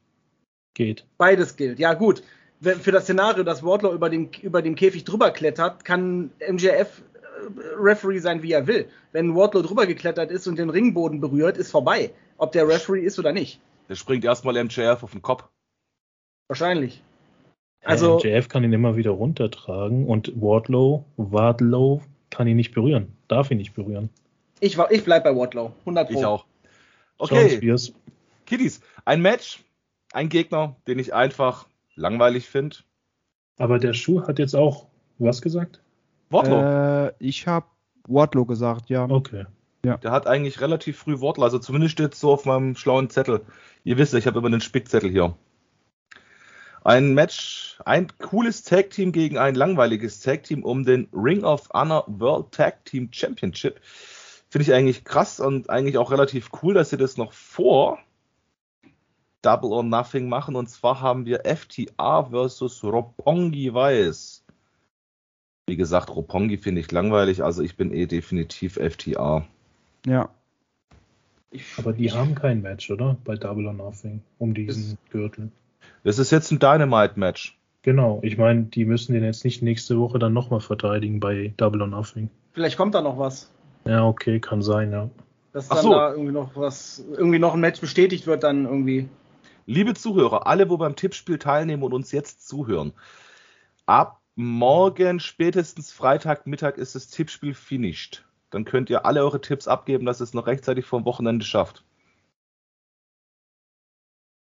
Geht. 0.74 1.04
Beides 1.16 1.56
gilt. 1.56 1.78
Ja, 1.78 1.94
gut. 1.94 2.22
Für 2.60 2.90
das 2.92 3.04
Szenario, 3.04 3.44
dass 3.44 3.62
Wardlow 3.62 3.92
über 3.92 4.10
den, 4.10 4.30
über 4.42 4.62
den 4.62 4.74
Käfig 4.74 5.04
drüber 5.04 5.30
klettert, 5.30 5.84
kann 5.84 6.30
MJF 6.40 7.02
Referee 7.78 8.18
sein, 8.18 8.42
wie 8.42 8.52
er 8.52 8.66
will. 8.66 8.88
Wenn 9.12 9.34
Wardlow 9.34 9.62
drüber 9.62 9.86
geklettert 9.86 10.30
ist 10.30 10.46
und 10.46 10.58
den 10.58 10.70
Ringboden 10.70 11.20
berührt, 11.20 11.56
ist 11.56 11.70
vorbei. 11.70 12.10
Ob 12.36 12.52
der 12.52 12.68
Referee 12.68 13.00
ist 13.02 13.18
oder 13.18 13.32
nicht. 13.32 13.60
Der 13.88 13.94
springt 13.94 14.24
erstmal 14.24 14.62
MJF 14.62 15.02
auf 15.02 15.12
den 15.12 15.22
Kopf. 15.22 15.44
Wahrscheinlich. 16.48 17.02
Also- 17.84 18.16
MJF 18.18 18.48
kann 18.48 18.64
ihn 18.64 18.72
immer 18.72 18.96
wieder 18.96 19.10
runtertragen 19.12 20.06
und 20.06 20.32
Wardlow, 20.40 21.04
Wardlow 21.16 22.02
kann 22.30 22.46
ihn 22.48 22.56
nicht 22.56 22.74
berühren. 22.74 23.16
Darf 23.28 23.50
ihn 23.50 23.58
nicht 23.58 23.74
berühren. 23.74 24.10
Ich, 24.60 24.76
war- 24.76 24.90
ich 24.90 25.04
bleib 25.04 25.24
bei 25.24 25.34
Wardlow. 25.34 25.72
100 25.80 26.10
Pro. 26.10 26.18
Ich 26.18 26.24
auch. 26.24 26.44
Okay. 27.18 27.60
Kiddies. 28.46 28.80
Ein 29.04 29.22
Match, 29.22 29.62
ein 30.12 30.28
Gegner, 30.28 30.76
den 30.86 30.98
ich 30.98 31.14
einfach 31.14 31.68
langweilig 31.94 32.48
finde. 32.48 32.76
Aber 33.58 33.78
der 33.78 33.92
Schuh 33.92 34.26
hat 34.26 34.38
jetzt 34.38 34.54
auch 34.54 34.86
was 35.18 35.42
gesagt? 35.42 35.80
Wardlow. 36.30 37.08
Äh, 37.08 37.12
ich 37.18 37.46
habe 37.46 37.66
Wardlow 38.06 38.44
gesagt, 38.44 38.90
ja. 38.90 39.08
Okay. 39.08 39.46
Der 39.96 40.10
hat 40.10 40.26
eigentlich 40.26 40.60
relativ 40.60 40.98
früh 40.98 41.20
Wortler, 41.20 41.44
also 41.44 41.58
zumindest 41.58 41.92
steht 41.92 42.14
so 42.14 42.32
auf 42.32 42.44
meinem 42.44 42.74
schlauen 42.76 43.10
Zettel. 43.10 43.42
Ihr 43.84 43.96
wisst, 43.96 44.12
ich 44.14 44.26
habe 44.26 44.38
immer 44.38 44.50
den 44.50 44.60
Spickzettel 44.60 45.10
hier. 45.10 45.36
Ein 46.84 47.14
Match, 47.14 47.78
ein 47.84 48.08
cooles 48.18 48.64
Tag 48.64 48.90
Team 48.90 49.12
gegen 49.12 49.38
ein 49.38 49.54
langweiliges 49.54 50.20
Tag 50.20 50.44
Team 50.44 50.64
um 50.64 50.84
den 50.84 51.08
Ring 51.12 51.44
of 51.44 51.68
Honor 51.72 52.04
World 52.06 52.52
Tag 52.52 52.84
Team 52.84 53.08
Championship. 53.12 53.80
Finde 54.50 54.62
ich 54.62 54.72
eigentlich 54.72 55.04
krass 55.04 55.40
und 55.40 55.70
eigentlich 55.70 55.98
auch 55.98 56.10
relativ 56.10 56.50
cool, 56.62 56.74
dass 56.74 56.90
sie 56.90 56.96
das 56.96 57.16
noch 57.16 57.32
vor 57.32 57.98
Double 59.42 59.72
or 59.72 59.82
Nothing 59.82 60.28
machen. 60.28 60.56
Und 60.56 60.68
zwar 60.68 61.00
haben 61.00 61.26
wir 61.26 61.42
FTA 61.44 62.24
versus 62.24 62.82
Roppongi 62.82 63.72
Weiß. 63.72 64.37
Wie 65.68 65.76
gesagt, 65.76 66.14
Roppongi 66.14 66.56
finde 66.56 66.80
ich 66.80 66.90
langweilig, 66.90 67.44
also 67.44 67.62
ich 67.62 67.76
bin 67.76 67.92
eh 67.92 68.06
definitiv 68.06 68.74
FTA. 68.74 69.46
Ja. 70.06 70.30
Aber 71.76 71.92
die 71.92 72.10
haben 72.10 72.34
kein 72.34 72.62
Match, 72.62 72.90
oder? 72.90 73.18
Bei 73.24 73.36
Double 73.36 73.66
or 73.66 73.74
Nothing. 73.74 74.22
Um 74.38 74.54
diesen 74.54 74.96
Gürtel. 75.10 75.50
Das 76.04 76.18
ist 76.18 76.30
jetzt 76.30 76.50
ein 76.50 76.58
Dynamite-Match. 76.58 77.58
Genau. 77.82 78.20
Ich 78.22 78.38
meine, 78.38 78.64
die 78.64 78.86
müssen 78.86 79.12
den 79.12 79.24
jetzt 79.24 79.44
nicht 79.44 79.62
nächste 79.62 79.98
Woche 79.98 80.18
dann 80.18 80.32
nochmal 80.32 80.60
verteidigen 80.60 81.20
bei 81.20 81.52
Double 81.58 81.82
or 81.82 81.88
Nothing. 81.88 82.30
vielleicht 82.52 82.78
kommt 82.78 82.94
da 82.94 83.02
noch 83.02 83.18
was. 83.18 83.50
Ja, 83.84 84.06
okay, 84.06 84.40
kann 84.40 84.62
sein, 84.62 84.90
ja. 84.90 85.10
Dass 85.52 85.70
Ach 85.70 85.76
dann 85.76 85.84
so. 85.84 85.90
da 85.90 86.12
irgendwie 86.12 86.32
noch 86.32 86.56
was, 86.56 87.04
irgendwie 87.12 87.38
noch 87.38 87.54
ein 87.54 87.60
Match 87.60 87.80
bestätigt 87.80 88.26
wird, 88.26 88.42
dann 88.42 88.64
irgendwie. 88.64 89.08
Liebe 89.66 89.92
Zuhörer, 89.92 90.46
alle, 90.46 90.70
wo 90.70 90.78
beim 90.78 90.96
Tippspiel 90.96 91.38
teilnehmen 91.38 91.82
und 91.82 91.92
uns 91.92 92.10
jetzt 92.10 92.48
zuhören, 92.48 92.92
ab 93.84 94.17
morgen, 94.38 95.18
spätestens 95.18 95.92
Freitagmittag, 95.92 96.78
ist 96.78 96.94
das 96.94 97.08
Tippspiel 97.08 97.54
finished. 97.54 98.24
Dann 98.50 98.64
könnt 98.64 98.88
ihr 98.88 99.04
alle 99.04 99.20
eure 99.20 99.40
Tipps 99.40 99.66
abgeben, 99.66 100.06
dass 100.06 100.20
es 100.20 100.32
noch 100.32 100.46
rechtzeitig 100.46 100.86
vom 100.86 101.04
Wochenende 101.04 101.44
schafft. 101.44 101.84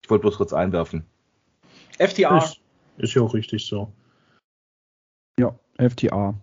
Ich 0.03 0.09
wollte 0.09 0.21
bloß 0.21 0.37
kurz 0.37 0.53
einwerfen. 0.53 1.05
FTA. 1.99 2.39
Ist, 2.39 2.59
ist 2.97 3.13
ja 3.13 3.21
auch 3.21 3.33
richtig 3.33 3.65
so. 3.65 3.91
Ja, 5.39 5.57
FTA. 5.77 6.33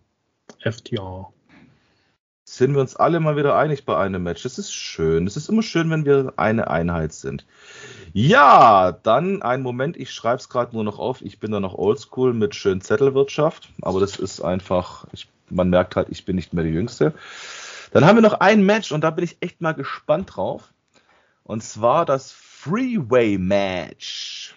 FTA. 0.61 1.33
Sind 2.53 2.75
wir 2.75 2.83
uns 2.83 2.97
alle 2.97 3.19
mal 3.19 3.35
wieder 3.35 3.57
einig 3.57 3.87
bei 3.87 3.97
einem 3.97 4.25
Match. 4.25 4.43
Das 4.43 4.59
ist 4.59 4.75
schön. 4.75 5.27
Es 5.27 5.39
ist 5.39 5.49
immer 5.49 5.63
schön, 5.63 5.89
wenn 5.89 6.05
wir 6.05 6.35
eine 6.37 6.69
Einheit 6.69 7.15
sind. 7.15 7.47
Ja, 8.13 8.93
dann 8.93 9.41
ein 9.41 9.63
Moment. 9.63 9.97
Ich 9.97 10.13
schreibe 10.13 10.37
es 10.37 10.51
gerade 10.51 10.75
nur 10.75 10.85
noch 10.85 10.99
auf. 10.99 11.23
Ich 11.23 11.41
bin 11.41 11.51
da 11.51 11.61
noch 11.61 11.73
oldschool 11.73 12.35
mit 12.35 12.55
schön 12.55 12.83
Zettelwirtschaft. 12.83 13.71
Aber 13.81 14.01
das 14.01 14.17
ist 14.17 14.43
einfach, 14.43 15.07
ich, 15.13 15.31
man 15.49 15.71
merkt 15.71 15.97
halt, 15.97 16.09
ich 16.11 16.27
bin 16.27 16.37
nicht 16.37 16.53
mehr 16.53 16.63
die 16.63 16.69
Jüngste. 16.69 17.15
Dann 17.93 18.05
haben 18.05 18.17
wir 18.17 18.23
noch 18.23 18.41
ein 18.41 18.67
Match 18.67 18.93
und 18.93 19.01
da 19.01 19.09
bin 19.09 19.25
ich 19.25 19.39
echt 19.41 19.63
mal 19.63 19.73
gespannt 19.73 20.37
drauf. 20.37 20.75
Und 21.45 21.65
zwar 21.65 22.05
das 22.05 22.33
Freeway 22.33 23.39
Match 23.39 24.55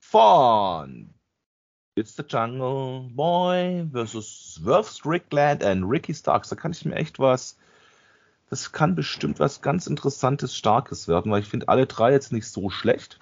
von 0.00 1.11
It's 1.94 2.16
the 2.16 2.22
Jungle 2.22 3.10
Boy 3.14 3.86
versus 3.92 4.26
Swerve 4.26 4.88
Strickland 4.88 5.62
and 5.62 5.88
Ricky 5.88 6.14
Starks. 6.14 6.48
Da 6.48 6.56
kann 6.56 6.72
ich 6.72 6.84
mir 6.86 6.94
echt 6.94 7.18
was. 7.18 7.58
Das 8.48 8.72
kann 8.72 8.94
bestimmt 8.94 9.40
was 9.40 9.60
ganz 9.60 9.86
Interessantes, 9.86 10.56
Starkes 10.56 11.06
werden, 11.06 11.30
weil 11.30 11.40
ich 11.40 11.48
finde 11.48 11.68
alle 11.68 11.86
drei 11.86 12.12
jetzt 12.12 12.32
nicht 12.32 12.46
so 12.46 12.70
schlecht. 12.70 13.18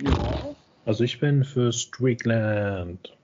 Ja. 0.00 0.56
Also 0.84 1.04
ich 1.04 1.20
bin 1.20 1.44
für 1.44 1.72
Strickland. 1.72 3.16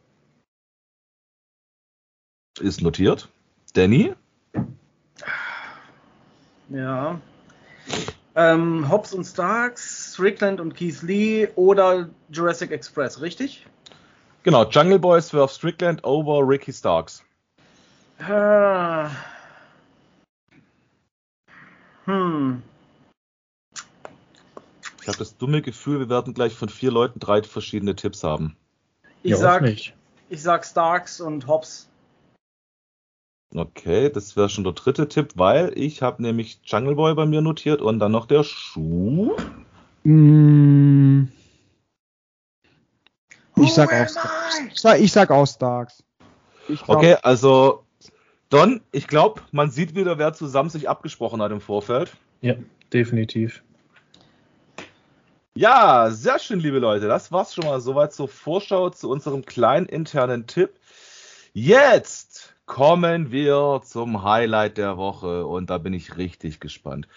Ist 2.60 2.80
notiert. 2.80 3.28
Danny? 3.72 4.14
Ja. 6.68 7.20
Ähm, 8.36 8.90
Hobbs 8.90 9.14
und 9.14 9.24
Starks, 9.24 10.12
Strickland 10.14 10.60
und 10.60 10.74
Keith 10.74 11.02
Lee 11.02 11.48
oder 11.54 12.08
Jurassic 12.30 12.72
Express, 12.72 13.20
richtig? 13.20 13.66
Genau, 14.42 14.64
Jungle 14.68 14.98
Boys 14.98 15.28
Swerve 15.28 15.52
Strickland 15.52 16.04
over 16.04 16.46
Ricky 16.46 16.72
Starks. 16.72 17.24
Äh, 18.18 19.08
hm. 22.06 22.62
Ich 25.00 25.08
habe 25.08 25.18
das 25.18 25.36
dumme 25.36 25.62
Gefühl, 25.62 26.00
wir 26.00 26.08
werden 26.08 26.34
gleich 26.34 26.54
von 26.54 26.68
vier 26.68 26.90
Leuten 26.90 27.20
drei 27.20 27.42
verschiedene 27.42 27.94
Tipps 27.94 28.24
haben. 28.24 28.56
Ich, 29.22 29.32
Ja, 29.32 29.36
sag, 29.36 29.64
ich 29.64 29.92
sag 30.30 30.64
Starks 30.64 31.20
und 31.20 31.46
Hobbs. 31.46 31.88
Okay, 33.54 34.10
das 34.10 34.36
wäre 34.36 34.48
schon 34.48 34.64
der 34.64 34.72
dritte 34.72 35.08
Tipp, 35.08 35.34
weil 35.36 35.72
ich 35.76 36.02
habe 36.02 36.20
nämlich 36.20 36.58
Jungle 36.64 36.96
Boy 36.96 37.14
bei 37.14 37.24
mir 37.24 37.40
notiert 37.40 37.82
und 37.82 38.00
dann 38.00 38.10
noch 38.10 38.26
der 38.26 38.42
Schuh. 38.42 39.36
Mm, 40.02 41.28
ich 43.56 43.72
sag 43.72 43.92
auch 43.92 44.08
Starks. 44.08 45.00
Ich 45.00 45.12
sag, 45.12 45.30
auch 45.30 45.46
Starks. 45.46 46.02
Okay, 46.88 47.16
also 47.22 47.84
Don, 48.50 48.80
ich 48.90 49.06
glaube, 49.06 49.40
man 49.52 49.70
sieht 49.70 49.94
wieder, 49.94 50.18
wer 50.18 50.32
zusammen 50.32 50.70
sich 50.70 50.88
abgesprochen 50.88 51.40
hat 51.40 51.52
im 51.52 51.60
Vorfeld. 51.60 52.12
Ja, 52.40 52.54
definitiv. 52.92 53.62
Ja, 55.54 56.10
sehr 56.10 56.40
schön, 56.40 56.58
liebe 56.58 56.80
Leute. 56.80 57.06
Das 57.06 57.30
war's 57.30 57.54
schon 57.54 57.66
mal 57.66 57.80
soweit 57.80 58.12
zur 58.12 58.26
Vorschau 58.26 58.90
zu 58.90 59.08
unserem 59.08 59.44
kleinen 59.44 59.86
internen 59.86 60.48
Tipp. 60.48 60.70
Jetzt 61.52 62.33
kommen 62.66 63.30
wir 63.30 63.82
zum 63.84 64.22
Highlight 64.22 64.78
der 64.78 64.96
Woche 64.96 65.46
und 65.46 65.70
da 65.70 65.78
bin 65.78 65.92
ich 65.92 66.16
richtig 66.16 66.60
gespannt. 66.60 67.08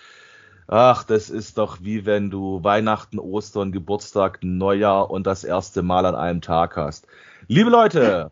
Ach, 0.67 1.03
das 1.05 1.29
ist 1.29 1.57
doch 1.57 1.79
wie 1.81 2.05
wenn 2.05 2.29
du 2.29 2.63
Weihnachten, 2.63 3.19
Ostern, 3.19 3.71
Geburtstag, 3.71 4.39
Neujahr 4.43 5.09
und 5.09 5.25
das 5.25 5.45
erste 5.45 5.81
Mal 5.81 6.05
an 6.05 6.15
einem 6.15 6.41
Tag 6.41 6.75
hast. 6.75 7.07
Liebe 7.47 7.69
Leute, 7.69 8.31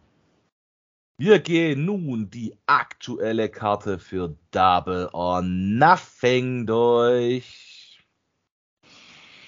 wir 1.17 1.39
gehen 1.39 1.85
nun 1.85 2.29
die 2.29 2.57
aktuelle 2.65 3.47
Karte 3.47 3.99
für 3.99 4.35
Double 4.51 5.09
or 5.13 5.41
Nothing 5.41 6.65
durch. 6.65 8.01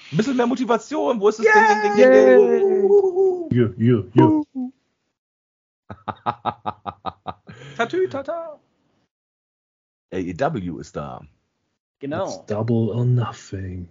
Ein 0.10 0.18
bisschen 0.18 0.38
mehr 0.38 0.48
Motivation. 0.48 1.20
Wo 1.20 1.28
ist 1.28 1.40
das 1.40 1.46
Ding, 1.46 1.64
Ding, 1.84 2.12
Ding, 2.12 3.50
Ding, 3.50 3.50
Ja, 3.52 3.70
ja, 3.78 4.44
ja. 7.98 8.02
Ding? 8.02 8.10
Tatü, 8.10 8.32
tata. 8.32 8.60
AEW 10.12 10.80
ist 10.80 10.96
da. 10.96 11.22
Genau. 12.00 12.26
It's 12.26 12.46
double 12.46 12.90
or 12.90 13.06
nothing. 13.06 13.90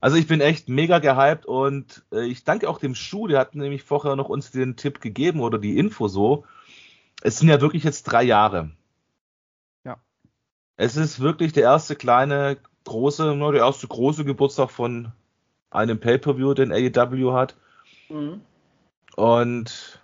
Also 0.00 0.16
ich 0.16 0.26
bin 0.26 0.42
echt 0.42 0.68
mega 0.68 0.98
gehypt 0.98 1.46
und 1.46 2.04
äh, 2.12 2.26
ich 2.26 2.44
danke 2.44 2.68
auch 2.68 2.78
dem 2.78 2.94
Schuh, 2.94 3.26
der 3.26 3.38
hat 3.38 3.54
nämlich 3.54 3.84
vorher 3.84 4.16
noch 4.16 4.28
uns 4.28 4.50
den 4.50 4.76
Tipp 4.76 5.00
gegeben 5.00 5.40
oder 5.40 5.58
die 5.58 5.78
Info 5.78 6.08
so. 6.08 6.44
Es 7.22 7.38
sind 7.38 7.48
ja 7.48 7.60
wirklich 7.62 7.84
jetzt 7.84 8.02
drei 8.04 8.22
Jahre. 8.22 8.72
Ja. 9.84 9.96
Es 10.76 10.96
ist 10.96 11.20
wirklich 11.20 11.54
der 11.54 11.62
erste 11.62 11.96
kleine, 11.96 12.58
große, 12.84 13.34
nur 13.34 13.52
der 13.52 13.62
erste 13.62 13.88
große 13.88 14.26
Geburtstag 14.26 14.70
von 14.70 15.12
einem 15.70 15.98
Pay-Per-View, 15.98 16.52
den 16.52 16.70
AEW 16.70 17.32
hat. 17.32 17.56
Mhm. 18.10 18.42
Und 19.16 20.03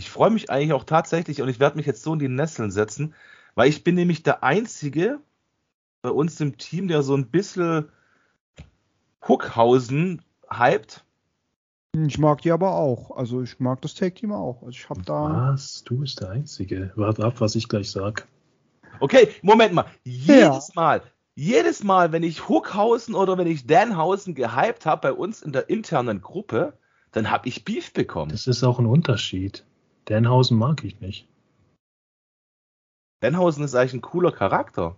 ich 0.00 0.08
freue 0.08 0.30
mich 0.30 0.48
eigentlich 0.48 0.72
auch 0.72 0.84
tatsächlich 0.84 1.42
und 1.42 1.50
ich 1.50 1.60
werde 1.60 1.76
mich 1.76 1.84
jetzt 1.84 2.02
so 2.02 2.14
in 2.14 2.18
die 2.18 2.28
Nesseln 2.28 2.70
setzen, 2.70 3.14
weil 3.54 3.68
ich 3.68 3.84
bin 3.84 3.96
nämlich 3.96 4.22
der 4.22 4.42
Einzige 4.42 5.20
bei 6.00 6.08
uns 6.08 6.40
im 6.40 6.56
Team, 6.56 6.88
der 6.88 7.02
so 7.02 7.14
ein 7.14 7.26
bisschen 7.26 7.90
Huckhausen 9.28 10.22
hypt. 10.50 11.04
Ich 11.94 12.16
mag 12.16 12.40
die 12.40 12.50
aber 12.50 12.76
auch. 12.76 13.14
Also 13.14 13.42
ich 13.42 13.60
mag 13.60 13.82
das 13.82 13.94
Tag 13.94 14.14
Team 14.14 14.32
auch. 14.32 14.62
Also 14.62 14.70
ich 14.70 14.88
habe 14.88 15.02
da. 15.02 15.50
Was? 15.52 15.84
Du 15.84 15.98
bist 15.98 16.22
der 16.22 16.30
Einzige. 16.30 16.92
Warte 16.94 17.22
ab, 17.22 17.34
was 17.42 17.54
ich 17.54 17.68
gleich 17.68 17.90
sag. 17.90 18.26
Okay, 19.00 19.28
Moment 19.42 19.74
mal. 19.74 19.84
Jedes 20.04 20.74
Mal, 20.74 21.02
jedes 21.34 21.84
Mal, 21.84 22.10
wenn 22.12 22.22
ich 22.22 22.48
Huckhausen 22.48 23.14
oder 23.14 23.36
wenn 23.36 23.46
ich 23.46 23.66
Danhausen 23.66 24.34
gehypt 24.34 24.86
habe 24.86 25.08
bei 25.08 25.12
uns 25.12 25.42
in 25.42 25.52
der 25.52 25.68
internen 25.68 26.22
Gruppe, 26.22 26.72
dann 27.12 27.30
habe 27.30 27.48
ich 27.48 27.66
Beef 27.66 27.92
bekommen. 27.92 28.30
Das 28.30 28.46
ist 28.46 28.64
auch 28.64 28.78
ein 28.78 28.86
Unterschied. 28.86 29.66
Danhausen 30.10 30.58
mag 30.58 30.82
ich 30.82 31.00
nicht. 31.00 31.28
Danhausen 33.20 33.62
ist 33.62 33.76
eigentlich 33.76 33.94
ein 33.94 34.00
cooler 34.00 34.32
Charakter. 34.32 34.96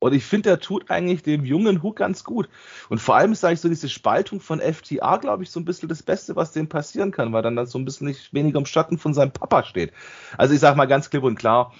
Und 0.00 0.12
ich 0.14 0.24
finde, 0.24 0.50
der 0.50 0.58
tut 0.58 0.90
eigentlich 0.90 1.22
dem 1.22 1.44
jungen 1.44 1.80
Hook 1.80 1.96
ganz 1.96 2.24
gut. 2.24 2.48
Und 2.88 2.98
vor 2.98 3.14
allem 3.14 3.30
ist 3.30 3.44
eigentlich 3.44 3.60
so 3.60 3.68
diese 3.68 3.88
Spaltung 3.88 4.40
von 4.40 4.60
FTA, 4.60 5.18
glaube 5.18 5.44
ich, 5.44 5.50
so 5.50 5.60
ein 5.60 5.64
bisschen 5.64 5.88
das 5.88 6.02
Beste, 6.02 6.34
was 6.34 6.50
dem 6.50 6.68
passieren 6.68 7.12
kann, 7.12 7.32
weil 7.32 7.42
dann 7.42 7.54
das 7.54 7.70
so 7.70 7.78
ein 7.78 7.84
bisschen 7.84 8.08
nicht 8.08 8.34
weniger 8.34 8.58
im 8.58 8.66
Schatten 8.66 8.98
von 8.98 9.14
seinem 9.14 9.30
Papa 9.30 9.62
steht. 9.62 9.92
Also 10.36 10.54
ich 10.54 10.60
sage 10.60 10.76
mal 10.76 10.86
ganz 10.86 11.08
klipp 11.08 11.22
und 11.22 11.38
klar, 11.38 11.72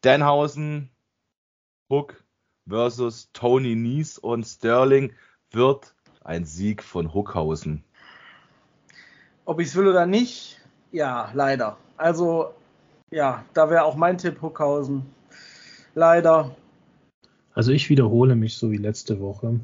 Danhausen, 0.00 0.90
Hook 1.88 2.24
versus 2.68 3.30
Tony 3.32 3.76
Nies 3.76 4.18
und 4.18 4.42
Sterling 4.42 5.12
wird 5.52 5.94
ein 6.24 6.44
Sieg 6.46 6.82
von 6.82 7.14
Hookhausen. 7.14 7.84
Ob 9.44 9.60
ich 9.60 9.68
es 9.68 9.76
will 9.76 9.86
oder 9.86 10.06
nicht, 10.06 10.63
ja, 10.94 11.30
leider. 11.34 11.76
Also, 11.96 12.54
ja, 13.10 13.44
da 13.52 13.68
wäre 13.68 13.82
auch 13.84 13.96
mein 13.96 14.16
Tipp 14.16 14.40
Huckhausen. 14.40 15.02
Leider. 15.96 16.54
Also 17.52 17.72
ich 17.72 17.90
wiederhole 17.90 18.36
mich 18.36 18.56
so 18.56 18.70
wie 18.70 18.76
letzte 18.76 19.20
Woche 19.20 19.58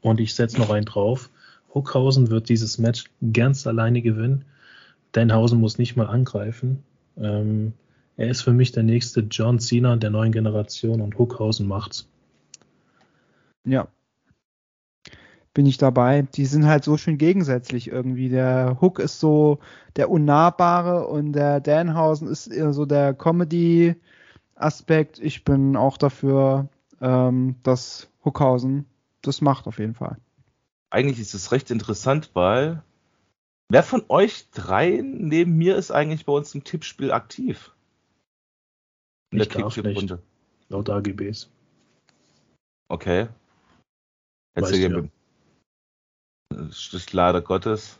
und 0.00 0.20
ich 0.20 0.34
setze 0.34 0.58
noch 0.58 0.70
einen 0.70 0.84
drauf. 0.84 1.30
Huckhausen 1.74 2.30
wird 2.30 2.48
dieses 2.48 2.78
Match 2.78 3.10
ganz 3.32 3.66
alleine 3.66 4.00
gewinnen. 4.00 4.44
Danhausen 5.10 5.60
muss 5.60 5.78
nicht 5.78 5.96
mal 5.96 6.06
angreifen. 6.06 6.84
Ähm, 7.16 7.72
er 8.16 8.30
ist 8.30 8.42
für 8.42 8.52
mich 8.52 8.70
der 8.70 8.84
nächste 8.84 9.20
John 9.20 9.58
Cena 9.58 9.96
der 9.96 10.10
neuen 10.10 10.32
Generation 10.32 11.00
und 11.00 11.18
Huckhausen 11.18 11.66
macht's. 11.66 12.08
Ja. 13.64 13.88
Bin 15.56 15.64
ich 15.64 15.78
dabei. 15.78 16.28
Die 16.34 16.44
sind 16.44 16.66
halt 16.66 16.84
so 16.84 16.98
schön 16.98 17.16
gegensätzlich 17.16 17.88
irgendwie. 17.88 18.28
Der 18.28 18.76
Hook 18.82 18.98
ist 18.98 19.20
so 19.20 19.58
der 19.96 20.10
Unnahbare 20.10 21.06
und 21.06 21.32
der 21.32 21.60
Danhausen 21.60 22.28
ist 22.28 22.48
eher 22.48 22.74
so 22.74 22.84
der 22.84 23.14
Comedy-Aspekt. 23.14 25.18
Ich 25.18 25.44
bin 25.44 25.74
auch 25.74 25.96
dafür, 25.96 26.68
ähm, 27.00 27.54
dass 27.62 28.10
Hookhausen 28.22 28.84
das 29.22 29.40
macht 29.40 29.66
auf 29.66 29.78
jeden 29.78 29.94
Fall. 29.94 30.18
Eigentlich 30.90 31.20
ist 31.20 31.32
es 31.32 31.52
recht 31.52 31.70
interessant, 31.70 32.32
weil 32.34 32.82
wer 33.70 33.82
von 33.82 34.04
euch 34.08 34.50
drei 34.50 35.00
neben 35.02 35.56
mir 35.56 35.76
ist 35.76 35.90
eigentlich 35.90 36.26
bei 36.26 36.34
uns 36.34 36.54
im 36.54 36.64
Tippspiel 36.64 37.12
aktiv? 37.12 37.72
In 39.30 39.40
Ich 39.40 39.48
darf 39.48 39.74
Kicktipp-Runde. 39.74 40.22
Laut 40.68 40.90
AGBs. 40.90 41.48
Okay. 42.88 43.28
Weißt 44.54 44.74
du 44.74 44.76
ja. 44.76 45.08
Das 46.50 46.92
ist 46.92 47.12
leider 47.12 47.40
Gottes. 47.40 47.98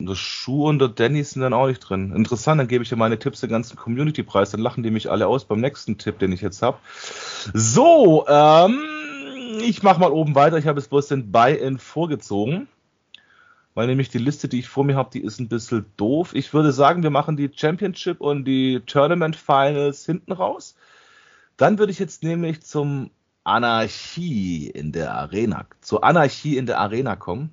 Und 0.00 0.06
der 0.06 0.14
Schuh 0.14 0.68
und 0.68 0.78
der 0.78 0.88
Danny 0.88 1.24
sind 1.24 1.42
dann 1.42 1.52
auch 1.52 1.66
nicht 1.66 1.80
drin. 1.80 2.12
Interessant, 2.14 2.60
dann 2.60 2.68
gebe 2.68 2.84
ich 2.84 2.88
dir 2.88 2.96
meine 2.96 3.18
Tipps 3.18 3.40
den 3.40 3.50
ganzen 3.50 3.76
Community-Preis, 3.76 4.52
dann 4.52 4.60
lachen 4.60 4.84
die 4.84 4.92
mich 4.92 5.10
alle 5.10 5.26
aus 5.26 5.44
beim 5.44 5.60
nächsten 5.60 5.98
Tipp, 5.98 6.20
den 6.20 6.30
ich 6.30 6.40
jetzt 6.40 6.62
habe. 6.62 6.78
So, 7.52 8.24
ähm, 8.28 8.78
ich 9.60 9.82
mache 9.82 10.00
mal 10.00 10.12
oben 10.12 10.34
weiter. 10.34 10.58
Ich 10.58 10.66
habe 10.66 10.78
jetzt 10.78 10.90
bloß 10.90 11.08
den 11.08 11.32
Buy-In 11.32 11.78
vorgezogen. 11.78 12.68
Weil 13.74 13.86
nämlich 13.86 14.08
die 14.08 14.18
Liste, 14.18 14.48
die 14.48 14.58
ich 14.58 14.68
vor 14.68 14.84
mir 14.84 14.96
habe, 14.96 15.10
die 15.12 15.22
ist 15.22 15.38
ein 15.38 15.48
bisschen 15.48 15.86
doof. 15.96 16.34
Ich 16.34 16.52
würde 16.52 16.72
sagen, 16.72 17.02
wir 17.02 17.10
machen 17.10 17.36
die 17.36 17.50
Championship 17.54 18.20
und 18.20 18.44
die 18.44 18.80
Tournament 18.86 19.36
Finals 19.36 20.04
hinten 20.04 20.32
raus. 20.32 20.74
Dann 21.56 21.78
würde 21.78 21.92
ich 21.92 21.98
jetzt 21.98 22.22
nämlich 22.22 22.62
zum 22.62 23.10
Anarchie 23.48 24.68
in 24.68 24.92
der 24.92 25.14
Arena, 25.14 25.66
zur 25.80 26.04
Anarchie 26.04 26.56
in 26.56 26.66
der 26.66 26.78
Arena 26.78 27.16
kommen. 27.16 27.52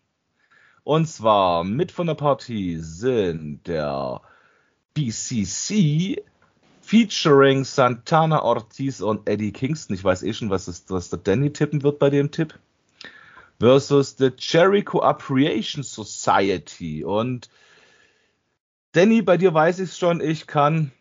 Und 0.84 1.08
zwar 1.08 1.64
mit 1.64 1.92
von 1.92 2.08
der 2.08 2.16
Partie 2.16 2.78
sind 2.78 3.68
der 3.68 4.22
BCC 4.96 6.24
featuring 6.84 7.64
Santana 7.64 8.44
Ortiz 8.44 9.02
und 9.02 9.28
Eddie 9.28 9.54
Kingston. 9.54 9.96
Ich 9.96 10.04
weiß 10.04 10.22
eh 10.24 10.34
schon, 10.34 10.50
was, 10.50 10.68
ist, 10.68 10.92
was 10.92 11.10
der 11.10 11.20
Danny 11.20 11.52
tippen 11.52 11.82
wird 11.82 11.98
bei 11.98 12.10
dem 12.10 12.30
Tipp. 12.30 12.60
Versus 13.60 14.18
the 14.18 14.32
Jericho 14.38 15.00
Appreciation 15.02 15.84
Society. 15.84 17.04
Und 17.04 17.50
Danny, 18.92 19.22
bei 19.22 19.38
dir 19.38 19.54
weiß 19.54 19.80
ich 19.80 19.96
schon, 19.96 20.20
ich 20.20 20.46
kann 20.46 20.92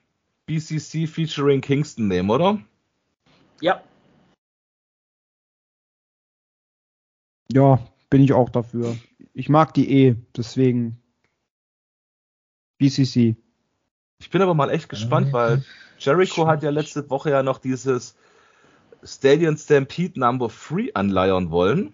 BCC 0.46 1.06
featuring 1.08 1.60
Kingston 1.60 2.06
nehmen, 2.06 2.30
oder? 2.30 2.60
Ja. 3.60 3.82
Ja, 7.52 7.84
bin 8.08 8.22
ich 8.22 8.32
auch 8.32 8.50
dafür. 8.50 8.96
Ich 9.34 9.48
mag 9.48 9.74
die 9.74 9.90
eh, 9.90 10.16
deswegen 10.36 11.02
BCC. 12.78 13.36
Ich 14.22 14.30
bin 14.30 14.40
aber 14.40 14.54
mal 14.54 14.70
echt 14.70 14.88
gespannt, 14.88 15.32
weil 15.32 15.64
Jericho 15.98 16.46
hat 16.46 16.62
ja 16.62 16.70
letzte 16.70 17.10
Woche 17.10 17.30
ja 17.30 17.42
noch 17.42 17.58
dieses 17.58 18.14
Stadion 19.02 19.56
Stampede 19.56 20.20
Number 20.20 20.48
3 20.48 20.94
anleiern 20.94 21.50
wollen. 21.50 21.92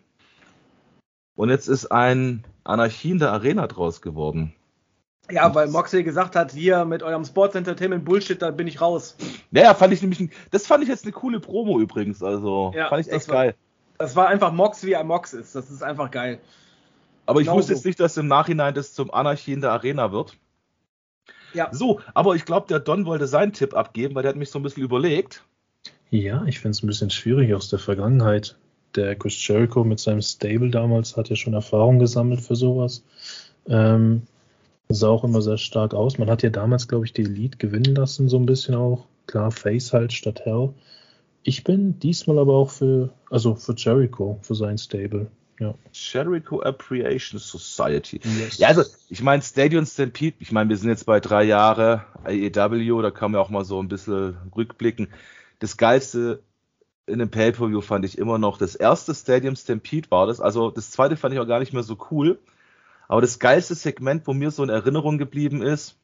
Und 1.36 1.48
jetzt 1.48 1.68
ist 1.68 1.86
ein 1.86 2.44
Anarchie 2.64 3.12
in 3.12 3.18
der 3.18 3.32
Arena 3.32 3.66
draus 3.66 4.02
geworden. 4.02 4.54
Ja, 5.30 5.54
weil 5.54 5.68
Moxley 5.68 6.04
gesagt 6.04 6.36
hat, 6.36 6.52
hier 6.52 6.84
mit 6.84 7.02
eurem 7.02 7.24
Sports 7.24 7.54
Entertainment 7.54 8.04
Bullshit, 8.04 8.40
da 8.42 8.50
bin 8.50 8.66
ich 8.66 8.80
raus. 8.82 9.16
Naja, 9.50 9.72
fand 9.74 9.94
ich 9.94 10.02
nämlich, 10.02 10.30
das 10.50 10.66
fand 10.66 10.82
ich 10.82 10.88
jetzt 10.90 11.04
eine 11.04 11.12
coole 11.12 11.40
Promo 11.40 11.80
übrigens, 11.80 12.22
also 12.22 12.72
Ja, 12.74 12.88
fand 12.88 13.06
ich 13.06 13.12
echt 13.12 13.22
das 13.22 13.28
war- 13.28 13.34
geil. 13.36 13.54
Das 13.96 14.16
war 14.16 14.28
einfach 14.28 14.52
Mox, 14.52 14.84
wie 14.84 14.96
ein 14.96 15.06
Mox 15.06 15.32
ist. 15.32 15.54
Das 15.54 15.70
ist 15.70 15.82
einfach 15.82 16.10
geil. 16.10 16.40
Aber 17.24 17.40
ich 17.40 17.46
genau 17.46 17.56
wusste 17.56 17.72
so. 17.72 17.78
jetzt 17.78 17.86
nicht, 17.86 17.98
dass 18.00 18.16
im 18.18 18.26
Nachhinein 18.26 18.74
das 18.74 18.92
zum 18.92 19.12
Anarchie 19.12 19.54
in 19.54 19.60
der 19.62 19.72
Arena 19.72 20.12
wird. 20.12 20.36
Ja. 21.54 21.68
So, 21.72 22.00
aber 22.14 22.34
ich 22.34 22.44
glaube, 22.44 22.66
der 22.68 22.80
Don 22.80 23.06
wollte 23.06 23.26
seinen 23.26 23.52
Tipp 23.52 23.74
abgeben, 23.74 24.14
weil 24.14 24.22
der 24.22 24.30
hat 24.30 24.36
mich 24.36 24.50
so 24.50 24.58
ein 24.58 24.62
bisschen 24.62 24.82
überlegt. 24.82 25.44
Ja, 26.10 26.44
ich 26.46 26.60
finde 26.60 26.70
es 26.70 26.82
ein 26.82 26.86
bisschen 26.86 27.10
schwierig 27.10 27.54
aus 27.54 27.68
der 27.68 27.78
Vergangenheit. 27.78 28.56
Der 28.94 29.14
Chris 29.14 29.46
Jericho 29.46 29.84
mit 29.84 30.00
seinem 30.00 30.22
Stable 30.22 30.70
damals 30.70 31.16
hat 31.16 31.28
ja 31.28 31.36
schon 31.36 31.54
Erfahrung 31.54 31.98
gesammelt 31.98 32.40
für 32.40 32.56
sowas. 32.56 33.04
Ähm, 33.68 34.22
sah 34.88 35.08
auch 35.08 35.24
immer 35.24 35.42
sehr 35.42 35.58
stark 35.58 35.92
aus. 35.92 36.18
Man 36.18 36.30
hat 36.30 36.42
ja 36.42 36.50
damals, 36.50 36.88
glaube 36.88 37.04
ich, 37.04 37.12
die 37.12 37.22
Elite 37.22 37.58
gewinnen 37.58 37.94
lassen, 37.94 38.28
so 38.28 38.38
ein 38.38 38.46
bisschen 38.46 38.74
auch. 38.74 39.06
Klar, 39.26 39.50
Face 39.50 39.92
halt 39.92 40.12
statt 40.12 40.40
Hell. 40.44 40.70
Ich 41.42 41.64
bin 41.64 41.98
diesmal 42.00 42.38
aber 42.38 42.54
auch 42.54 42.70
für, 42.70 43.10
also 43.30 43.54
für 43.54 43.74
Jericho, 43.76 44.38
für 44.42 44.54
sein 44.54 44.78
Stable. 44.78 45.30
Ja. 45.58 45.74
Jericho 45.92 46.60
Appreciation 46.62 47.40
Society. 47.40 48.20
Yes. 48.38 48.58
Ja, 48.58 48.68
also 48.68 48.84
ich 49.08 49.22
meine 49.22 49.42
Stadion 49.42 49.86
Stampede, 49.86 50.36
ich 50.38 50.52
meine, 50.52 50.70
wir 50.70 50.76
sind 50.76 50.88
jetzt 50.88 51.06
bei 51.06 51.20
drei 51.20 51.44
Jahre 51.44 52.04
AEW, 52.24 53.02
da 53.02 53.10
kann 53.10 53.32
man 53.32 53.40
auch 53.40 53.50
mal 53.50 53.64
so 53.64 53.82
ein 53.82 53.88
bisschen 53.88 54.36
rückblicken. 54.56 55.08
Das 55.58 55.76
geilste 55.76 56.40
in 57.06 57.18
dem 57.18 57.30
Pay-Per-View 57.30 57.80
fand 57.80 58.04
ich 58.04 58.18
immer 58.18 58.38
noch, 58.38 58.58
das 58.58 58.74
erste 58.74 59.14
Stadium 59.14 59.56
Stampede 59.56 60.10
war 60.10 60.26
das, 60.26 60.40
also 60.40 60.70
das 60.70 60.90
zweite 60.90 61.16
fand 61.16 61.34
ich 61.34 61.40
auch 61.40 61.46
gar 61.46 61.58
nicht 61.58 61.72
mehr 61.72 61.82
so 61.82 61.96
cool. 62.10 62.38
Aber 63.08 63.22
das 63.22 63.38
geilste 63.38 63.74
Segment, 63.74 64.26
wo 64.26 64.34
mir 64.34 64.50
so 64.50 64.62
in 64.62 64.68
Erinnerung 64.68 65.16
geblieben 65.16 65.62
ist, 65.62 65.96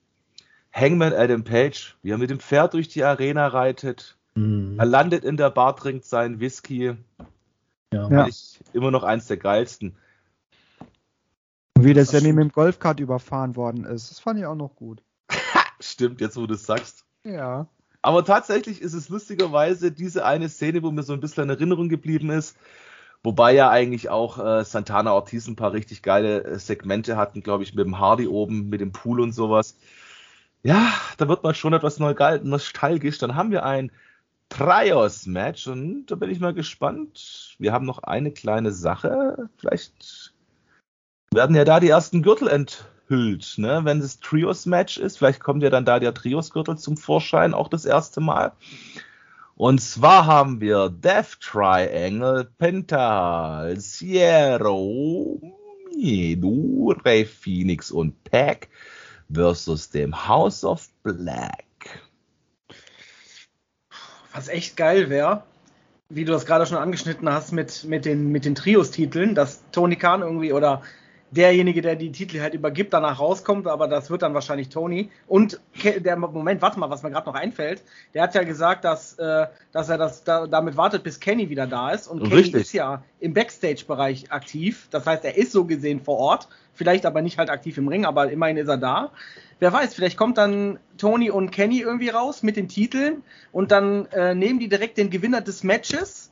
Hangman 0.73 1.13
Adam 1.13 1.45
Page, 1.45 1.97
wie 2.03 2.11
er 2.11 2.19
mit 2.19 2.31
dem 2.31 2.41
Pferd 2.41 2.75
durch 2.75 2.89
die 2.89 3.05
Arena 3.05 3.47
reitet, 3.47 4.17
Mhm. 4.35 4.81
er 4.81 4.87
landet 4.87 5.23
in 5.23 5.37
der 5.37 5.51
Bar, 5.51 5.77
trinkt 5.77 6.05
seinen 6.07 6.41
Whisky, 6.41 6.95
Ja. 7.95 8.09
Ja. 8.09 8.27
ich 8.27 8.61
immer 8.73 8.91
noch 8.91 9.05
eins 9.05 9.27
der 9.27 9.37
geilsten. 9.37 9.97
Und 11.77 11.85
wie 11.85 11.95
der 11.95 12.05
Das 12.05 12.13
war 12.13 12.21
Sammy 12.21 12.33
mit 12.33 12.45
dem 12.45 12.53
Golfkart 12.53 13.01
überfahren 13.01 13.57
worden 13.57 13.85
ist. 13.85 14.11
Das 14.11 14.21
fand 14.21 14.39
ich 14.39 14.47
auch 14.47 14.55
noch 14.55 14.75
gut. 14.77 15.03
Stimmt, 15.81 16.21
jetzt 16.21 16.37
wo 16.37 16.47
du 16.47 16.55
es 16.55 16.67
sagst. 16.67 17.05
Ja. 17.25 17.69
Aber 18.03 18.25
tatsächlich 18.25 18.83
ist 18.83 18.93
es 18.93 19.09
lustigerweise 19.09 19.91
diese 19.91 20.27
eine 20.27 20.49
Szene, 20.49 20.83
wo 20.83 20.91
mir 20.91 21.03
so 21.03 21.15
ein 21.15 21.21
bisschen 21.21 21.45
in 21.45 21.51
Erinnerung 21.51 21.89
geblieben 21.89 22.31
ist. 22.31 22.57
Wobei 23.23 23.55
ja 23.55 23.71
eigentlich 23.71 24.11
auch 24.11 24.39
äh, 24.39 24.65
Santana 24.65 25.15
Ortiz 25.15 25.47
ein 25.49 25.57
paar 25.57 25.73
richtig 25.73 26.03
geile 26.03 26.45
äh, 26.45 26.59
Segmente 26.59 27.17
hatten, 27.17 27.43
glaube 27.43 27.63
ich, 27.63 27.75
mit 27.75 27.87
dem 27.87 27.99
Hardy 27.99 28.27
oben, 28.27 28.69
mit 28.69 28.83
dem 28.83 28.93
Pool 28.93 29.21
und 29.21 29.33
sowas. 29.33 29.77
Ja, 30.63 30.93
da 31.17 31.29
wird 31.29 31.43
man 31.43 31.55
schon 31.55 31.73
etwas 31.73 31.99
nostalgisch. 31.99 33.19
Dann 33.19 33.35
haben 33.35 33.51
wir 33.51 33.65
ein 33.65 33.91
Trios-Match 34.57 35.67
und 35.67 36.07
da 36.07 36.15
bin 36.15 36.31
ich 36.31 36.39
mal 36.39 36.55
gespannt. 36.55 37.57
Wir 37.59 37.73
haben 37.73 37.87
noch 37.87 38.05
eine 38.05 38.31
kleine 38.31 38.71
Sache. 38.71 39.51
Vielleicht 39.57 40.33
werden 41.33 41.57
ja 41.57 41.65
da 41.65 41.81
die 41.81 41.89
ersten 41.89 42.23
Gürtel 42.23 42.47
enthüllt, 42.47 43.55
ne? 43.57 43.81
Wenn 43.83 43.99
es 43.99 44.21
Trios-Match 44.21 44.99
ist, 44.99 45.19
vielleicht 45.19 45.41
kommt 45.41 45.65
ja 45.65 45.71
dann 45.71 45.85
da 45.85 45.99
der 45.99 46.15
Trios-Gürtel 46.15 46.79
zum 46.79 46.97
Vorschein, 46.97 47.53
auch 47.53 47.67
das 47.67 47.85
erste 47.85 48.21
Mal. 48.21 48.53
Und 49.57 49.81
zwar 49.81 50.27
haben 50.27 50.61
wir 50.61 50.89
Death 50.89 51.41
Triangle, 51.41 52.49
Penta, 52.57 53.75
Sierra, 53.75 54.71
Miedo, 55.97 56.95
Ray 57.05 57.25
Phoenix 57.25 57.91
und 57.91 58.23
Pack 58.23 58.69
versus 59.33 59.91
dem 59.91 60.29
House 60.29 60.65
of 60.65 60.89
Black. 61.03 61.65
Was 64.35 64.49
echt 64.49 64.77
geil 64.77 65.11
wäre, 65.11 65.45
wie 66.09 66.25
du 66.25 66.33
das 66.33 66.45
gerade 66.45 66.67
schon 66.67 66.77
angeschnitten 66.77 67.29
hast 67.29 67.53
mit, 67.53 67.85
mit 67.85 68.05
den, 68.05 68.33
mit 68.33 68.45
den 68.45 68.57
Trios-Titeln, 68.57 69.35
dass 69.35 69.63
Tony 69.71 69.97
Khan 69.97 70.23
irgendwie 70.23 70.53
oder 70.53 70.83
derjenige, 71.35 71.83
der 71.83 71.97
die 71.97 72.13
Titel 72.13 72.41
halt 72.41 72.55
übergibt, 72.55 72.93
danach 72.93 73.19
rauskommt, 73.19 73.67
aber 73.67 73.89
das 73.89 74.11
wird 74.11 74.23
dann 74.23 74.35
wahrscheinlich 74.35 74.69
Tony. 74.69 75.11
Und 75.27 75.61
der 75.85 76.17
Moment, 76.17 76.63
warte 76.63 76.79
mal, 76.79 76.91
was 76.91 77.03
mir 77.03 77.11
gerade 77.11 77.27
noch 77.27 77.35
einfällt, 77.35 77.83
der 78.15 78.23
hat 78.23 78.35
ja 78.35 78.45
gesagt, 78.45 78.85
dass, 78.85 79.19
äh, 79.19 79.47
dass 79.73 79.89
er 79.89 79.99
das 79.99 80.25
da, 80.25 80.47
damit 80.47 80.77
wartet, 80.77 81.03
bis 81.03 81.21
Kenny 81.21 81.51
wieder 81.51 81.67
da 81.67 81.91
ist. 81.91 82.07
Und 82.07 82.23
Kenny 82.23 82.35
Richtig. 82.35 82.63
ist 82.63 82.73
ja 82.73 83.03
im 83.21 83.35
Backstage-Bereich 83.35 84.33
aktiv. 84.33 84.89
Das 84.91 85.07
heißt, 85.07 85.25
er 85.25 85.37
ist 85.37 85.53
so 85.53 85.65
gesehen 85.65 86.01
vor 86.01 86.19
Ort, 86.19 86.49
vielleicht 86.73 87.07
aber 87.07 87.23
nicht 87.23 87.39
halt 87.39 87.51
aktiv 87.51 87.77
im 87.79 87.89
Ring, 87.89 88.05
aber 88.05 88.31
immerhin 88.31 88.57
ist 88.57 88.69
er 88.69 88.79
da. 88.79 89.11
Wer 89.59 89.73
weiß, 89.73 89.95
vielleicht 89.95 90.17
kommt 90.17 90.39
dann 90.39 90.79
Tony 90.99 91.31
und 91.31 91.51
Kenny 91.51 91.81
irgendwie 91.81 92.09
raus 92.09 92.43
mit 92.43 92.57
den 92.57 92.69
Titeln 92.69 93.23
und 93.53 93.71
dann 93.71 94.07
äh, 94.07 94.35
nehmen 94.35 94.59
die 94.59 94.69
direkt 94.69 94.99
den 94.99 95.11
Gewinner 95.11 95.41
des 95.41 95.65
Matches 95.65 96.31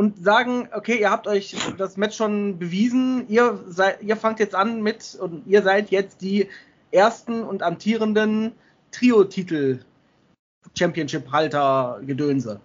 und 0.00 0.24
sagen, 0.24 0.66
okay, 0.72 0.98
ihr 0.98 1.10
habt 1.10 1.26
euch 1.26 1.54
das 1.76 1.98
Match 1.98 2.16
schon 2.16 2.58
bewiesen, 2.58 3.28
ihr, 3.28 3.62
seid, 3.68 4.02
ihr 4.02 4.16
fangt 4.16 4.38
jetzt 4.38 4.54
an 4.54 4.80
mit 4.80 5.14
und 5.20 5.46
ihr 5.46 5.62
seid 5.62 5.90
jetzt 5.90 6.22
die 6.22 6.48
ersten 6.90 7.42
und 7.44 7.62
amtierenden 7.62 8.52
Trio-Titel 8.92 9.80
Championship-Halter 10.74 12.00
Gedönse. 12.06 12.62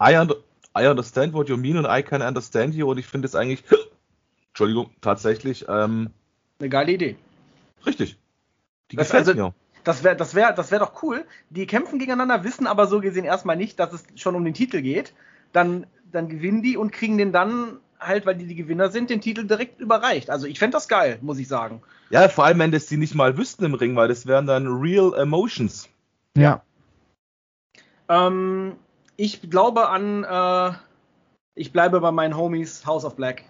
I, 0.00 0.14
under, 0.16 0.36
I 0.78 0.86
understand 0.86 1.32
what 1.32 1.48
you 1.48 1.56
mean 1.56 1.76
and 1.76 1.88
I 1.88 2.04
can 2.08 2.22
understand 2.22 2.72
you 2.76 2.88
und 2.88 2.98
ich 2.98 3.06
finde 3.08 3.26
es 3.26 3.34
eigentlich, 3.34 3.64
Entschuldigung, 4.50 4.90
tatsächlich, 5.00 5.66
ähm, 5.68 6.10
Eine 6.60 6.68
geile 6.68 6.92
Idee. 6.92 7.16
richtig. 7.84 8.16
Die 8.92 8.96
Das- 8.96 9.08
gefällt 9.08 9.26
also- 9.26 9.42
mir. 9.42 9.54
Das 9.82 10.04
wäre 10.04 10.14
das 10.14 10.36
wär, 10.36 10.52
das 10.52 10.70
wär 10.70 10.78
doch 10.78 11.02
cool. 11.02 11.24
Die 11.48 11.66
kämpfen 11.66 11.98
gegeneinander, 11.98 12.44
wissen 12.44 12.68
aber 12.68 12.86
so 12.86 13.00
gesehen 13.00 13.24
erstmal 13.24 13.56
nicht, 13.56 13.80
dass 13.80 13.92
es 13.92 14.04
schon 14.14 14.36
um 14.36 14.44
den 14.44 14.54
Titel 14.54 14.82
geht. 14.82 15.14
Dann, 15.52 15.84
dann 16.12 16.28
gewinnen 16.28 16.62
die 16.62 16.76
und 16.76 16.92
kriegen 16.92 17.18
den 17.18 17.32
dann 17.32 17.78
halt, 17.98 18.26
weil 18.26 18.36
die 18.36 18.46
die 18.46 18.54
Gewinner 18.54 18.90
sind, 18.90 19.10
den 19.10 19.20
Titel 19.20 19.46
direkt 19.46 19.80
überreicht. 19.80 20.30
Also 20.30 20.46
ich 20.46 20.58
fände 20.58 20.76
das 20.76 20.88
geil, 20.88 21.18
muss 21.20 21.38
ich 21.38 21.48
sagen. 21.48 21.82
Ja, 22.10 22.28
vor 22.28 22.44
allem, 22.44 22.58
wenn 22.58 22.72
das 22.72 22.86
die 22.86 22.96
nicht 22.96 23.14
mal 23.14 23.36
wüssten 23.36 23.64
im 23.64 23.74
Ring, 23.74 23.94
weil 23.96 24.08
das 24.08 24.26
wären 24.26 24.46
dann 24.46 24.66
Real 24.66 25.14
Emotions. 25.14 25.88
Ja. 26.36 26.62
Ähm, 28.08 28.76
ich 29.16 29.48
glaube 29.50 29.88
an, 29.88 30.24
äh, 30.24 30.76
ich 31.54 31.72
bleibe 31.72 32.00
bei 32.00 32.10
meinen 32.10 32.36
Homies 32.36 32.86
House 32.86 33.04
of 33.04 33.16
Black. 33.16 33.44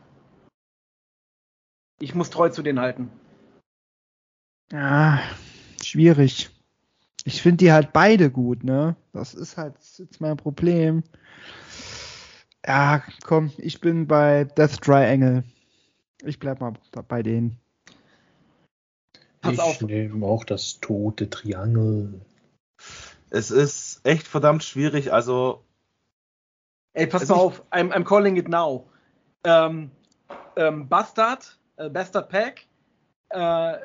Ich 2.00 2.14
muss 2.14 2.30
treu 2.30 2.48
zu 2.48 2.62
denen 2.62 2.80
halten. 2.80 3.10
Ja, 4.72 5.20
schwierig. 5.82 6.50
Ich 7.24 7.42
finde 7.42 7.58
die 7.58 7.72
halt 7.72 7.92
beide 7.92 8.30
gut, 8.30 8.64
ne? 8.64 8.96
Das 9.12 9.34
ist 9.34 9.56
halt 9.56 9.74
jetzt 9.98 10.20
mein 10.20 10.36
Problem. 10.36 11.02
Ja, 12.66 13.02
komm, 13.24 13.52
ich 13.58 13.80
bin 13.80 14.06
bei 14.06 14.44
Death 14.44 14.80
Triangle. 14.82 15.44
Ich 16.22 16.38
bleib 16.38 16.60
mal 16.60 16.74
bei 17.08 17.22
denen. 17.22 17.58
Pass 19.40 19.54
ich 19.54 19.60
auf. 19.60 19.80
nehme 19.80 20.26
auch 20.26 20.44
das 20.44 20.80
tote 20.80 21.30
Triangel. 21.30 22.20
Es 23.30 23.50
ist 23.50 24.00
echt 24.04 24.26
verdammt 24.26 24.64
schwierig, 24.64 25.12
also 25.12 25.64
Ey, 26.92 27.06
pass 27.06 27.22
Also 27.22 27.34
mal 27.34 27.40
auf, 27.40 27.62
I'm, 27.70 27.92
I'm 27.92 28.04
calling 28.04 28.36
it 28.36 28.48
now. 28.48 28.86
Ähm, 29.44 29.90
ähm, 30.56 30.88
Bastard, 30.88 31.56
äh, 31.76 31.88
Bastard 31.88 32.28
Pack, 32.28 32.66
äh, 33.30 33.78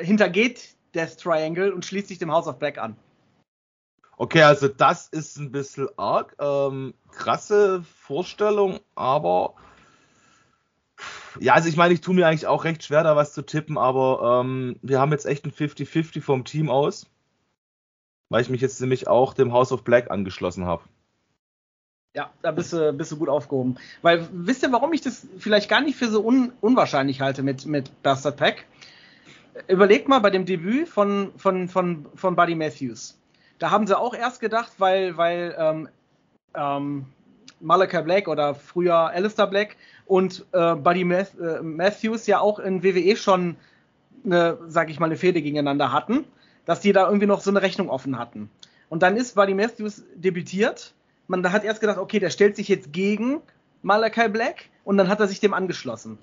hintergeht 0.00 0.76
Death 0.94 1.18
Triangle 1.18 1.72
und 1.72 1.84
schließt 1.84 2.08
sich 2.08 2.18
dem 2.18 2.30
House 2.30 2.46
of 2.46 2.58
Black 2.58 2.78
an. 2.78 2.96
Okay, 4.22 4.42
also 4.42 4.68
das 4.68 5.08
ist 5.08 5.36
ein 5.36 5.50
bisschen 5.50 5.88
arg. 5.96 6.36
Ähm, 6.38 6.94
krasse 7.10 7.82
Vorstellung, 7.82 8.78
aber 8.94 9.54
ja, 11.40 11.54
also 11.54 11.68
ich 11.68 11.76
meine, 11.76 11.92
ich 11.92 12.02
tue 12.02 12.14
mir 12.14 12.28
eigentlich 12.28 12.46
auch 12.46 12.62
recht 12.62 12.84
schwer, 12.84 13.02
da 13.02 13.16
was 13.16 13.32
zu 13.32 13.42
tippen, 13.42 13.76
aber 13.76 14.42
ähm, 14.44 14.76
wir 14.80 15.00
haben 15.00 15.10
jetzt 15.10 15.26
echt 15.26 15.44
ein 15.44 15.50
50-50 15.50 16.22
vom 16.22 16.44
Team 16.44 16.70
aus, 16.70 17.10
weil 18.28 18.42
ich 18.42 18.48
mich 18.48 18.60
jetzt 18.60 18.80
nämlich 18.80 19.08
auch 19.08 19.34
dem 19.34 19.52
House 19.52 19.72
of 19.72 19.82
Black 19.82 20.12
angeschlossen 20.12 20.66
habe. 20.66 20.84
Ja, 22.14 22.30
da 22.42 22.52
bist 22.52 22.72
du, 22.72 22.92
bist 22.92 23.10
du 23.10 23.16
gut 23.16 23.28
aufgehoben. 23.28 23.76
Weil, 24.02 24.28
wisst 24.30 24.62
ihr, 24.62 24.70
warum 24.70 24.92
ich 24.92 25.00
das 25.00 25.26
vielleicht 25.38 25.68
gar 25.68 25.80
nicht 25.80 25.98
für 25.98 26.08
so 26.08 26.24
un, 26.24 26.52
unwahrscheinlich 26.60 27.20
halte 27.20 27.42
mit, 27.42 27.66
mit 27.66 28.04
Bastard 28.04 28.36
Pack? 28.36 28.66
Überlegt 29.66 30.06
mal 30.06 30.20
bei 30.20 30.30
dem 30.30 30.46
Debüt 30.46 30.88
von, 30.88 31.32
von, 31.38 31.68
von, 31.68 32.06
von 32.14 32.36
Buddy 32.36 32.54
Matthews. 32.54 33.18
Da 33.62 33.70
haben 33.70 33.86
sie 33.86 33.96
auch 33.96 34.12
erst 34.12 34.40
gedacht, 34.40 34.72
weil, 34.78 35.16
weil 35.16 35.54
ähm, 35.56 35.88
ähm, 36.52 37.06
Malachi 37.60 38.02
Black 38.02 38.26
oder 38.26 38.56
früher 38.56 39.10
Alistair 39.10 39.46
Black 39.46 39.76
und 40.04 40.44
äh, 40.50 40.74
Buddy 40.74 41.04
Math 41.04 41.38
äh, 41.38 41.62
Matthews 41.62 42.26
ja 42.26 42.40
auch 42.40 42.58
in 42.58 42.82
WWE 42.82 43.16
schon 43.16 43.54
eine, 44.24 44.58
sag 44.66 44.90
ich 44.90 44.98
mal, 44.98 45.06
eine 45.06 45.14
Fehde 45.14 45.40
gegeneinander 45.42 45.92
hatten, 45.92 46.24
dass 46.64 46.80
die 46.80 46.92
da 46.92 47.06
irgendwie 47.06 47.28
noch 47.28 47.40
so 47.40 47.50
eine 47.50 47.62
Rechnung 47.62 47.88
offen 47.88 48.18
hatten. 48.18 48.50
Und 48.88 49.04
dann 49.04 49.16
ist 49.16 49.36
Buddy 49.36 49.54
Matthews 49.54 50.02
debütiert. 50.16 50.92
Man 51.28 51.52
hat 51.52 51.62
erst 51.62 51.80
gedacht, 51.80 51.98
okay, 51.98 52.18
der 52.18 52.30
stellt 52.30 52.56
sich 52.56 52.66
jetzt 52.66 52.92
gegen 52.92 53.42
Malachi 53.82 54.28
Black 54.28 54.70
und 54.82 54.96
dann 54.96 55.06
hat 55.06 55.20
er 55.20 55.28
sich 55.28 55.38
dem 55.38 55.54
angeschlossen. 55.54 56.18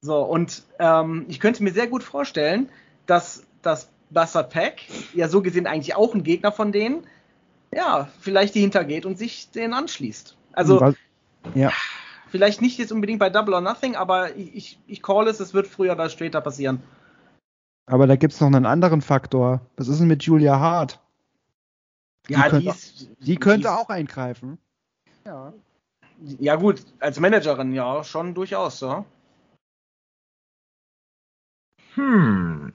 So, 0.00 0.22
und 0.22 0.64
ähm, 0.80 1.24
ich 1.28 1.38
könnte 1.38 1.62
mir 1.62 1.70
sehr 1.70 1.86
gut 1.86 2.02
vorstellen, 2.02 2.68
dass 3.06 3.46
das 3.62 3.91
Bastard 4.12 4.52
Pack, 4.52 4.82
ja 5.14 5.28
so 5.28 5.42
gesehen 5.42 5.66
eigentlich 5.66 5.94
auch 5.94 6.14
ein 6.14 6.22
Gegner 6.22 6.52
von 6.52 6.72
denen, 6.72 7.06
ja, 7.74 8.08
vielleicht 8.20 8.54
die 8.54 8.60
hintergeht 8.60 9.06
und 9.06 9.18
sich 9.18 9.50
denen 9.50 9.72
anschließt. 9.72 10.36
Also, 10.52 10.94
ja. 11.54 11.72
vielleicht 12.28 12.60
nicht 12.60 12.78
jetzt 12.78 12.92
unbedingt 12.92 13.18
bei 13.18 13.30
Double 13.30 13.54
or 13.54 13.60
Nothing, 13.60 13.96
aber 13.96 14.36
ich, 14.36 14.54
ich, 14.54 14.78
ich 14.86 15.02
call 15.02 15.28
es, 15.28 15.40
es 15.40 15.54
wird 15.54 15.66
früher 15.66 15.92
oder 15.92 16.08
später 16.10 16.40
passieren. 16.40 16.82
Aber 17.86 18.06
da 18.06 18.16
gibt 18.16 18.34
es 18.34 18.40
noch 18.40 18.48
einen 18.48 18.66
anderen 18.66 19.00
Faktor. 19.02 19.60
Was 19.76 19.88
ist 19.88 20.00
denn 20.00 20.08
mit 20.08 20.22
Julia 20.22 20.58
Hart? 20.58 21.00
Die 22.28 22.34
ja, 22.34 22.42
könnte, 22.42 22.60
die, 22.60 22.68
ist, 22.68 23.08
die 23.18 23.36
könnte 23.36 23.68
die 23.68 23.68
auch 23.68 23.88
eingreifen. 23.88 24.58
Ja. 25.24 25.52
Ja, 26.38 26.54
gut, 26.54 26.84
als 27.00 27.18
Managerin 27.18 27.72
ja, 27.72 28.04
schon 28.04 28.34
durchaus, 28.34 28.80
ja. 28.80 29.04
Hm. 31.94 32.71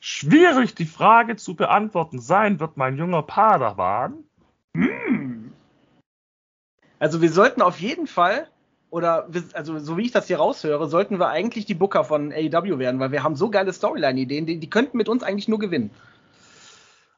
Schwierig 0.00 0.74
die 0.74 0.86
Frage 0.86 1.36
zu 1.36 1.54
beantworten 1.54 2.20
sein 2.20 2.58
wird 2.58 2.78
mein 2.78 2.96
junger 2.96 3.22
Padawan. 3.22 4.24
Hm. 4.74 5.52
Also 6.98 7.20
wir 7.20 7.30
sollten 7.30 7.60
auf 7.60 7.78
jeden 7.80 8.06
Fall, 8.06 8.48
oder 8.88 9.28
also 9.52 9.78
so 9.78 9.98
wie 9.98 10.06
ich 10.06 10.10
das 10.10 10.26
hier 10.26 10.38
raushöre, 10.38 10.88
sollten 10.88 11.18
wir 11.18 11.28
eigentlich 11.28 11.66
die 11.66 11.74
Booker 11.74 12.04
von 12.04 12.32
AEW 12.32 12.78
werden, 12.78 12.98
weil 12.98 13.12
wir 13.12 13.22
haben 13.22 13.36
so 13.36 13.50
geile 13.50 13.74
Storyline-Ideen, 13.74 14.46
die, 14.46 14.58
die 14.58 14.70
könnten 14.70 14.96
mit 14.96 15.10
uns 15.10 15.22
eigentlich 15.22 15.48
nur 15.48 15.58
gewinnen. 15.58 15.90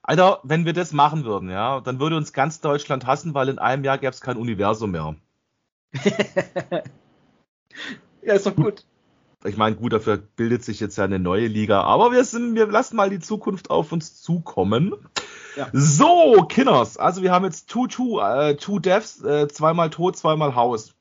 Alter, 0.03 0.41
wenn 0.43 0.67
wir 0.67 0.73
das 0.73 0.93
machen 0.93 1.25
würden, 1.25 1.51
ja, 1.51 1.81
dann 1.81 2.01
würde 2.01 2.17
uns 2.17 2.33
ganz 2.33 2.61
Deutschland 2.61 3.07
hassen, 3.07 3.33
weil 3.33 3.49
in 3.49 3.61
einem 3.61 3.85
Jahr 3.85 3.99
gäbe 3.99 4.11
es 4.11 4.21
kein 4.21 4.37
Universum 4.37 4.91
mehr. 4.91 5.15
ja, 8.23 8.35
ist 8.35 8.47
doch 8.47 8.57
gut 8.57 8.85
ich 9.45 9.57
meine, 9.57 9.77
gut, 9.77 9.93
dafür 9.93 10.17
bildet 10.17 10.65
sich 10.65 10.81
jetzt 10.81 10.97
ja 10.97 11.05
eine 11.05 11.19
neue 11.19 11.47
Liga, 11.47 11.83
aber 11.83 12.13
wir 12.13 12.25
sind, 12.25 12.55
wir 12.55 12.67
lassen 12.67 12.97
mal 12.97 13.11
die 13.11 13.19
Zukunft 13.19 13.71
auf 13.71 13.93
uns 13.93 14.23
zukommen. 14.23 14.95
Ja. 15.57 15.69
So, 15.73 16.47
Kinners, 16.49 16.97
also 16.97 17.23
wir 17.23 17.33
haben 17.33 17.45
jetzt 17.45 17.69
two, 17.69 17.87
two, 17.87 18.21
äh, 18.21 18.57
two 18.57 18.79
Deaths, 18.79 19.23
äh, 19.23 19.49
zweimal 19.49 19.91
tot, 19.91 20.17
zweimal 20.17 20.55
Haus. 20.55 20.95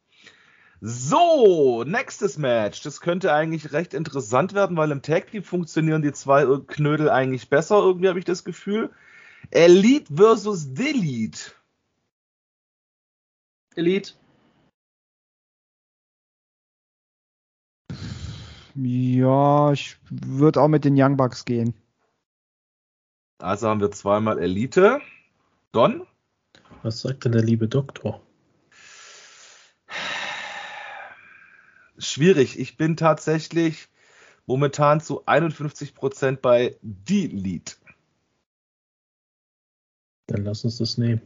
So, 0.83 1.83
nächstes 1.85 2.39
Match. 2.39 2.81
Das 2.81 3.01
könnte 3.01 3.31
eigentlich 3.31 3.71
recht 3.71 3.93
interessant 3.93 4.55
werden, 4.55 4.75
weil 4.77 4.89
im 4.89 5.03
Tag 5.03 5.29
Team 5.29 5.43
funktionieren 5.43 6.01
die 6.01 6.11
zwei 6.11 6.45
Knödel 6.65 7.09
eigentlich 7.09 7.49
besser, 7.49 7.77
irgendwie 7.77 8.09
habe 8.09 8.17
ich 8.17 8.25
das 8.25 8.43
Gefühl. 8.43 8.89
Elite 9.51 10.11
versus 10.15 10.73
Delete. 10.73 11.51
Elite. 13.75 14.13
Ja, 18.76 19.72
ich 19.72 19.97
würde 20.09 20.61
auch 20.61 20.67
mit 20.67 20.86
den 20.86 20.95
Young 20.97 21.17
Bucks 21.17 21.45
gehen. 21.45 21.74
Also 23.39 23.67
haben 23.67 23.82
wir 23.82 23.91
zweimal 23.91 24.39
Elite. 24.39 25.01
Don? 25.72 26.05
Was 26.84 27.01
sagt 27.01 27.26
denn 27.26 27.32
der 27.32 27.43
liebe 27.43 27.67
Doktor? 27.67 28.22
Schwierig. 31.97 32.57
Ich 32.59 32.78
bin 32.78 32.97
tatsächlich 32.97 33.88
momentan 34.45 35.01
zu 35.01 35.26
51% 35.26 36.38
bei 36.38 36.78
Delete. 36.82 37.76
Dann 40.28 40.43
lass 40.45 40.63
uns 40.63 40.78
das 40.78 40.97
nehmen. 40.97 41.22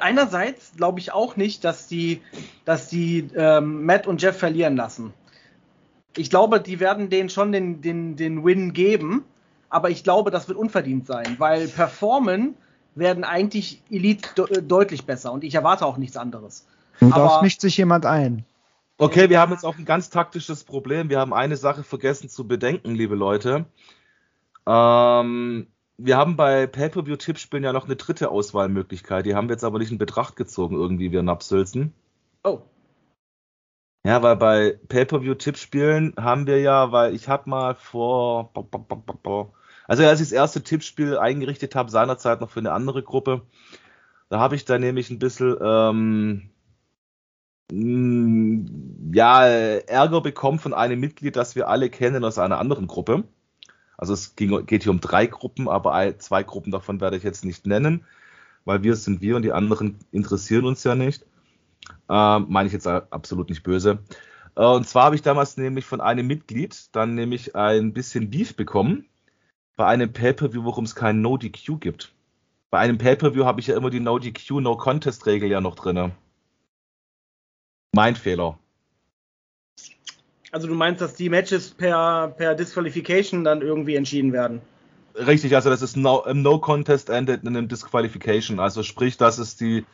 Einerseits 0.00 0.72
glaube 0.76 1.00
ich 1.00 1.12
auch 1.12 1.36
nicht, 1.36 1.64
dass 1.64 1.86
die, 1.86 2.20
dass 2.64 2.88
die 2.88 3.28
ähm, 3.34 3.84
Matt 3.84 4.06
und 4.06 4.20
Jeff 4.20 4.38
verlieren 4.38 4.76
lassen. 4.76 5.12
Ich 6.16 6.30
glaube, 6.30 6.60
die 6.60 6.80
werden 6.80 7.10
denen 7.10 7.30
schon 7.30 7.52
den, 7.52 7.80
den, 7.80 8.16
den 8.16 8.44
Win 8.44 8.72
geben, 8.72 9.24
aber 9.68 9.90
ich 9.90 10.04
glaube, 10.04 10.30
das 10.30 10.48
wird 10.48 10.58
unverdient 10.58 11.06
sein, 11.06 11.36
weil 11.38 11.68
performen 11.68 12.54
werden 12.94 13.24
eigentlich 13.24 13.82
Elite 13.90 14.30
de 14.34 14.58
äh, 14.58 14.62
deutlich 14.62 15.04
besser 15.04 15.32
und 15.32 15.44
ich 15.44 15.54
erwarte 15.54 15.86
auch 15.86 15.96
nichts 15.96 16.16
anderes. 16.16 16.66
Und 17.00 17.16
da 17.16 17.40
mischt 17.42 17.60
sich 17.60 17.76
jemand 17.76 18.06
ein. 18.06 18.44
Okay, 18.96 19.30
wir 19.30 19.38
haben 19.38 19.52
jetzt 19.52 19.64
auch 19.64 19.78
ein 19.78 19.84
ganz 19.84 20.10
taktisches 20.10 20.64
Problem. 20.64 21.08
Wir 21.08 21.20
haben 21.20 21.32
eine 21.32 21.56
Sache 21.56 21.84
vergessen 21.84 22.28
zu 22.28 22.48
bedenken, 22.48 22.96
liebe 22.96 23.14
Leute. 23.14 23.66
Ähm, 24.66 25.68
wir 25.98 26.16
haben 26.16 26.36
bei 26.36 26.66
Pay-Per-View-Tippspielen 26.66 27.64
ja 27.64 27.72
noch 27.72 27.86
eine 27.86 27.96
dritte 27.96 28.30
Auswahlmöglichkeit. 28.30 29.26
Die 29.26 29.34
haben 29.34 29.48
wir 29.48 29.54
jetzt 29.54 29.64
aber 29.64 29.78
nicht 29.78 29.90
in 29.90 29.98
Betracht 29.98 30.36
gezogen, 30.36 30.76
irgendwie, 30.76 31.10
wir 31.10 31.22
Napsülzen. 31.22 31.92
Oh. 32.44 32.60
Ja, 34.06 34.22
weil 34.22 34.36
bei 34.36 34.78
Pay-Per-View-Tippspielen 34.88 36.14
haben 36.16 36.46
wir 36.46 36.60
ja, 36.60 36.92
weil 36.92 37.14
ich 37.14 37.28
habe 37.28 37.50
mal 37.50 37.74
vor, 37.74 38.52
also 39.86 40.04
als 40.04 40.20
ich 40.20 40.28
das 40.28 40.32
erste 40.32 40.62
Tippspiel 40.62 41.18
eingerichtet 41.18 41.74
habe, 41.74 41.90
seinerzeit 41.90 42.40
noch 42.40 42.50
für 42.50 42.60
eine 42.60 42.72
andere 42.72 43.02
Gruppe, 43.02 43.42
da 44.28 44.38
habe 44.38 44.54
ich 44.54 44.64
da 44.64 44.78
nämlich 44.78 45.10
ein 45.10 45.18
bisschen, 45.18 45.56
ähm, 45.60 46.50
ja, 49.12 49.46
Ärger 49.46 50.20
bekommen 50.22 50.58
von 50.58 50.72
einem 50.72 51.00
Mitglied, 51.00 51.36
das 51.36 51.56
wir 51.56 51.68
alle 51.68 51.90
kennen 51.90 52.24
aus 52.24 52.38
einer 52.38 52.58
anderen 52.58 52.86
Gruppe. 52.86 53.24
Also 53.98 54.14
es 54.14 54.36
ging, 54.36 54.64
geht 54.64 54.84
hier 54.84 54.92
um 54.92 55.00
drei 55.00 55.26
Gruppen, 55.26 55.68
aber 55.68 56.18
zwei 56.18 56.42
Gruppen 56.42 56.70
davon 56.70 57.00
werde 57.00 57.16
ich 57.16 57.24
jetzt 57.24 57.44
nicht 57.44 57.66
nennen, 57.66 58.04
weil 58.64 58.82
wir 58.82 58.96
sind 58.96 59.20
wir 59.20 59.36
und 59.36 59.42
die 59.42 59.52
anderen 59.52 59.98
interessieren 60.12 60.64
uns 60.64 60.84
ja 60.84 60.94
nicht. 60.94 61.26
Äh, 62.08 62.38
meine 62.38 62.68
ich 62.68 62.72
jetzt 62.72 62.86
absolut 62.86 63.50
nicht 63.50 63.64
böse. 63.64 63.98
Äh, 64.54 64.64
und 64.64 64.86
zwar 64.86 65.04
habe 65.04 65.16
ich 65.16 65.22
damals 65.22 65.56
nämlich 65.56 65.84
von 65.84 66.00
einem 66.00 66.26
Mitglied 66.26 66.94
dann 66.94 67.14
nämlich 67.14 67.56
ein 67.56 67.92
bisschen 67.92 68.30
Beef 68.30 68.56
bekommen 68.56 69.04
bei 69.76 69.86
einem 69.86 70.12
Pay-Per-View, 70.12 70.64
worum 70.64 70.84
es 70.84 70.94
kein 70.94 71.20
No-DQ 71.20 71.80
gibt. 71.80 72.12
Bei 72.70 72.78
einem 72.78 72.98
Pay-Per-View 72.98 73.44
habe 73.44 73.60
ich 73.60 73.66
ja 73.66 73.76
immer 73.76 73.90
die 73.90 74.00
No-DQ, 74.00 74.60
No-Contest-Regel 74.60 75.50
ja 75.50 75.60
noch 75.60 75.74
drinne. 75.74 76.12
Mein 77.94 78.14
Fehler. 78.16 78.58
Also 80.50 80.66
du 80.66 80.74
meinst, 80.74 81.00
dass 81.00 81.14
die 81.14 81.28
Matches 81.28 81.70
per, 81.70 82.34
per 82.36 82.54
Disqualification 82.54 83.44
dann 83.44 83.60
irgendwie 83.60 83.96
entschieden 83.96 84.32
werden? 84.32 84.60
Richtig, 85.14 85.54
also 85.54 85.68
das 85.68 85.82
ist 85.82 85.96
no, 85.96 86.24
no 86.32 86.58
Contest 86.58 87.10
ended 87.10 87.42
in 87.42 87.48
einem 87.48 87.68
Disqualification. 87.68 88.60
Also 88.60 88.82
sprich, 88.82 89.16
dass 89.16 89.38
es 89.38 89.56
die 89.56 89.84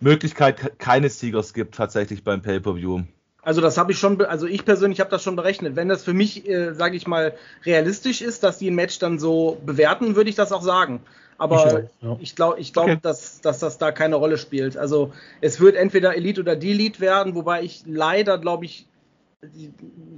Möglichkeit 0.00 0.78
keines 0.78 1.18
Siegers 1.18 1.52
gibt 1.52 1.74
tatsächlich 1.74 2.22
beim 2.22 2.42
Pay-Per-View. 2.42 3.02
Also 3.42 3.60
das 3.60 3.78
habe 3.78 3.92
ich 3.92 3.98
schon, 3.98 4.20
also 4.24 4.46
ich 4.46 4.64
persönlich 4.64 5.00
habe 5.00 5.10
das 5.10 5.22
schon 5.22 5.36
berechnet. 5.36 5.76
Wenn 5.76 5.88
das 5.88 6.02
für 6.02 6.14
mich, 6.14 6.48
äh, 6.48 6.74
sage 6.74 6.96
ich 6.96 7.06
mal, 7.06 7.34
realistisch 7.64 8.20
ist, 8.20 8.42
dass 8.42 8.58
die 8.58 8.70
ein 8.70 8.74
Match 8.74 8.98
dann 8.98 9.18
so 9.18 9.58
bewerten, 9.64 10.16
würde 10.16 10.30
ich 10.30 10.36
das 10.36 10.52
auch 10.52 10.62
sagen. 10.62 11.00
Aber 11.38 11.66
ich, 11.66 12.02
ja. 12.02 12.16
ich 12.20 12.34
glaube, 12.34 12.60
ich 12.60 12.72
glaub, 12.72 12.86
okay. 12.86 12.98
dass, 13.02 13.40
dass 13.42 13.58
das 13.58 13.78
da 13.78 13.92
keine 13.92 14.16
Rolle 14.16 14.38
spielt. 14.38 14.76
Also 14.76 15.12
es 15.40 15.60
wird 15.60 15.76
entweder 15.76 16.16
Elite 16.16 16.40
oder 16.40 16.56
Delete 16.56 17.00
werden, 17.00 17.34
wobei 17.34 17.62
ich 17.62 17.82
leider, 17.86 18.38
glaube 18.38 18.64
ich, 18.64 18.86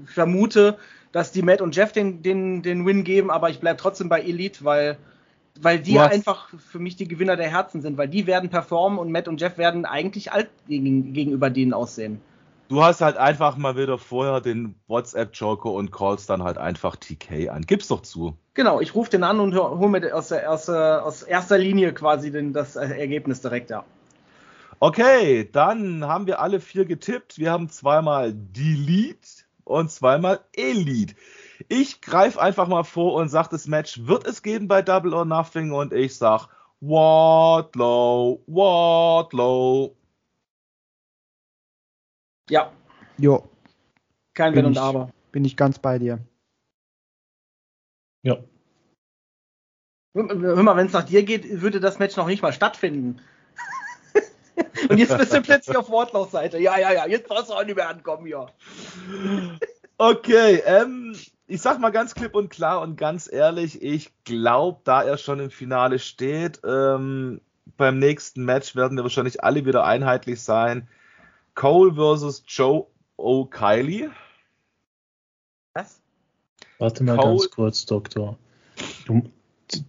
vermute, 0.07 0.79
dass 1.13 1.33
die 1.33 1.43
Matt 1.43 1.61
und 1.61 1.75
Jeff 1.75 1.93
den, 1.93 2.23
den, 2.23 2.63
den 2.63 2.87
Win 2.87 3.05
geben, 3.05 3.31
aber 3.31 3.51
ich 3.51 3.61
bleibe 3.61 3.79
trotzdem 3.79 4.09
bei 4.09 4.21
Elite, 4.21 4.65
weil, 4.65 4.99
weil 5.61 5.81
die 5.81 5.97
Was? 5.97 6.13
einfach 6.13 6.49
für 6.59 6.79
mich 6.79 6.97
die 6.97 7.09
Gewinner 7.09 7.37
der 7.37 7.51
Herzen 7.51 7.83
sind, 7.83 7.99
weil 7.99 8.09
die 8.09 8.27
werden 8.27 8.51
performen 8.51 8.99
und 8.99 9.11
Matt 9.11 9.29
und 9.29 9.41
Jeff 9.41 9.59
werden 9.59 9.85
eigentlich 9.85 10.33
alt 10.33 10.51
gegen, 10.67 11.13
gegenüber 11.13 11.51
denen 11.51 11.73
aussehen. 11.73 12.21
Du 12.69 12.83
hast 12.83 13.01
halt 13.01 13.17
einfach 13.17 13.57
mal 13.57 13.79
wieder 13.79 13.97
vorher 13.97 14.43
den 14.43 14.75
WhatsApp-Joker 14.89 15.71
und 15.71 15.91
callst 15.91 16.29
dann 16.29 16.43
halt 16.43 16.59
einfach 16.59 16.97
TK 16.97 17.49
an. 17.49 17.63
Gib's 17.63 17.89
doch 17.89 18.03
zu. 18.03 18.37
Genau, 18.53 18.81
ich 18.81 18.95
rufe 18.95 19.11
den 19.11 19.25
an 19.25 19.41
und 19.41 19.55
hole 19.57 19.89
mir 19.89 20.15
aus, 20.15 20.29
der 20.29 20.43
erste, 20.43 21.03
aus 21.03 21.23
erster 21.23 21.57
Linie 21.57 21.95
quasi 21.95 22.31
den, 22.31 22.53
das 22.53 22.77
Ergebnis 22.77 23.41
direkt, 23.41 23.71
ja. 23.71 23.85
Okay, 24.81 25.49
dann 25.51 26.05
haben 26.05 26.27
wir 26.27 26.41
alle 26.41 26.61
vier 26.61 26.85
getippt. 26.85 27.39
Wir 27.39 27.51
haben 27.51 27.69
zweimal 27.69 28.33
Delete 28.33 29.45
und 29.65 29.91
zweimal 29.91 30.41
Elite. 30.55 31.15
Ich 31.69 32.01
greife 32.01 32.41
einfach 32.41 32.69
mal 32.69 32.85
vor 32.85 33.15
und 33.15 33.29
sage, 33.29 33.49
das 33.51 33.67
Match 33.67 34.07
wird 34.07 34.27
es 34.27 34.43
geben 34.43 34.69
bei 34.69 34.83
Double 34.83 35.15
or 35.15 35.25
Nothing 35.25 35.73
und 35.73 35.93
ich 35.93 36.17
sag 36.17 36.49
Wardlow, 36.81 38.43
Wardlow. 38.47 39.97
Ja. 42.49 42.73
Jo. 43.19 43.49
Kein 44.35 44.55
Wenn 44.55 44.67
und 44.67 44.79
Aber. 44.79 45.13
Bin 45.33 45.45
ich 45.45 45.57
ganz 45.57 45.81
bei 45.81 45.99
dir. 45.99 46.21
Ja. 48.23 48.39
Hör 50.15 50.63
mal, 50.63 50.77
wenn 50.77 50.87
es 50.87 50.93
nach 50.93 51.05
dir 51.05 51.25
geht, 51.25 51.61
würde 51.61 51.81
das 51.81 51.99
Match 51.99 52.17
noch 52.17 52.27
nicht 52.27 52.43
mal 52.43 52.53
stattfinden. 52.53 53.21
Und 54.89 54.99
jetzt 54.99 55.17
bist 55.17 55.33
du 55.33 55.43
plötzlich 55.43 55.77
auf 55.77 55.91
Wardlows 55.91 56.31
Seite. 56.31 56.59
Ja, 56.59 56.79
ja, 56.79 56.93
ja, 56.93 57.07
jetzt 57.07 57.29
brauchst 57.29 57.51
du 57.51 57.55
auch 57.55 57.65
nicht 57.65 57.77
mehr 57.77 57.89
ankommen 57.89 58.27
hier. 58.27 58.47
Okay, 59.99 60.63
ähm, 60.65 61.17
ich 61.49 61.61
sag 61.61 61.81
mal 61.81 61.91
ganz 61.91 62.15
klipp 62.15 62.35
und 62.35 62.51
klar 62.51 62.83
und 62.83 62.97
ganz 62.97 63.31
ehrlich, 63.31 63.83
ich 63.83 64.13
glaube, 64.25 64.81
da 64.85 65.03
er 65.03 65.17
schon 65.17 65.41
im 65.41 65.51
Finale 65.51 65.99
steht, 65.99 66.61
ähm, 66.65 67.41
beim 67.77 67.99
nächsten 67.99 68.45
Match 68.45 68.77
werden 68.77 68.97
wir 68.97 69.03
wahrscheinlich 69.03 69.43
alle 69.43 69.65
wieder 69.65 69.85
einheitlich 69.85 70.43
sein. 70.43 70.89
Cole 71.55 71.95
versus 71.95 72.45
Joe 72.47 72.87
O'Kiley. 73.17 74.11
Was? 75.75 76.01
Warte 76.79 77.03
mal 77.05 77.17
Cole. 77.17 77.31
ganz 77.31 77.51
kurz, 77.51 77.87
Doktor. 77.87 78.39
Du, 79.07 79.23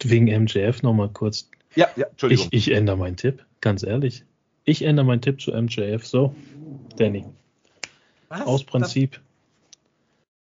wegen 0.03 0.26
MJF 0.26 0.82
nochmal 0.82 1.09
kurz. 1.09 1.49
Ja, 1.76 1.88
ja, 1.95 2.07
Entschuldigung. 2.07 2.47
Ich, 2.51 2.67
ich 2.67 2.76
ändere 2.76 2.97
meinen 2.97 3.17
Tipp, 3.17 3.45
ganz 3.61 3.84
ehrlich. 3.84 4.26
Ich 4.64 4.84
ändere 4.84 5.05
meinen 5.05 5.22
Tipp 5.22 5.41
zu 5.41 5.51
MJF. 5.51 6.05
So, 6.05 6.36
Danny. 6.97 7.26
Was? 8.28 8.41
Aus 8.41 8.64
Prinzip. 8.64 9.14
Das... 9.14 9.22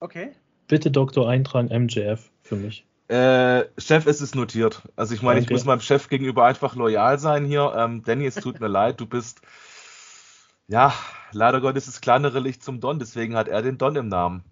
Okay. 0.01 0.33
Bitte 0.67 0.91
Doktor 0.91 1.29
eintragen 1.29 1.69
MJF 1.85 2.31
für 2.43 2.57
mich. 2.57 2.85
Äh, 3.09 3.65
Chef, 3.79 4.07
es 4.07 4.21
ist 4.21 4.35
notiert. 4.35 4.83
Also 4.97 5.15
ich 5.15 5.23
meine, 5.23 5.41
ich 5.41 5.49
muss 5.49 5.65
meinem 5.65 5.81
Chef 5.81 6.11
gegenüber 6.11 6.45
einfach 6.45 6.77
loyal 6.77 7.19
sein 7.19 7.47
hier. 7.47 7.73
Ähm, 7.75 8.03
Danny, 8.05 8.27
es 8.27 8.35
tut 8.35 8.61
mir 8.61 8.69
leid, 8.69 9.01
du 9.01 9.07
bist 9.07 9.41
ja, 10.69 10.93
leider 11.33 11.61
Gottes 11.61 11.89
ist 11.89 11.97
das 11.97 12.01
kleinere 12.03 12.41
Licht 12.41 12.63
zum 12.63 12.81
Don, 12.81 12.99
deswegen 12.99 13.35
hat 13.35 13.49
er 13.49 13.63
den 13.63 13.79
Don 13.79 13.97
im 13.97 14.09
Namen. 14.09 14.45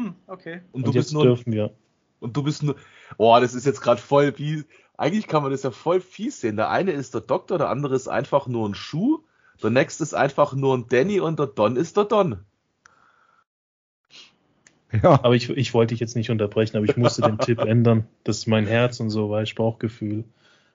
Hm, 0.00 0.14
okay. 0.26 0.62
Und, 0.72 0.80
und 0.80 0.86
du 0.86 0.92
bist 0.94 1.12
nur, 1.12 1.24
dürfen 1.24 1.52
wir. 1.52 1.74
Und 2.20 2.36
du 2.36 2.42
bist 2.42 2.62
nur. 2.62 2.76
Oh, 3.18 3.36
das 3.38 3.54
ist 3.54 3.66
jetzt 3.66 3.82
gerade 3.82 4.00
voll 4.00 4.36
wie. 4.38 4.64
Eigentlich 4.98 5.26
kann 5.26 5.42
man 5.42 5.52
das 5.52 5.62
ja 5.62 5.70
voll 5.70 6.00
fies 6.00 6.40
sehen. 6.40 6.56
Der 6.56 6.70
eine 6.70 6.92
ist 6.92 7.14
der 7.14 7.20
Doktor, 7.20 7.58
der 7.58 7.68
andere 7.68 7.94
ist 7.94 8.08
einfach 8.08 8.46
nur 8.46 8.68
ein 8.68 8.74
Schuh. 8.74 9.20
Der 9.62 9.70
nächste 9.70 10.02
ist 10.02 10.14
einfach 10.14 10.54
nur 10.54 10.76
ein 10.76 10.86
Danny 10.88 11.20
und 11.20 11.38
der 11.38 11.46
Don 11.46 11.76
ist 11.76 11.96
der 11.96 12.04
Don. 12.04 12.44
Ja. 15.02 15.12
Aber 15.22 15.34
ich, 15.34 15.50
ich 15.50 15.74
wollte 15.74 15.94
dich 15.94 16.00
jetzt 16.00 16.16
nicht 16.16 16.30
unterbrechen, 16.30 16.76
aber 16.76 16.86
ich 16.86 16.96
musste 16.96 17.22
den 17.22 17.38
Tipp 17.38 17.58
ändern. 17.66 18.06
Das 18.24 18.38
ist 18.38 18.46
mein 18.46 18.66
Herz 18.66 19.00
und 19.00 19.10
so, 19.10 19.30
weil 19.30 19.44
ich 19.44 19.54
Bauchgefühl. 19.54 20.24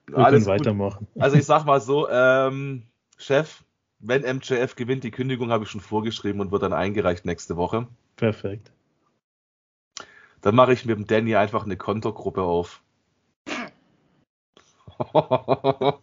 Wir 0.08 0.18
Alles 0.18 0.46
können 0.46 0.60
weitermachen. 0.60 1.08
Also 1.18 1.38
ich 1.38 1.46
sag 1.46 1.66
mal 1.66 1.80
so, 1.80 2.10
ähm, 2.10 2.84
Chef, 3.18 3.64
wenn 4.00 4.24
MJF 4.24 4.76
gewinnt, 4.76 5.04
die 5.04 5.12
Kündigung 5.12 5.52
habe 5.52 5.64
ich 5.64 5.70
schon 5.70 5.82
vorgeschrieben 5.82 6.42
und 6.42 6.52
wird 6.52 6.64
dann 6.64 6.74
eingereicht 6.74 7.26
nächste 7.26 7.56
Woche. 7.56 7.88
Perfekt. 8.16 8.72
Dann 10.42 10.56
mache 10.56 10.74
ich 10.74 10.86
mit 10.86 10.98
dem 10.98 11.08
Danny 11.08 11.36
einfach 11.36 11.66
eine 11.66 11.78
Kontogruppe 11.78 12.42
auf. 12.42 12.82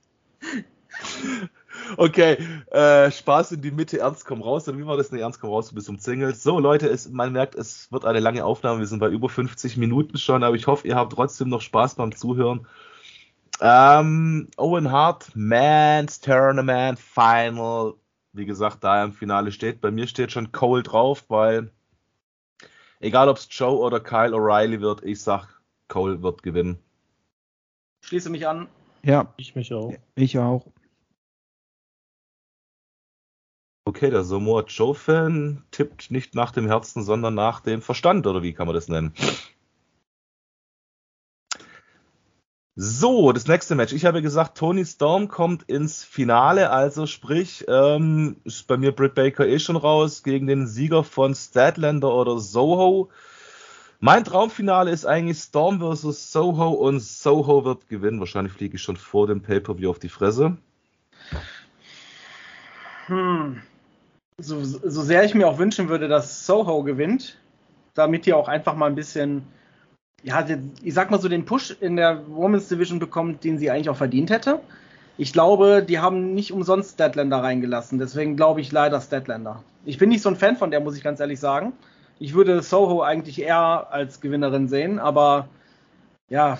okay, 1.96 2.38
äh, 2.70 3.10
Spaß 3.10 3.52
in 3.52 3.62
die 3.62 3.70
Mitte, 3.70 3.98
Ernst 4.00 4.24
komm 4.24 4.42
raus. 4.42 4.68
Oder 4.68 4.78
wie 4.78 4.86
war 4.86 4.96
das? 4.96 5.12
Ne, 5.12 5.20
Ernst 5.20 5.40
komm 5.40 5.50
raus, 5.50 5.68
du 5.68 5.74
bist 5.74 5.88
umzingelt. 5.88 6.36
So, 6.36 6.58
Leute, 6.58 6.88
es, 6.88 7.08
man 7.08 7.32
merkt, 7.32 7.54
es 7.54 7.90
wird 7.92 8.04
eine 8.04 8.20
lange 8.20 8.44
Aufnahme. 8.44 8.80
Wir 8.80 8.86
sind 8.86 8.98
bei 8.98 9.08
über 9.08 9.28
50 9.28 9.76
Minuten 9.76 10.18
schon, 10.18 10.42
aber 10.42 10.56
ich 10.56 10.66
hoffe, 10.66 10.86
ihr 10.86 10.96
habt 10.96 11.12
trotzdem 11.12 11.48
noch 11.48 11.62
Spaß 11.62 11.94
beim 11.96 12.14
Zuhören. 12.14 12.66
Ähm, 13.60 14.48
Owen 14.56 14.90
Hart, 14.90 15.30
Man's 15.34 16.20
Tournament 16.20 16.98
Final. 16.98 17.94
Wie 18.32 18.46
gesagt, 18.46 18.84
da 18.84 18.98
er 18.98 19.04
im 19.04 19.12
Finale 19.12 19.52
steht. 19.52 19.80
Bei 19.80 19.90
mir 19.90 20.06
steht 20.06 20.32
schon 20.32 20.52
Cole 20.52 20.82
drauf, 20.82 21.24
weil 21.28 21.72
egal 23.00 23.28
ob 23.28 23.38
es 23.38 23.48
Joe 23.50 23.78
oder 23.78 24.00
Kyle 24.00 24.34
O'Reilly 24.34 24.80
wird, 24.80 25.02
ich 25.02 25.20
sag, 25.22 25.60
Cole 25.88 26.22
wird 26.22 26.42
gewinnen. 26.42 26.78
Schließe 28.02 28.30
mich 28.30 28.46
an. 28.46 28.68
Ja. 29.02 29.32
Ich 29.36 29.54
mich 29.54 29.72
auch. 29.72 29.94
Ich 30.14 30.38
auch. 30.38 30.66
Okay, 33.84 34.10
der 34.10 34.22
Samoa 34.22 34.64
Joe-Fan 34.66 35.64
tippt 35.70 36.10
nicht 36.10 36.34
nach 36.34 36.50
dem 36.50 36.66
Herzen, 36.66 37.02
sondern 37.02 37.34
nach 37.34 37.60
dem 37.60 37.80
Verstand, 37.80 38.26
oder 38.26 38.42
wie 38.42 38.52
kann 38.52 38.66
man 38.66 38.74
das 38.74 38.88
nennen? 38.88 39.14
So, 42.80 43.32
das 43.32 43.48
nächste 43.48 43.74
Match. 43.74 43.92
Ich 43.92 44.04
habe 44.04 44.22
gesagt, 44.22 44.56
Tony 44.56 44.84
Storm 44.84 45.26
kommt 45.26 45.64
ins 45.64 46.04
Finale, 46.04 46.70
also 46.70 47.06
sprich, 47.06 47.64
ähm, 47.66 48.36
ist 48.44 48.68
bei 48.68 48.76
mir 48.76 48.92
Britt 48.92 49.16
Baker 49.16 49.46
eh 49.48 49.58
schon 49.58 49.74
raus 49.74 50.22
gegen 50.22 50.46
den 50.46 50.68
Sieger 50.68 51.02
von 51.02 51.34
Statlander 51.34 52.14
oder 52.14 52.38
Soho. 52.38 53.08
Mein 54.00 54.24
Traumfinale 54.24 54.90
ist 54.90 55.06
eigentlich 55.06 55.38
Storm 55.38 55.80
versus 55.80 56.32
Soho 56.32 56.70
und 56.70 57.00
Soho 57.00 57.64
wird 57.64 57.88
gewinnen. 57.88 58.20
Wahrscheinlich 58.20 58.52
fliege 58.52 58.76
ich 58.76 58.82
schon 58.82 58.96
vor 58.96 59.26
dem 59.26 59.42
Pay-Per-View 59.42 59.90
auf 59.90 59.98
die 59.98 60.08
Fresse. 60.08 60.56
Hm. 63.06 63.60
So, 64.38 64.62
so 64.62 65.02
sehr 65.02 65.24
ich 65.24 65.34
mir 65.34 65.48
auch 65.48 65.58
wünschen 65.58 65.88
würde, 65.88 66.06
dass 66.06 66.46
Soho 66.46 66.84
gewinnt, 66.84 67.38
damit 67.94 68.26
die 68.26 68.34
auch 68.34 68.46
einfach 68.46 68.76
mal 68.76 68.86
ein 68.86 68.94
bisschen 68.94 69.44
ja, 70.22 70.44
ich 70.82 70.94
sag 70.94 71.10
mal 71.10 71.20
so, 71.20 71.28
den 71.28 71.44
Push 71.44 71.76
in 71.80 71.96
der 71.96 72.26
Women's 72.28 72.68
Division 72.68 72.98
bekommt, 72.98 73.44
den 73.44 73.58
sie 73.58 73.70
eigentlich 73.70 73.88
auch 73.88 73.96
verdient 73.96 74.30
hätte. 74.30 74.60
Ich 75.16 75.32
glaube, 75.32 75.84
die 75.86 75.98
haben 75.98 76.34
nicht 76.34 76.52
umsonst 76.52 76.94
Statlander 76.94 77.38
reingelassen. 77.38 77.98
Deswegen 77.98 78.36
glaube 78.36 78.60
ich 78.60 78.70
leider 78.72 79.00
Statlander. 79.00 79.62
Ich 79.84 79.98
bin 79.98 80.08
nicht 80.08 80.22
so 80.22 80.28
ein 80.28 80.36
Fan 80.36 80.56
von 80.56 80.70
der, 80.70 80.80
muss 80.80 80.96
ich 80.96 81.02
ganz 81.02 81.20
ehrlich 81.20 81.40
sagen. 81.40 81.72
Ich 82.18 82.34
würde 82.34 82.62
Soho 82.62 83.02
eigentlich 83.02 83.40
eher 83.40 83.88
als 83.90 84.20
Gewinnerin 84.20 84.68
sehen, 84.68 84.98
aber 84.98 85.48
ja, 86.28 86.58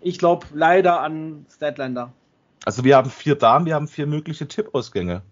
ich 0.00 0.18
glaube 0.18 0.46
leider 0.52 1.00
an 1.00 1.46
Statlander. 1.50 2.12
Also 2.64 2.84
wir 2.84 2.96
haben 2.96 3.10
vier 3.10 3.34
Damen, 3.34 3.66
wir 3.66 3.74
haben 3.74 3.88
vier 3.88 4.06
mögliche 4.06 4.46
Tippausgänge. 4.46 5.22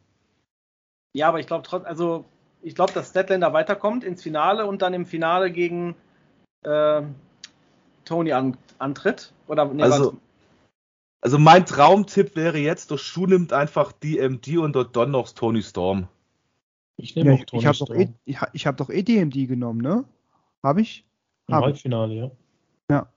Ja, 1.15 1.29
aber 1.29 1.41
ich 1.41 1.47
glaube 1.47 1.63
trotzdem, 1.63 1.89
also 1.89 2.25
ich 2.63 2.75
glaube, 2.75 2.93
dass 2.93 3.11
Statlander 3.11 3.53
weiterkommt 3.53 4.05
ins 4.05 4.23
Finale 4.23 4.67
und 4.67 4.83
dann 4.83 4.95
im 4.95 5.07
Finale 5.07 5.51
gegen 5.51 5.95
äh, 6.63 7.03
Tony 8.05 8.33
an, 8.33 8.57
antritt? 8.79 9.33
Oder, 9.47 9.67
nee, 9.67 9.83
also, 9.83 10.17
also 11.21 11.39
mein 11.39 11.67
Traumtipp 11.67 12.37
wäre 12.37 12.59
jetzt, 12.59 12.91
der 12.91 12.99
Schuh 12.99 13.27
nimmt 13.27 13.53
einfach 13.53 13.93
DMD 13.93 14.59
und 14.59 14.75
der 14.75 14.85
Don 14.85 15.11
noch 15.11 15.31
Tony 15.31 15.63
Storm. 15.63 16.09
Ich 17.03 17.17
nehme 17.17 17.35
ja, 17.35 17.41
auch 17.41 17.45
Tony 17.45 17.63
ich 17.63 17.67
hab 17.67 17.75
Storm. 17.75 17.89
Doch 17.89 17.97
eh, 17.97 18.09
ich, 18.53 18.67
habe 18.67 18.77
doch 18.77 18.89
eh 18.89 19.03
DMD 19.03 19.49
genommen, 19.49 19.81
ne? 19.81 20.05
Habe 20.63 20.81
ich? 20.81 21.05
Im 21.49 21.55
hab 21.55 21.65
Halbfinale, 21.65 22.15
ja. 22.15 22.31
Ja. 22.91 23.09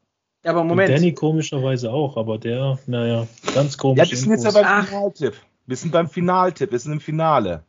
Ja, 0.43 0.51
aber 0.51 0.63
Moment. 0.63 0.89
Und 0.89 0.95
Danny 0.95 1.13
komischerweise 1.13 1.91
auch, 1.91 2.17
aber 2.17 2.38
der, 2.38 2.79
naja, 2.88 3.27
ganz 3.53 3.77
komisch. 3.77 4.03
Ja, 4.03 4.09
wir 4.09 4.17
sind 4.17 4.31
jetzt 4.31 4.45
ja 4.45 4.51
beim 4.51 4.86
Finaltipp. 4.86 5.33
Wir 5.67 5.77
sind 5.77 5.91
beim 5.91 6.09
Finaltipp, 6.09 6.71
wir 6.71 6.79
sind 6.79 6.93
im 6.93 6.99
Finale. 6.99 7.63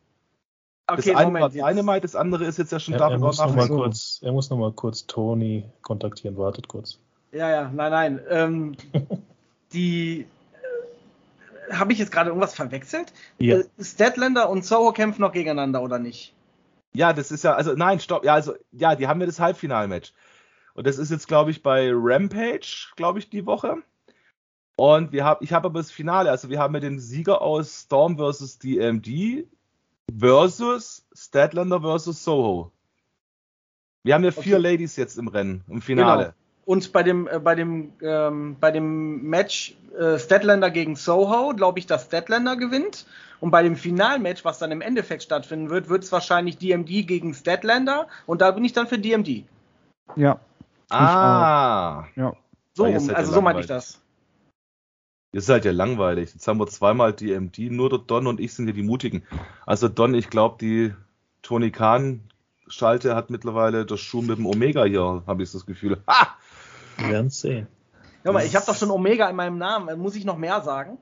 Okay, 0.88 1.10
das 1.10 1.16
eine 1.16 1.26
Moment, 1.26 1.42
war 1.42 1.70
Dynamite, 1.70 2.00
das 2.02 2.14
andere 2.14 2.44
ist 2.44 2.58
jetzt 2.58 2.72
ja 2.72 2.78
schon 2.78 2.94
er, 2.94 3.00
da. 3.00 3.10
Er 3.10 3.18
muss, 3.18 3.38
noch 3.38 3.54
mal 3.54 3.68
kurz, 3.68 4.20
er 4.22 4.32
muss 4.32 4.50
noch 4.50 4.56
mal 4.56 4.72
kurz 4.72 5.06
Tony 5.06 5.64
kontaktieren. 5.82 6.36
Wartet 6.36 6.68
kurz. 6.68 6.98
Ja, 7.32 7.50
ja, 7.50 7.70
nein, 7.74 7.90
nein. 7.90 8.20
Ähm, 8.30 8.76
die 9.72 10.26
habe 11.70 11.92
ich 11.92 11.98
jetzt 11.98 12.12
gerade 12.12 12.30
irgendwas 12.30 12.54
verwechselt? 12.54 13.12
Ja. 13.38 13.58
Äh, 13.58 13.64
Statlander 13.80 14.48
und 14.50 14.64
Soho 14.64 14.92
kämpfen 14.92 15.22
noch 15.22 15.32
gegeneinander 15.32 15.82
oder 15.82 15.98
nicht? 15.98 16.34
Ja, 16.94 17.12
das 17.12 17.30
ist 17.30 17.44
ja, 17.44 17.54
also 17.54 17.74
nein, 17.74 18.00
stopp. 18.00 18.24
Ja, 18.24 18.34
also 18.34 18.54
ja, 18.72 18.94
die 18.94 19.06
haben 19.06 19.20
ja 19.20 19.26
das 19.26 19.40
Halbfinalmatch. 19.40 20.12
Und 20.74 20.86
das 20.86 20.98
ist 20.98 21.10
jetzt, 21.10 21.28
glaube 21.28 21.50
ich, 21.50 21.62
bei 21.62 21.90
Rampage, 21.92 22.88
glaube 22.96 23.18
ich, 23.18 23.30
die 23.30 23.46
Woche. 23.46 23.76
Und 24.76 25.12
wir 25.12 25.24
haben, 25.24 25.42
ich 25.42 25.52
habe 25.52 25.66
aber 25.66 25.80
das 25.80 25.90
Finale, 25.90 26.30
also 26.30 26.50
wir 26.50 26.58
haben 26.58 26.74
ja 26.74 26.80
den 26.80 27.00
Sieger 27.00 27.40
aus 27.40 27.82
Storm 27.84 28.18
vs. 28.18 28.58
DMD 28.58 29.46
versus 30.18 31.06
Statlander 31.14 31.80
versus 31.80 32.22
Soho. 32.22 32.72
Wir 34.02 34.14
haben 34.14 34.24
ja 34.24 34.30
vier 34.30 34.58
okay. 34.58 34.70
Ladies 34.70 34.96
jetzt 34.96 35.18
im 35.18 35.28
Rennen, 35.28 35.64
im 35.68 35.80
Finale. 35.80 36.34
Und 36.66 36.92
bei 36.92 37.04
dem, 37.04 37.28
äh, 37.28 37.38
bei 37.38 37.54
dem, 37.54 37.92
ähm, 38.02 38.56
bei 38.60 38.72
dem 38.72 39.22
Match 39.22 39.76
äh, 39.96 40.18
Statlander 40.18 40.70
gegen 40.70 40.96
Soho 40.96 41.54
glaube 41.54 41.78
ich, 41.78 41.86
dass 41.86 42.06
Statlander 42.06 42.56
gewinnt. 42.56 43.06
Und 43.40 43.52
bei 43.52 43.62
dem 43.62 43.76
Finalmatch, 43.76 44.44
was 44.44 44.58
dann 44.58 44.72
im 44.72 44.80
Endeffekt 44.80 45.22
stattfinden 45.22 45.70
wird, 45.70 45.88
wird 45.88 46.02
es 46.02 46.10
wahrscheinlich 46.10 46.58
DMD 46.58 47.06
gegen 47.06 47.34
Statlander. 47.34 48.08
Und 48.26 48.40
da 48.40 48.50
bin 48.50 48.64
ich 48.64 48.72
dann 48.72 48.88
für 48.88 48.98
DMD. 48.98 49.44
Ja. 50.16 50.40
Ah. 50.90 52.04
Ja. 52.16 52.32
So, 52.74 52.84
Ah, 52.84 52.88
ja 52.88 53.14
also 53.14 53.32
so 53.32 53.40
meinte 53.40 53.60
ich 53.60 53.66
das. 53.66 54.00
Ihr 55.32 55.42
seid 55.42 55.64
ja 55.64 55.72
langweilig. 55.72 56.32
Jetzt 56.32 56.48
haben 56.48 56.58
wir 56.58 56.66
zweimal 56.66 57.12
DMD, 57.12 57.70
nur 57.70 57.90
der 57.90 58.00
Don 58.00 58.26
und 58.26 58.40
ich 58.40 58.54
sind 58.54 58.66
ja 58.66 58.72
die 58.72 58.82
Mutigen. 58.82 59.22
Also 59.66 59.88
Don, 59.88 60.14
ich 60.14 60.30
glaube, 60.30 60.56
die 60.60 60.94
Tony 61.42 61.70
Khan 61.70 62.22
Schalte 62.68 63.14
hat 63.14 63.30
mittlerweile 63.30 63.86
das 63.86 64.00
Schuh 64.00 64.22
mit 64.22 64.38
dem 64.38 64.46
Omega 64.46 64.84
hier, 64.84 65.22
habe 65.26 65.42
ich 65.42 65.52
das 65.52 65.66
Gefühl. 65.66 66.02
Ha! 66.08 66.36
Wir 66.98 67.08
werden 67.08 67.26
es 67.28 67.40
sehen. 67.40 67.66
Hör 68.22 68.32
mal, 68.32 68.44
ich 68.44 68.56
habe 68.56 68.66
doch 68.66 68.76
schon 68.76 68.90
Omega 68.90 69.28
in 69.28 69.36
meinem 69.36 69.58
Namen. 69.58 69.98
Muss 69.98 70.16
ich 70.16 70.24
noch 70.24 70.36
mehr 70.36 70.60
sagen? 70.62 70.98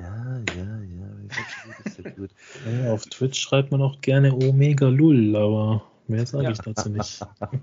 Ja, 0.00 0.38
ja, 0.38 0.80
ja. 0.80 2.10
Gut, 2.16 2.30
ja 2.82 2.92
auf 2.92 3.04
Twitch 3.06 3.40
schreibt 3.40 3.70
man 3.70 3.82
auch 3.82 4.00
gerne 4.00 4.34
Omega 4.34 4.88
Lull, 4.88 5.36
aber 5.36 5.84
mehr 6.08 6.26
sage 6.26 6.44
Ja. 6.44 6.50
ich 6.50 6.58
dazu 6.58 6.88
nicht. 6.90 7.20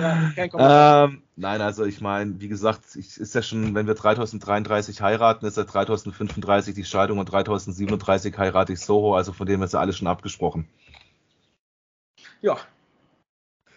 Ja, 0.00 1.04
ähm, 1.04 1.22
nein, 1.36 1.60
also 1.60 1.84
ich 1.84 2.00
meine, 2.00 2.40
wie 2.40 2.48
gesagt, 2.48 2.96
ich, 2.96 3.16
ist 3.18 3.34
ja 3.34 3.42
schon, 3.42 3.74
wenn 3.74 3.86
wir 3.86 3.94
3033 3.94 5.00
heiraten, 5.00 5.46
ist 5.46 5.56
ja 5.56 5.64
3035 5.64 6.74
die 6.74 6.84
Scheidung 6.84 7.18
und 7.18 7.26
3037 7.30 8.36
heirate 8.36 8.72
ich 8.72 8.80
Soho, 8.80 9.14
also 9.14 9.32
von 9.32 9.46
dem 9.46 9.62
ist 9.62 9.72
ja 9.72 9.80
alles 9.80 9.96
schon 9.96 10.08
abgesprochen. 10.08 10.68
ja, 12.42 12.58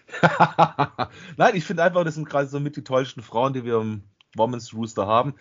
Nein, 1.37 1.55
ich 1.55 1.65
finde 1.65 1.83
einfach, 1.83 2.03
das 2.03 2.15
sind 2.15 2.29
gerade 2.29 2.47
so 2.47 2.59
mit 2.59 2.75
die 2.75 2.83
tollsten 2.83 3.21
Frauen, 3.21 3.53
die 3.53 3.63
wir 3.63 3.79
im 3.79 4.03
Women's 4.35 4.73
Rooster 4.73 5.07
haben. 5.07 5.35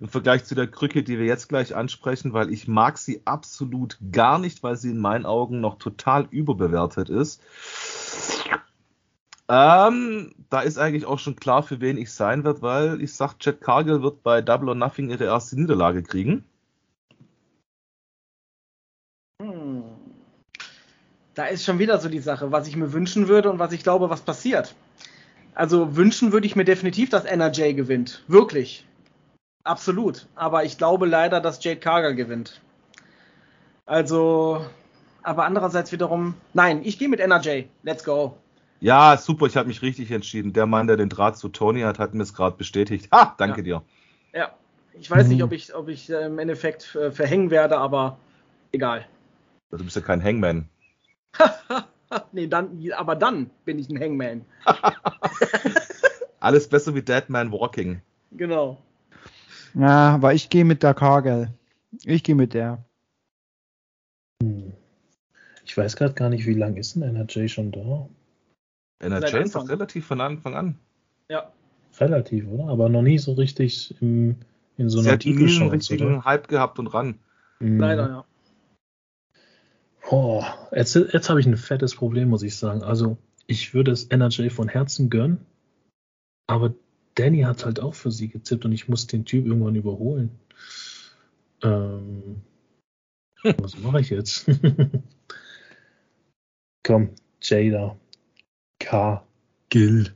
Im 0.00 0.08
Vergleich 0.08 0.44
zu 0.44 0.54
der 0.54 0.66
Krücke, 0.66 1.02
die 1.02 1.18
wir 1.18 1.26
jetzt 1.26 1.48
gleich 1.48 1.74
ansprechen, 1.74 2.32
weil 2.32 2.50
ich 2.52 2.68
mag 2.68 2.98
sie 2.98 3.22
absolut 3.24 3.98
gar 4.12 4.38
nicht, 4.38 4.62
weil 4.62 4.76
sie 4.76 4.90
in 4.90 4.98
meinen 4.98 5.26
Augen 5.26 5.60
noch 5.60 5.78
total 5.78 6.26
überbewertet 6.30 7.08
ist. 7.08 7.42
Ähm, 9.48 10.34
da 10.50 10.60
ist 10.60 10.78
eigentlich 10.78 11.04
auch 11.04 11.18
schon 11.18 11.36
klar, 11.36 11.62
für 11.62 11.80
wen 11.80 11.98
ich 11.98 12.12
sein 12.12 12.44
werde, 12.44 12.62
weil 12.62 13.02
ich 13.02 13.14
sag, 13.14 13.34
Jet 13.40 13.60
Cargill 13.60 14.02
wird 14.02 14.22
bei 14.22 14.40
Double 14.40 14.68
or 14.68 14.74
Nothing 14.74 15.10
ihre 15.10 15.24
erste 15.24 15.60
Niederlage 15.60 16.02
kriegen. 16.02 16.44
Da 21.34 21.46
ist 21.46 21.64
schon 21.64 21.78
wieder 21.78 21.98
so 21.98 22.08
die 22.08 22.18
Sache, 22.18 22.52
was 22.52 22.68
ich 22.68 22.76
mir 22.76 22.92
wünschen 22.92 23.28
würde 23.28 23.50
und 23.50 23.58
was 23.58 23.72
ich 23.72 23.82
glaube, 23.82 24.10
was 24.10 24.20
passiert. 24.20 24.74
Also 25.54 25.96
wünschen 25.96 26.32
würde 26.32 26.46
ich 26.46 26.56
mir 26.56 26.64
definitiv, 26.64 27.10
dass 27.10 27.24
NRJ 27.24 27.72
gewinnt. 27.74 28.22
Wirklich. 28.28 28.86
Absolut. 29.64 30.26
Aber 30.34 30.64
ich 30.64 30.76
glaube 30.78 31.06
leider, 31.06 31.40
dass 31.40 31.62
Jade 31.62 31.80
Cargill 31.80 32.14
gewinnt. 32.14 32.60
Also, 33.86 34.64
aber 35.22 35.44
andererseits 35.44 35.92
wiederum, 35.92 36.34
nein, 36.54 36.82
ich 36.84 36.98
gehe 36.98 37.08
mit 37.08 37.20
NRJ. 37.20 37.64
Let's 37.82 38.04
go. 38.04 38.36
Ja, 38.80 39.16
super, 39.16 39.46
ich 39.46 39.56
habe 39.56 39.68
mich 39.68 39.82
richtig 39.82 40.10
entschieden. 40.10 40.52
Der 40.52 40.66
Mann, 40.66 40.86
der 40.86 40.96
den 40.96 41.08
Draht 41.08 41.36
zu 41.38 41.48
Tony 41.48 41.82
hat, 41.82 41.98
hat 41.98 42.14
mir 42.14 42.22
es 42.22 42.34
gerade 42.34 42.56
bestätigt. 42.56 43.08
Ha, 43.12 43.34
danke 43.38 43.60
Ja. 43.60 43.64
dir. 43.64 43.82
Ja. 44.34 44.50
Ich 44.94 45.10
weiß 45.10 45.26
Mhm. 45.26 45.32
nicht, 45.34 45.42
ob 45.42 45.52
ich, 45.52 45.74
ob 45.74 45.88
ich 45.88 46.10
äh, 46.10 46.26
im 46.26 46.38
Endeffekt 46.38 46.94
äh, 46.96 47.10
verhängen 47.10 47.50
werde, 47.50 47.78
aber 47.78 48.18
egal. 48.72 49.06
Du 49.70 49.82
bist 49.82 49.96
ja 49.96 50.02
kein 50.02 50.22
Hangman. 50.22 50.68
Nee, 52.32 52.46
dann, 52.46 52.78
aber 52.96 53.16
dann 53.16 53.50
bin 53.64 53.78
ich 53.78 53.88
ein 53.88 54.00
Hangman. 54.00 54.44
Alles 56.40 56.68
besser 56.68 56.94
wie 56.94 57.02
Dead 57.02 57.28
Man 57.28 57.52
Walking. 57.52 58.00
Genau. 58.32 58.78
Ja, 59.74 60.14
aber 60.14 60.34
ich 60.34 60.48
gehe 60.48 60.64
mit 60.64 60.82
der 60.82 60.94
Cargill. 60.94 61.48
Ich 62.04 62.22
gehe 62.24 62.34
mit 62.34 62.54
der. 62.54 62.84
Hm. 64.42 64.72
Ich 65.64 65.76
weiß 65.76 65.96
gerade 65.96 66.14
gar 66.14 66.28
nicht, 66.28 66.46
wie 66.46 66.54
lange 66.54 66.80
ist 66.80 66.96
denn 66.96 67.02
NRJ 67.02 67.48
schon 67.48 67.70
da? 67.70 68.08
NRJ 68.98 69.36
ist 69.38 69.54
doch 69.54 69.68
relativ 69.68 70.06
von 70.06 70.20
Anfang 70.20 70.54
an. 70.54 70.78
Ja. 71.28 71.52
Relativ, 71.98 72.46
oder? 72.48 72.68
Aber 72.68 72.88
noch 72.88 73.02
nie 73.02 73.18
so 73.18 73.32
richtig 73.32 73.94
im, 74.00 74.36
in 74.76 74.88
so 74.88 75.00
Sie 75.00 75.08
einer 75.08 75.18
hat 75.18 75.24
nie 75.24 75.60
einen 75.60 75.70
richtigen 75.70 76.14
oder? 76.14 76.24
Hype 76.24 76.48
gehabt 76.48 76.78
und 76.78 76.88
ran. 76.88 77.18
Hm. 77.58 77.78
Leider, 77.78 78.08
ja. 78.08 78.24
Oh, 80.12 80.44
jetzt 80.72 80.94
jetzt 80.94 81.30
habe 81.30 81.40
ich 81.40 81.46
ein 81.46 81.56
fettes 81.56 81.94
Problem, 81.94 82.28
muss 82.28 82.42
ich 82.42 82.56
sagen. 82.56 82.82
Also, 82.82 83.16
ich 83.46 83.72
würde 83.72 83.92
es 83.92 84.04
NRJ 84.04 84.50
von 84.50 84.68
Herzen 84.68 85.08
gönnen, 85.08 85.40
aber 86.46 86.74
Danny 87.14 87.40
hat 87.40 87.64
halt 87.64 87.80
auch 87.80 87.94
für 87.94 88.12
sie 88.12 88.28
gezippt 88.28 88.66
und 88.66 88.72
ich 88.72 88.90
muss 88.90 89.06
den 89.06 89.24
Typ 89.24 89.46
irgendwann 89.46 89.74
überholen. 89.74 90.38
Ähm, 91.62 92.42
was 93.56 93.78
mache 93.78 94.00
ich 94.00 94.10
jetzt? 94.10 94.44
Komm, 96.84 97.14
Jada. 97.40 97.96
K. 98.80 99.26
Gill. 99.70 100.14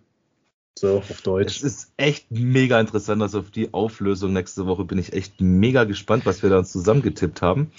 So, 0.79 0.99
auf 0.99 1.09
Es 1.09 1.23
Deutsch. 1.23 1.63
ist 1.63 1.95
echt 1.97 2.31
mega 2.31 2.79
interessant. 2.79 3.23
Also 3.23 3.39
auf 3.39 3.51
die 3.51 3.73
Auflösung 3.73 4.35
nächste 4.35 4.67
Woche 4.67 4.85
bin 4.85 4.99
ich 4.99 5.15
echt 5.15 5.41
mega 5.41 5.85
gespannt, 5.85 6.27
was 6.27 6.43
wir 6.43 6.51
da 6.51 6.59
uns 6.59 6.71
zusammengetippt 6.71 7.41
haben. 7.41 7.73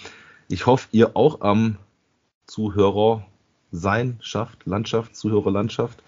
Ich 0.48 0.66
hoffe, 0.66 0.88
ihr 0.94 1.16
auch 1.16 1.42
am 1.42 1.78
Zuhörer 2.48 3.26
sein 3.72 4.18
schafft, 4.22 4.66
Landschaft, 4.66 5.16
Zuhörerlandschaft. 5.16 6.02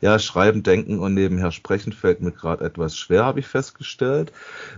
Ja, 0.00 0.18
schreiben, 0.18 0.62
denken 0.62 0.98
und 0.98 1.14
nebenher 1.14 1.52
sprechen 1.52 1.92
fällt 1.92 2.20
mir 2.20 2.30
gerade 2.30 2.64
etwas 2.64 2.96
schwer, 2.96 3.24
habe 3.24 3.40
ich 3.40 3.46
festgestellt. 3.46 4.30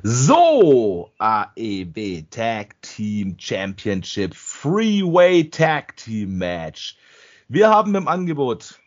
So, 0.04 1.10
AEW 1.18 2.22
Tag 2.30 2.80
Team 2.82 3.36
Championship 3.36 4.34
Freeway 4.34 5.44
Tag 5.50 5.96
Team 5.96 6.38
Match. 6.38 6.96
Wir 7.48 7.68
haben 7.68 7.94
im 7.96 8.06
Angebot 8.06 8.78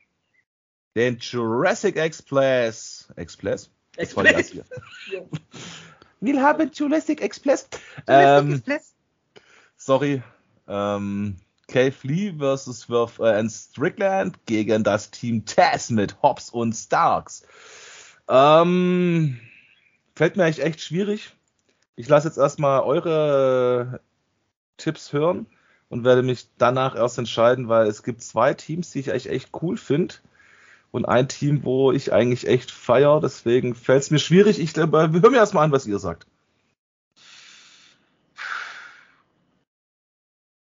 den 0.95 1.17
Jurassic 1.19 1.97
Express. 1.97 3.09
Express? 3.17 3.69
Express. 3.97 4.53
Ja. 4.53 4.63
Wir 6.21 6.41
haben 6.41 6.71
Jurassic 6.73 7.21
Express. 7.21 7.67
Ähm, 8.07 8.63
sorry. 9.75 10.21
Ähm, 10.67 11.35
Cave 11.71 11.95
Lee 12.03 12.33
versus 12.37 12.81
Swerve 12.81 13.23
äh, 13.23 13.39
and 13.39 13.51
Strickland 13.51 14.45
gegen 14.45 14.83
das 14.83 15.09
Team 15.09 15.45
Taz 15.45 15.89
mit 15.89 16.21
Hobbs 16.21 16.49
und 16.49 16.73
Starks. 16.73 17.43
Ähm, 18.27 19.39
fällt 20.15 20.35
mir 20.35 20.43
eigentlich 20.43 20.63
echt 20.63 20.81
schwierig. 20.81 21.33
Ich 21.95 22.07
lasse 22.07 22.27
jetzt 22.27 22.37
erstmal 22.37 22.81
eure 22.81 24.01
Tipps 24.77 25.13
hören 25.13 25.45
und 25.89 26.03
werde 26.03 26.23
mich 26.23 26.47
danach 26.57 26.95
erst 26.95 27.17
entscheiden, 27.17 27.69
weil 27.69 27.87
es 27.87 28.03
gibt 28.03 28.21
zwei 28.21 28.53
Teams, 28.53 28.91
die 28.91 28.99
ich 28.99 29.11
eigentlich 29.11 29.29
echt 29.29 29.49
cool 29.61 29.77
finde. 29.77 30.15
Und 30.91 31.05
ein 31.05 31.29
Team, 31.29 31.63
wo 31.63 31.93
ich 31.93 32.11
eigentlich 32.11 32.47
echt 32.47 32.69
feier, 32.69 33.21
deswegen 33.21 33.75
fällt 33.75 34.03
es 34.03 34.11
mir 34.11 34.19
schwierig. 34.19 34.59
Ich 34.59 34.75
äh, 34.75 34.87
hör 34.91 35.07
mir 35.07 35.37
erstmal 35.37 35.63
an, 35.63 35.71
was 35.71 35.87
ihr 35.87 35.99
sagt. 35.99 36.27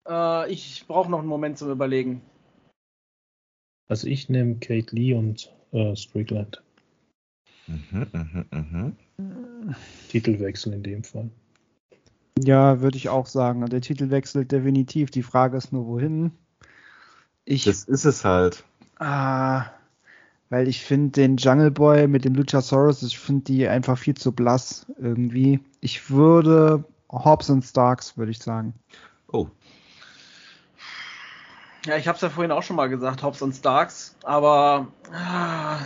Äh, 0.09 0.51
ich 0.51 0.85
brauche 0.87 1.09
noch 1.09 1.19
einen 1.19 1.27
Moment 1.27 1.57
zum 1.57 1.71
Überlegen. 1.71 2.21
Also 3.87 4.07
ich 4.07 4.29
nehme 4.29 4.55
Kate 4.55 4.95
Lee 4.95 5.13
und 5.13 5.51
äh, 5.71 5.95
Strickland. 5.95 6.61
Mhm, 7.67 8.07
mhm, 8.11 8.95
mhm. 9.17 9.75
Titelwechsel 10.09 10.73
in 10.73 10.83
dem 10.83 11.03
Fall. 11.03 11.29
Ja, 12.39 12.81
würde 12.81 12.97
ich 12.97 13.09
auch 13.09 13.25
sagen. 13.25 13.65
Der 13.67 13.81
Titel 13.81 14.09
wechselt 14.09 14.51
definitiv. 14.51 15.11
Die 15.11 15.23
Frage 15.23 15.57
ist 15.57 15.73
nur, 15.73 15.85
wohin. 15.87 16.31
Ich, 17.45 17.65
Das 17.65 17.83
ist 17.83 18.05
es 18.05 18.23
halt. 18.23 18.63
ah, 18.97 19.65
weil 20.49 20.67
ich 20.67 20.81
finde 20.81 21.11
den 21.11 21.37
Jungle 21.37 21.71
Boy 21.71 22.07
mit 22.07 22.25
dem 22.25 22.33
Luchasaurus, 22.33 23.03
ich 23.03 23.19
finde 23.19 23.43
die 23.43 23.67
einfach 23.67 23.97
viel 23.97 24.15
zu 24.15 24.31
blass 24.31 24.85
irgendwie. 24.97 25.59
Ich 25.81 26.09
würde 26.09 26.83
Hobbs 27.11 27.49
und 27.49 27.63
Starks, 27.63 28.17
würde 28.17 28.31
ich 28.31 28.39
sagen. 28.39 28.73
Oh, 29.31 29.47
Ja, 31.89 31.97
ich 31.97 32.07
habe 32.07 32.17
es 32.17 32.21
ja 32.21 32.29
vorhin 32.29 32.51
auch 32.51 32.61
schon 32.61 32.75
mal 32.75 32.87
gesagt, 32.87 33.23
Hobbs 33.23 33.41
und 33.41 33.55
Starks, 33.55 34.15
aber 34.21 34.89
ah, 35.11 35.79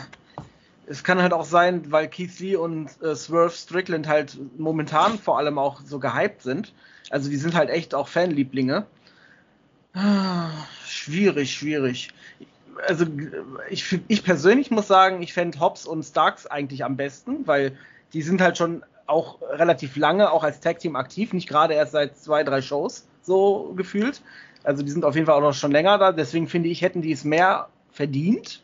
es 0.86 1.02
kann 1.06 1.22
halt 1.22 1.32
auch 1.32 1.46
sein, 1.46 1.94
weil 1.94 2.10
Keith 2.10 2.40
Lee 2.40 2.58
und 2.58 2.90
äh, 3.02 3.16
Swerve 3.16 3.52
Strickland 3.52 4.06
halt 4.06 4.38
momentan 4.58 5.18
vor 5.18 5.38
allem 5.38 5.58
auch 5.58 5.80
so 5.80 6.00
gehypt 6.00 6.42
sind. 6.42 6.74
Also 7.10 7.30
die 7.30 7.38
sind 7.38 7.56
halt 7.56 7.70
echt 7.70 7.96
auch 7.96 8.10
Fanlieblinge. 8.10 8.86
Ah, 9.94 10.50
schwierig, 10.86 11.54
schwierig. 11.54 12.10
Also 12.86 13.06
ich, 13.70 13.98
ich 14.10 14.26
persönlich 14.26 14.72
muss 14.72 14.90
sagen, 14.90 15.22
ich 15.22 15.32
fände 15.32 15.58
Hobbs 15.62 15.86
und 15.86 16.04
Starks 16.04 16.48
eigentlich 16.48 16.84
am 16.84 16.98
besten, 16.98 17.48
weil 17.48 17.78
die 18.12 18.24
sind 18.24 18.42
halt 18.42 18.58
schon 18.58 18.84
auch 19.06 19.42
relativ 19.42 19.96
lange 19.96 20.32
auch 20.32 20.44
als 20.44 20.60
Tag 20.60 20.80
Team 20.80 20.98
aktiv, 20.98 21.32
nicht 21.32 21.48
gerade 21.48 21.76
erst 21.76 21.94
seit 21.94 22.18
zwei, 22.18 22.44
drei 22.44 22.62
Shows 22.62 23.08
so 23.22 23.74
gefühlt. 23.78 24.22
Also 24.64 24.84
die 24.84 24.92
sind 24.92 25.06
auf 25.06 25.16
jeden 25.16 25.28
Fall 25.28 25.36
auch 25.36 25.42
noch 25.42 25.54
schon 25.54 25.72
länger 25.72 25.98
da, 25.98 26.12
deswegen 26.12 26.48
finde 26.48 26.70
ich, 26.70 26.82
hätten 26.82 27.02
die 27.02 27.12
es 27.12 27.24
mehr 27.24 27.68
verdient. 27.92 28.64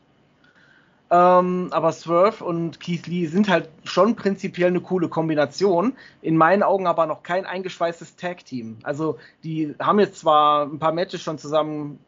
Ähm, 1.11 1.69
aber 1.71 1.91
Swerve 1.91 2.43
und 2.43 2.79
Keith 2.79 3.07
Lee 3.07 3.25
sind 3.25 3.49
halt 3.49 3.69
schon 3.83 4.15
prinzipiell 4.15 4.67
eine 4.67 4.81
coole 4.81 5.09
Kombination. 5.09 5.93
In 6.21 6.37
meinen 6.37 6.61
Augen 6.61 6.85
aber 6.85 7.07
noch 7.07 7.23
kein 7.23 7.45
eingeschweißtes 7.45 8.15
Tag-Team. 8.15 8.77
Also 8.83 9.17
die 9.43 9.73
haben 9.79 9.99
jetzt 9.99 10.19
zwar 10.19 10.67
ein 10.67 10.77
paar 10.77 10.91
Matches 10.91 11.21
schon 11.21 11.39
zusammen 11.39 11.99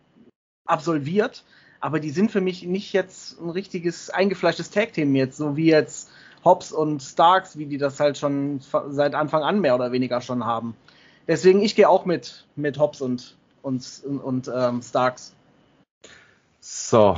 absolviert, 0.66 1.44
aber 1.80 2.00
die 2.00 2.12
sind 2.12 2.32
für 2.32 2.42
mich 2.42 2.64
nicht 2.64 2.94
jetzt 2.94 3.42
ein 3.42 3.50
richtiges 3.50 4.12
eingefleischtes 4.12 4.70
Tag-Team 4.70 5.16
jetzt, 5.16 5.38
so 5.38 5.58
wie 5.58 5.68
jetzt 5.68 6.12
Hobbs 6.46 6.72
und 6.72 7.02
Starks, 7.02 7.58
wie 7.58 7.66
die 7.66 7.78
das 7.78 8.00
halt 8.00 8.18
schon 8.18 8.62
seit 8.89 9.16
Anfang 9.16 9.44
an 9.44 9.62
mehr 9.62 9.76
oder 9.76 9.92
weniger 9.92 10.22
schon 10.22 10.46
haben. 10.46 10.76
Deswegen, 11.28 11.62
ich 11.62 11.76
gehe 11.76 11.89
auch 11.89 12.06
mit, 12.06 12.46
mit 12.56 12.78
Hobbs 12.78 13.02
und, 13.02 13.38
und, 13.62 14.03
und, 14.05 14.51
ähm, 14.53 14.82
Starks. 14.82 15.34
So, 16.59 17.18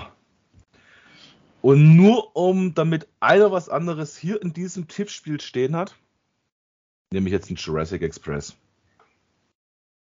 und 1.64 1.96
nur 1.96 2.36
um, 2.36 2.76
damit 2.76 3.08
einer 3.22 3.54
was 3.54 3.70
anderes 3.70 4.18
hier 4.18 4.42
in 4.42 4.52
diesem 4.52 4.90
Tippspiel 4.90 5.40
stehen 5.40 5.78
hat, 5.78 5.96
nehme 7.14 7.28
ich 7.28 7.32
jetzt 7.32 7.48
einen 7.48 7.56
Jurassic 7.56 8.02
Express. 8.02 8.58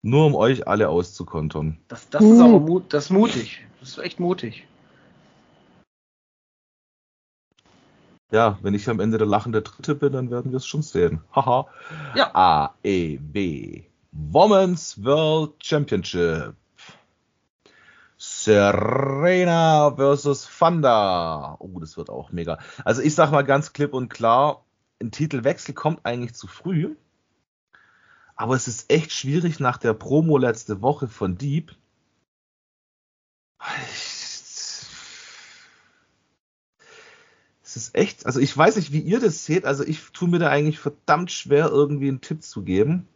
Nur 0.02 0.26
um 0.26 0.36
euch 0.36 0.68
alle 0.68 0.90
auszukontern. 0.90 1.78
Das, 1.88 2.10
das 2.10 2.22
uh. 2.22 2.34
ist 2.34 2.40
aber 2.42 2.60
mut, 2.60 2.94
das 2.94 3.06
ist 3.06 3.10
mutig. 3.12 3.66
Das 3.80 3.92
ist 3.92 3.98
echt 4.00 4.20
mutig. 4.20 4.68
Ja, 8.30 8.60
wenn 8.62 8.74
ich 8.74 8.90
am 8.90 9.00
Ende 9.00 9.18
der 9.18 9.28
lachende 9.28 9.62
Dritte 9.62 9.96
bin, 9.96 10.12
dann 10.12 10.30
werden 10.30 10.52
wir 10.52 10.58
es 10.58 10.68
schon 10.68 10.82
sehen. 10.82 11.22
Haha. 11.34 11.68
ja. 12.14 12.30
AEW 12.34 13.84
Women's 14.20 15.04
World 15.04 15.64
Championship. 15.64 16.56
Serena 18.18 19.94
versus 19.96 20.50
Thunder. 20.58 21.56
Oh, 21.60 21.80
das 21.80 21.98
wird 21.98 22.10
auch 22.10 22.32
mega. 22.32 22.58
Also 22.84 23.04
ich 23.04 23.14
sag 23.14 23.32
mal 23.32 23.44
ganz 23.44 23.74
klipp 23.74 23.94
und 23.94 24.10
klar, 24.10 24.66
ein 25.00 25.12
Titelwechsel 25.12 25.76
kommt 25.76 26.04
eigentlich 26.04 26.34
zu 26.34 26.48
früh. 26.48 26.96
Aber 28.36 28.56
es 28.56 28.68
ist 28.68 28.92
echt 28.92 29.12
schwierig 29.12 29.60
nach 29.60 29.78
der 29.78 29.94
Promo 29.94 30.40
letzte 30.40 30.82
Woche 30.82 31.08
von 31.08 31.38
Deep. 31.38 31.76
Es 37.64 37.76
ist 37.76 37.94
echt, 37.94 38.26
also 38.26 38.40
ich 38.40 38.58
weiß 38.58 38.78
nicht, 38.78 38.92
wie 38.92 39.02
ihr 39.02 39.20
das 39.20 39.46
seht. 39.46 39.66
Also 39.66 39.84
ich 39.84 40.12
tue 40.12 40.28
mir 40.28 40.40
da 40.40 40.50
eigentlich 40.50 40.80
verdammt 40.80 41.32
schwer, 41.32 41.70
irgendwie 41.70 42.08
einen 42.08 42.22
Tipp 42.22 42.42
zu 42.42 42.64
geben. 42.64 43.08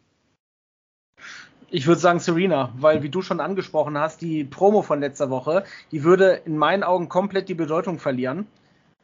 Ich 1.74 1.88
würde 1.88 2.02
sagen 2.02 2.20
Serena, 2.20 2.74
weil 2.76 3.02
wie 3.02 3.10
du 3.10 3.22
schon 3.22 3.40
angesprochen 3.40 3.98
hast, 3.98 4.22
die 4.22 4.44
Promo 4.44 4.82
von 4.82 5.00
letzter 5.00 5.30
Woche, 5.30 5.64
die 5.94 6.04
würde 6.04 6.42
in 6.44 6.58
meinen 6.58 6.84
Augen 6.84 7.08
komplett 7.08 7.48
die 7.48 7.54
Bedeutung 7.54 7.98
verlieren. 7.98 8.46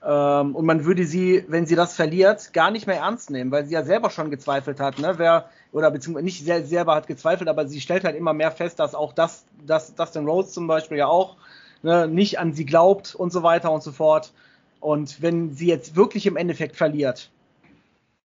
Ähm, 0.03 0.53
und 0.53 0.65
man 0.65 0.84
würde 0.84 1.05
sie, 1.05 1.45
wenn 1.47 1.65
sie 1.65 1.76
das 1.76 1.95
verliert, 1.95 2.51
gar 2.51 2.70
nicht 2.70 2.86
mehr 2.86 2.97
ernst 2.97 3.30
nehmen, 3.30 3.51
weil 3.51 3.65
sie 3.65 3.74
ja 3.74 3.84
selber 3.84 4.09
schon 4.09 4.30
gezweifelt 4.30 4.82
hat, 4.82 4.99
ne? 4.99 5.13
Wer, 5.15 5.49
oder 5.72 5.89
beziehungsweise 5.91 6.26
nicht 6.26 6.45
selber 6.45 6.93
hat 6.93 7.07
gezweifelt, 7.07 7.49
aber 7.49 7.68
sie 7.68 7.80
stellt 7.80 8.03
halt 8.03 8.18
immer 8.18 8.34
mehr 8.34 8.51
fest, 8.51 8.80
dass 8.80 8.95
auch 8.95 9.13
das, 9.13 9.45
dass 9.65 9.95
Dustin 9.95 10.26
Rose 10.26 10.51
zum 10.51 10.68
Beispiel 10.68 10.97
ja 10.97 11.07
auch 11.07 11.38
ne, 11.84 12.05
nicht 12.09 12.38
an 12.38 12.51
sie 12.51 12.65
glaubt 12.65 13.15
und 13.15 13.32
so 13.32 13.43
weiter 13.43 13.72
und 13.72 13.82
so 13.82 13.93
fort. 13.93 14.34
Und 14.82 15.22
wenn 15.22 15.53
sie 15.53 15.68
jetzt 15.68 15.95
wirklich 15.95 16.26
im 16.26 16.36
Endeffekt 16.36 16.76
verliert, 16.76 17.32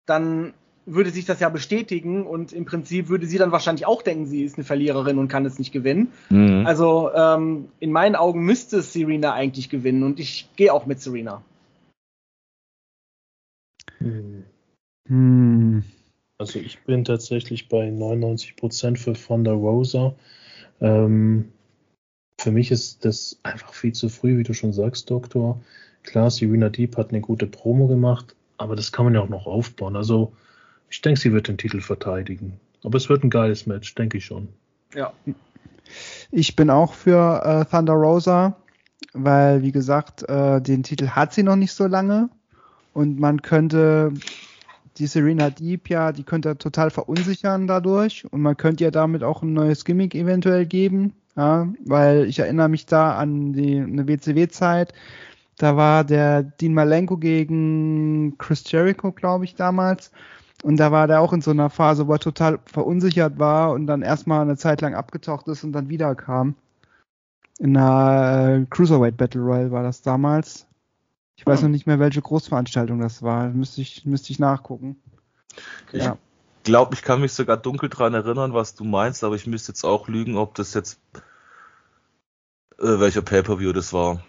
dann 0.06 0.54
würde 0.86 1.10
sich 1.10 1.24
das 1.24 1.40
ja 1.40 1.48
bestätigen 1.48 2.26
und 2.26 2.52
im 2.52 2.64
Prinzip 2.64 3.08
würde 3.08 3.26
sie 3.26 3.38
dann 3.38 3.52
wahrscheinlich 3.52 3.86
auch 3.86 4.02
denken, 4.02 4.26
sie 4.26 4.42
ist 4.42 4.56
eine 4.56 4.64
Verliererin 4.64 5.18
und 5.18 5.28
kann 5.28 5.46
es 5.46 5.58
nicht 5.58 5.72
gewinnen. 5.72 6.08
Mhm. 6.30 6.66
Also 6.66 7.10
ähm, 7.14 7.68
in 7.78 7.92
meinen 7.92 8.16
Augen 8.16 8.44
müsste 8.44 8.82
Serena 8.82 9.32
eigentlich 9.34 9.68
gewinnen 9.68 10.02
und 10.02 10.18
ich 10.18 10.48
gehe 10.56 10.72
auch 10.72 10.86
mit 10.86 11.00
Serena. 11.00 11.42
Hm. 15.08 15.84
Also 16.38 16.58
ich 16.58 16.80
bin 16.84 17.04
tatsächlich 17.04 17.68
bei 17.68 17.88
99% 17.88 18.96
für 18.96 19.14
Fonda 19.14 19.52
Rosa. 19.52 20.14
Ähm, 20.80 21.52
für 22.40 22.50
mich 22.50 22.70
ist 22.70 23.04
das 23.04 23.38
einfach 23.42 23.74
viel 23.74 23.92
zu 23.92 24.08
früh, 24.08 24.38
wie 24.38 24.44
du 24.44 24.54
schon 24.54 24.72
sagst, 24.72 25.10
Doktor. 25.10 25.60
Klar, 26.02 26.30
Serena 26.30 26.70
Deep 26.70 26.96
hat 26.96 27.10
eine 27.10 27.20
gute 27.20 27.46
Promo 27.46 27.88
gemacht, 27.88 28.34
aber 28.56 28.76
das 28.76 28.92
kann 28.92 29.04
man 29.04 29.14
ja 29.14 29.20
auch 29.20 29.28
noch 29.28 29.46
aufbauen. 29.46 29.96
Also 29.96 30.32
ich 30.90 31.00
denke, 31.00 31.20
sie 31.20 31.32
wird 31.32 31.48
den 31.48 31.56
Titel 31.56 31.80
verteidigen. 31.80 32.58
Aber 32.84 32.96
es 32.96 33.08
wird 33.08 33.24
ein 33.24 33.30
geiles 33.30 33.66
Match, 33.66 33.94
denke 33.94 34.18
ich 34.18 34.24
schon. 34.24 34.48
Ja. 34.94 35.12
Ich 36.30 36.56
bin 36.56 36.68
auch 36.68 36.94
für 36.94 37.42
äh, 37.44 37.64
Thunder 37.64 37.94
Rosa, 37.94 38.56
weil, 39.12 39.62
wie 39.62 39.72
gesagt, 39.72 40.28
äh, 40.28 40.60
den 40.60 40.82
Titel 40.82 41.08
hat 41.08 41.32
sie 41.32 41.42
noch 41.42 41.56
nicht 41.56 41.72
so 41.72 41.86
lange. 41.86 42.28
Und 42.92 43.18
man 43.20 43.40
könnte 43.40 44.12
die 44.98 45.06
Serena 45.06 45.50
Deep 45.50 45.88
ja, 45.88 46.12
die 46.12 46.24
könnte 46.24 46.58
total 46.58 46.90
verunsichern 46.90 47.66
dadurch. 47.66 48.24
Und 48.30 48.42
man 48.42 48.56
könnte 48.56 48.84
ihr 48.84 48.90
damit 48.90 49.22
auch 49.22 49.42
ein 49.42 49.52
neues 49.52 49.84
Gimmick 49.84 50.14
eventuell 50.14 50.66
geben. 50.66 51.14
Ja, 51.36 51.68
weil 51.84 52.24
ich 52.24 52.40
erinnere 52.40 52.68
mich 52.68 52.86
da 52.86 53.16
an 53.16 53.52
die 53.52 53.78
eine 53.78 54.08
WCW-Zeit. 54.08 54.92
Da 55.56 55.76
war 55.76 56.04
der 56.04 56.42
Dean 56.42 56.74
Malenko 56.74 57.16
gegen 57.18 58.36
Chris 58.38 58.64
Jericho, 58.66 59.12
glaube 59.12 59.44
ich, 59.44 59.54
damals. 59.54 60.10
Und 60.62 60.76
da 60.76 60.92
war 60.92 61.06
der 61.06 61.20
auch 61.20 61.32
in 61.32 61.40
so 61.40 61.50
einer 61.50 61.70
Phase, 61.70 62.06
wo 62.06 62.12
er 62.12 62.18
total 62.18 62.58
verunsichert 62.66 63.38
war 63.38 63.72
und 63.72 63.86
dann 63.86 64.02
erstmal 64.02 64.42
eine 64.42 64.56
Zeit 64.56 64.80
lang 64.80 64.94
abgetaucht 64.94 65.48
ist 65.48 65.64
und 65.64 65.72
dann 65.72 65.88
wieder 65.88 66.14
kam. 66.14 66.54
In 67.58 67.76
einer 67.76 68.60
äh, 68.60 68.66
Cruiserweight 68.68 69.16
Battle 69.16 69.40
Royale 69.40 69.70
war 69.70 69.82
das 69.82 70.02
damals. 70.02 70.66
Ich 71.36 71.46
weiß 71.46 71.60
oh. 71.60 71.62
noch 71.64 71.70
nicht 71.70 71.86
mehr, 71.86 71.98
welche 71.98 72.20
Großveranstaltung 72.20 73.00
das 73.00 73.22
war. 73.22 73.48
Müsste 73.48 73.80
ich, 73.80 74.04
müsste 74.04 74.32
ich 74.32 74.38
nachgucken. 74.38 74.96
Ich 75.92 76.04
ja. 76.04 76.18
glaube, 76.64 76.94
ich 76.94 77.02
kann 77.02 77.20
mich 77.20 77.32
sogar 77.32 77.56
dunkel 77.56 77.88
dran 77.88 78.14
erinnern, 78.14 78.52
was 78.52 78.74
du 78.74 78.84
meinst, 78.84 79.24
aber 79.24 79.36
ich 79.36 79.46
müsste 79.46 79.72
jetzt 79.72 79.84
auch 79.84 80.08
lügen, 80.08 80.36
ob 80.36 80.54
das 80.54 80.74
jetzt 80.74 81.00
äh, 82.78 83.00
welcher 83.00 83.22
Pay-Per-View 83.22 83.72
das 83.72 83.92
war. 83.92 84.22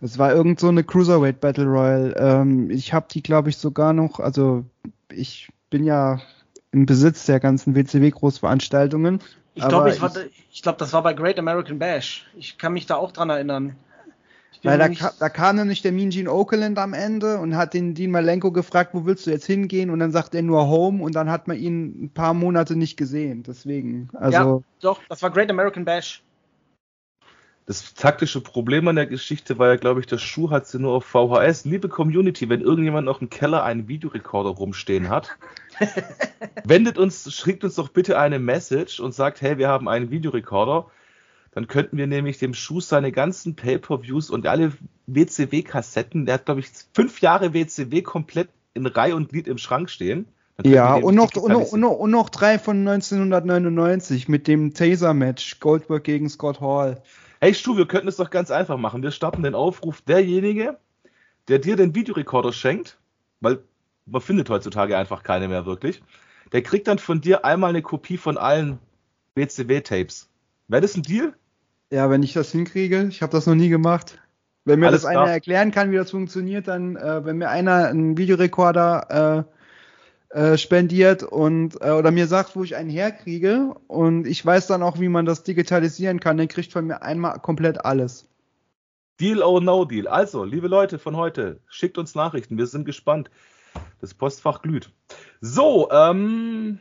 Das 0.00 0.18
war 0.18 0.32
irgend 0.32 0.58
so 0.58 0.68
eine 0.68 0.82
Cruiserweight 0.82 1.40
Battle 1.40 1.66
Royale. 1.66 2.14
Ähm, 2.16 2.70
ich 2.70 2.92
habe 2.92 3.06
die, 3.10 3.22
glaube 3.22 3.50
ich, 3.50 3.56
sogar 3.56 3.92
noch, 3.92 4.18
also 4.18 4.64
ich 5.12 5.52
bin 5.72 5.84
ja 5.84 6.20
im 6.70 6.86
Besitz 6.86 7.26
der 7.26 7.40
ganzen 7.40 7.74
WCW-Großveranstaltungen. 7.74 9.20
Ich 9.54 9.66
glaube, 9.66 9.90
ich, 9.90 10.02
ich, 10.02 10.46
ich 10.52 10.62
glaub, 10.62 10.78
das 10.78 10.92
war 10.92 11.02
bei 11.02 11.12
Great 11.12 11.38
American 11.38 11.78
Bash. 11.78 12.26
Ich 12.36 12.56
kann 12.56 12.72
mich 12.72 12.86
da 12.86 12.96
auch 12.96 13.12
dran 13.12 13.30
erinnern. 13.30 13.76
Weil 14.62 14.78
da, 14.78 14.88
ka 14.88 15.12
da, 15.18 15.28
kam 15.28 15.56
nämlich 15.56 15.82
der 15.82 15.90
Mean 15.90 16.10
Gene 16.10 16.30
Oakland 16.30 16.78
am 16.78 16.94
Ende 16.94 17.38
und 17.38 17.56
hat 17.56 17.74
den 17.74 17.94
Dean 17.94 18.12
Malenko 18.12 18.52
gefragt, 18.52 18.90
wo 18.94 19.04
willst 19.04 19.26
du 19.26 19.30
jetzt 19.30 19.46
hingehen? 19.46 19.90
Und 19.90 19.98
dann 19.98 20.12
sagt 20.12 20.34
er 20.36 20.42
nur 20.42 20.68
Home 20.68 21.02
und 21.02 21.16
dann 21.16 21.30
hat 21.30 21.48
man 21.48 21.56
ihn 21.56 22.04
ein 22.04 22.10
paar 22.10 22.32
Monate 22.32 22.76
nicht 22.76 22.96
gesehen. 22.96 23.42
Deswegen, 23.42 24.08
also. 24.14 24.38
Ja, 24.38 24.60
doch, 24.80 25.00
das 25.08 25.20
war 25.20 25.30
Great 25.30 25.50
American 25.50 25.84
Bash. 25.84 26.22
Das 27.66 27.94
taktische 27.94 28.40
Problem 28.40 28.88
an 28.88 28.96
der 28.96 29.06
Geschichte 29.06 29.58
war 29.58 29.68
ja, 29.68 29.76
glaube 29.76 30.00
ich, 30.00 30.06
der 30.06 30.18
Schuh 30.18 30.50
hat 30.50 30.66
sie 30.66 30.80
nur 30.80 30.94
auf 30.94 31.04
VHS. 31.04 31.64
Liebe 31.64 31.88
Community, 31.88 32.48
wenn 32.48 32.60
irgendjemand 32.60 33.06
noch 33.06 33.20
im 33.20 33.30
Keller 33.30 33.62
einen 33.62 33.86
Videorekorder 33.86 34.50
rumstehen 34.50 35.08
hat, 35.08 35.30
wendet 36.64 36.98
uns, 36.98 37.32
schickt 37.32 37.62
uns 37.62 37.76
doch 37.76 37.88
bitte 37.88 38.18
eine 38.18 38.40
Message 38.40 38.98
und 38.98 39.14
sagt, 39.14 39.42
hey, 39.42 39.58
wir 39.58 39.68
haben 39.68 39.88
einen 39.88 40.10
Videorekorder. 40.10 40.86
Dann 41.52 41.68
könnten 41.68 41.98
wir 41.98 42.06
nämlich 42.06 42.38
dem 42.38 42.54
Schuh 42.54 42.80
seine 42.80 43.12
ganzen 43.12 43.54
Pay-Per-Views 43.54 44.30
und 44.30 44.46
alle 44.46 44.72
WCW-Kassetten, 45.06 46.26
der 46.26 46.34
hat, 46.34 46.46
glaube 46.46 46.60
ich, 46.60 46.68
fünf 46.94 47.20
Jahre 47.20 47.54
WCW 47.54 48.02
komplett 48.02 48.48
in 48.74 48.86
Reihe 48.86 49.14
und 49.14 49.28
Glied 49.28 49.46
im 49.46 49.58
Schrank 49.58 49.90
stehen. 49.90 50.26
Ja, 50.64 50.94
und 50.94 51.14
noch, 51.14 51.34
und, 51.36 51.52
noch, 51.52 51.72
und, 51.72 51.80
noch, 51.80 51.90
und 51.92 52.10
noch 52.10 52.28
drei 52.28 52.58
von 52.58 52.86
1999 52.86 54.28
mit 54.28 54.48
dem 54.48 54.74
Taser-Match, 54.74 55.60
Goldberg 55.60 56.04
gegen 56.04 56.28
Scott 56.28 56.60
Hall. 56.60 57.02
Hey 57.42 57.54
Stu, 57.54 57.76
wir 57.76 57.86
könnten 57.86 58.06
es 58.06 58.14
doch 58.14 58.30
ganz 58.30 58.52
einfach 58.52 58.76
machen. 58.76 59.02
Wir 59.02 59.10
starten 59.10 59.42
den 59.42 59.56
Aufruf, 59.56 60.00
derjenige, 60.00 60.78
der 61.48 61.58
dir 61.58 61.74
den 61.74 61.92
Videorekorder 61.92 62.52
schenkt, 62.52 63.00
weil 63.40 63.58
man 64.06 64.20
findet 64.20 64.48
heutzutage 64.48 64.96
einfach 64.96 65.24
keine 65.24 65.48
mehr 65.48 65.66
wirklich, 65.66 66.04
der 66.52 66.62
kriegt 66.62 66.86
dann 66.86 67.00
von 67.00 67.20
dir 67.20 67.44
einmal 67.44 67.70
eine 67.70 67.82
Kopie 67.82 68.16
von 68.16 68.38
allen 68.38 68.78
WCW-Tapes. 69.34 70.30
Wäre 70.68 70.82
das 70.82 70.94
ein 70.94 71.02
Deal? 71.02 71.34
Ja, 71.90 72.08
wenn 72.10 72.22
ich 72.22 72.32
das 72.32 72.52
hinkriege. 72.52 73.08
Ich 73.10 73.22
habe 73.22 73.32
das 73.32 73.48
noch 73.48 73.56
nie 73.56 73.70
gemacht. 73.70 74.22
Wenn 74.64 74.78
mir 74.78 74.86
Alles 74.86 75.02
das 75.02 75.10
klar. 75.10 75.24
einer 75.24 75.32
erklären 75.32 75.72
kann, 75.72 75.90
wie 75.90 75.96
das 75.96 76.12
funktioniert, 76.12 76.68
dann, 76.68 76.94
äh, 76.94 77.24
wenn 77.24 77.38
mir 77.38 77.48
einer 77.48 77.88
einen 77.88 78.16
Videorekorder 78.16 79.48
äh, 79.48 79.61
äh, 80.32 80.56
spendiert 80.56 81.22
und 81.22 81.80
äh, 81.82 81.90
oder 81.90 82.10
mir 82.10 82.26
sagt, 82.26 82.56
wo 82.56 82.64
ich 82.64 82.74
einen 82.74 82.88
herkriege 82.88 83.74
und 83.86 84.26
ich 84.26 84.44
weiß 84.44 84.66
dann 84.66 84.82
auch, 84.82 84.98
wie 84.98 85.08
man 85.08 85.26
das 85.26 85.42
digitalisieren 85.42 86.20
kann, 86.20 86.38
dann 86.38 86.48
kriegt 86.48 86.72
von 86.72 86.86
mir 86.86 87.02
einmal 87.02 87.38
komplett 87.40 87.84
alles. 87.84 88.26
Deal 89.20 89.42
or 89.42 89.60
no 89.60 89.84
deal. 89.84 90.08
Also, 90.08 90.44
liebe 90.44 90.68
Leute 90.68 90.98
von 90.98 91.16
heute, 91.16 91.60
schickt 91.66 91.98
uns 91.98 92.14
Nachrichten, 92.14 92.56
wir 92.56 92.66
sind 92.66 92.86
gespannt. 92.86 93.30
Das 94.00 94.14
Postfach 94.14 94.62
glüht. 94.62 94.90
So, 95.40 95.90
ähm, 95.90 96.78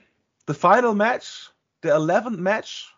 the 0.48 0.54
final 0.54 0.96
match, 0.96 1.52
der 1.84 1.98
11th 1.98 2.38
Match. 2.38 2.98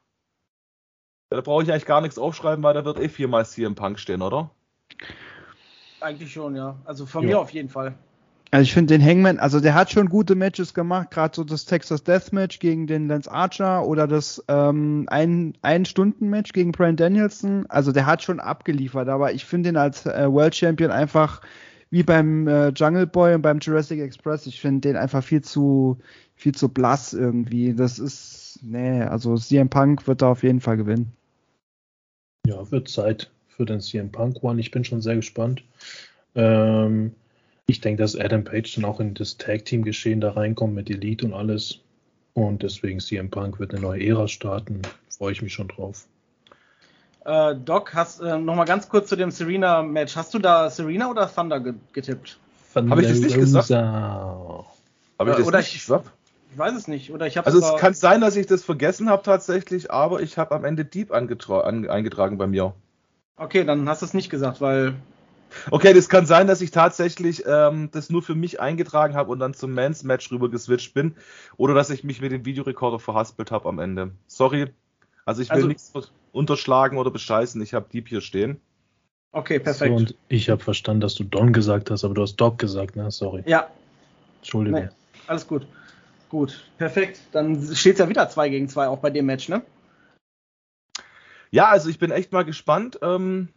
Da 1.30 1.42
brauche 1.42 1.64
ich 1.64 1.72
eigentlich 1.72 1.86
gar 1.86 2.02
nichts 2.02 2.20
aufschreiben, 2.20 2.64
weil 2.64 2.76
da 2.76 2.86
wird 2.86 3.00
eh 3.00 3.10
viermal 3.10 3.46
CM 3.46 3.74
Punk 3.74 4.00
stehen, 4.00 4.22
oder? 4.22 4.52
Eigentlich 6.00 6.32
schon, 6.32 6.56
ja. 6.56 6.78
Also 6.86 7.08
von 7.08 7.24
Ja. 7.24 7.30
mir 7.30 7.40
auf 7.40 7.50
jeden 7.50 7.70
Fall. 7.70 7.96
Also 8.54 8.66
ich 8.66 8.74
finde 8.74 8.96
den 8.96 9.04
Hangman, 9.04 9.40
also 9.40 9.60
der 9.60 9.74
hat 9.74 9.90
schon 9.90 10.10
gute 10.10 10.36
Matches 10.36 10.76
gemacht, 10.76 11.10
gerade 11.10 11.36
so 11.36 11.44
das 11.44 11.66
Texas 11.66 12.04
Deathmatch 12.04 12.60
gegen 12.60 12.86
den 12.86 13.08
Lance 13.08 13.32
Archer 13.32 13.84
oder 13.84 14.06
das 14.06 14.44
ähm, 14.48 15.06
ein, 15.08 15.56
ein 15.64 15.86
Stunden 15.86 16.30
Match 16.30 16.54
gegen 16.54 16.72
Brian 16.72 16.96
Danielson. 16.96 17.66
Also 17.70 17.92
der 17.92 18.06
hat 18.06 18.22
schon 18.22 18.40
abgeliefert, 18.40 19.10
aber 19.10 19.34
ich 19.34 19.44
finde 19.44 19.70
ihn 19.70 19.76
als 19.76 20.06
äh, 20.06 20.32
World 20.32 20.56
Champion 20.56 20.92
einfach 20.92 21.42
wie 21.90 22.04
beim 22.04 22.48
äh, 22.48 22.70
Jungle 22.70 23.08
Boy 23.08 23.34
und 23.34 23.42
beim 23.42 23.58
Jurassic 23.58 24.00
Express. 24.00 24.46
Ich 24.46 24.62
finde 24.62 24.82
den 24.88 24.98
einfach 24.98 25.24
viel 25.24 25.42
zu 25.42 25.98
viel 26.36 26.54
zu 26.54 26.70
blass 26.70 27.16
irgendwie. 27.16 27.74
Das 27.74 27.98
ist 27.98 28.60
nee, 28.62 29.02
also 29.02 29.36
CM 29.36 29.70
Punk 29.70 30.06
wird 30.06 30.22
da 30.22 30.28
auf 30.28 30.44
jeden 30.44 30.62
Fall 30.62 30.78
gewinnen. 30.78 31.12
Ja, 32.46 32.70
wird 32.70 32.88
Zeit 32.88 33.32
für 33.48 33.66
den 33.66 33.82
CM 33.82 34.12
Punk 34.12 34.44
One. 34.44 34.62
Ich 34.62 34.70
bin 34.70 34.84
schon 34.84 35.02
sehr 35.02 35.16
gespannt. 35.16 35.64
Ähm, 36.36 37.14
ich 37.66 37.82
denke, 37.82 38.02
dass 38.04 38.16
Adam 38.16 38.44
Page 38.44 38.76
dann 38.76 38.86
auch 38.86 39.00
in 39.00 39.14
das 39.14 39.38
Tag-Team-Geschehen 39.38 40.22
da 40.22 40.32
reinkommt 40.32 40.74
mit 40.76 40.90
Elite 40.90 41.26
und 41.26 41.34
alles. 41.34 41.80
Und 42.34 42.64
deswegen 42.64 43.00
CM 43.00 43.30
Punk 43.30 43.60
wird 43.60 43.72
eine 43.72 43.82
neue 43.82 44.06
Ära 44.06 44.28
starten. 44.28 44.82
Freue 45.10 45.32
ich 45.34 45.42
mich 45.42 45.54
schon 45.54 45.68
drauf. 45.68 46.06
Äh, 47.26 47.56
Doc, 47.56 47.94
hast 47.94 48.20
äh, 48.22 48.38
noch 48.38 48.56
mal 48.56 48.66
ganz 48.66 48.90
kurz 48.90 49.08
zu 49.08 49.16
dem 49.16 49.32
Serena-Match. 49.32 50.16
Hast 50.16 50.34
du 50.34 50.40
da 50.40 50.70
Serena 50.70 51.10
oder 51.10 51.34
Thunder 51.34 51.60
ge 51.60 51.74
getippt? 51.94 52.38
Hab 52.76 53.00
ich 53.00 53.08
das 53.08 53.20
nicht 53.20 53.36
gesagt? 53.36 53.70
Habe 53.70 54.66
ich 55.20 55.28
Äh, 55.28 55.38
das 55.38 55.48
oder 55.48 55.58
nicht 55.60 55.76
ich- 55.76 55.82
gesagt? 55.86 56.12
Ich 56.52 56.58
weiß 56.60 56.76
es 56.76 56.88
nicht. 56.88 57.12
Oder 57.12 57.26
ich 57.28 57.38
habe 57.38 57.48
Also 57.48 57.60
es 57.60 57.80
kann 57.80 57.94
sein, 57.96 58.22
dass 58.22 58.36
ich 58.36 58.46
das 58.46 58.64
vergessen 58.64 59.10
habe 59.10 59.24
tatsächlich, 59.24 59.90
aber 59.90 60.22
ich 60.22 60.38
habe 60.38 60.54
am 60.54 60.66
Ende 60.66 60.86
Deep 60.86 61.12
an, 61.12 61.28
eingetragen 61.90 62.38
bei 62.38 62.46
mir. 62.46 62.74
Okay, 63.38 63.64
dann 63.64 63.90
hast 63.90 64.02
du 64.04 64.06
es 64.06 64.14
nicht 64.14 64.30
gesagt, 64.30 64.62
weil 64.62 64.94
Okay, 65.72 65.94
das 65.94 66.10
kann 66.10 66.26
sein, 66.26 66.48
dass 66.48 66.62
ich 66.62 66.72
tatsächlich 66.72 67.44
ähm, 67.46 67.90
das 67.92 68.10
nur 68.10 68.22
für 68.22 68.36
mich 68.36 68.60
eingetragen 68.60 69.16
habe 69.16 69.32
und 69.32 69.40
dann 69.40 69.54
zum 69.54 69.74
Mans 69.74 70.04
Match 70.04 70.32
rüber 70.32 70.50
geswitcht 70.50 70.94
bin. 70.94 71.16
Oder 71.58 71.74
dass 71.74 71.90
ich 71.90 72.04
mich 72.04 72.22
mit 72.22 72.32
dem 72.32 72.46
Videorekorder 72.46 73.00
verhaspelt 73.00 73.52
habe 73.52 73.70
am 73.70 73.80
Ende. 73.80 74.12
Sorry. 74.28 74.68
Also 75.26 75.42
ich 75.42 75.50
will 75.50 75.56
Also- 75.56 75.68
nichts 75.68 75.94
unterschlagen 76.32 76.98
oder 76.98 77.12
bescheißen. 77.12 77.62
Ich 77.62 77.74
habe 77.74 77.88
Deep 77.92 78.08
hier 78.10 78.22
stehen. 78.22 78.60
okay, 79.32 79.58
So, 79.60 79.64
perfekt. 79.64 79.92
und 79.96 80.16
ich 80.30 80.50
habe 80.50 80.64
verstanden, 80.64 81.02
dass 81.02 81.16
du 81.16 81.24
Don 81.24 81.54
gesagt 81.54 81.92
hast, 81.92 82.04
aber 82.04 82.14
du 82.14 82.22
hast 82.24 82.36
Doc 82.38 82.58
gesagt, 82.58 82.96
ne? 82.96 83.10
Sorry. 83.12 83.44
ja, 83.46 83.68
Entschuldigung. 84.40 84.82
nee, 84.84 84.90
alles 85.28 85.48
gut. 85.48 85.68
Gut, 86.30 86.68
perfekt. 86.80 87.20
Dann 87.32 87.62
steht 87.76 87.94
es 87.94 88.00
ja 88.00 88.10
wieder 88.10 88.28
2 88.28 88.50
gegen 88.50 88.68
2 88.68 88.88
auch 88.88 88.98
bei 89.00 89.12
dem 89.12 89.28
Match, 89.28 89.50
ne? 89.50 89.62
Ja, 91.52 91.68
also 91.70 91.90
ich 91.90 92.00
bin 92.00 92.10
echt 92.10 92.32
mal 92.32 92.44
gespannt. 92.44 92.98
Ähm, 93.04 93.50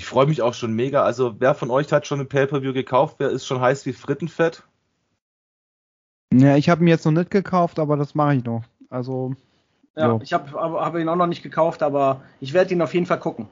ich 0.00 0.06
freue 0.06 0.24
mich 0.24 0.40
auch 0.40 0.54
schon 0.54 0.72
mega. 0.72 1.02
Also 1.02 1.34
wer 1.40 1.54
von 1.54 1.70
euch 1.70 1.92
hat 1.92 2.06
schon 2.06 2.20
ein 2.20 2.28
Pay-Per-View 2.28 2.72
gekauft? 2.72 3.16
Wer 3.18 3.28
ist 3.28 3.44
schon 3.44 3.60
heiß 3.60 3.84
wie 3.84 3.92
Frittenfett? 3.92 4.62
Ja, 6.32 6.56
ich 6.56 6.70
habe 6.70 6.82
ihn 6.82 6.88
jetzt 6.88 7.04
noch 7.04 7.12
nicht 7.12 7.30
gekauft, 7.30 7.78
aber 7.78 7.98
das 7.98 8.14
mache 8.14 8.36
ich 8.36 8.44
noch. 8.44 8.64
Also 8.88 9.34
Ja, 9.96 10.06
Jo. 10.08 10.20
ich 10.22 10.32
habe 10.32 10.52
hab 10.52 10.96
ihn 10.96 11.06
auch 11.06 11.16
noch 11.16 11.26
nicht 11.26 11.42
gekauft, 11.42 11.82
aber 11.82 12.22
ich 12.40 12.54
werde 12.54 12.72
ihn 12.72 12.80
auf 12.80 12.94
jeden 12.94 13.04
Fall 13.04 13.20
gucken. 13.20 13.46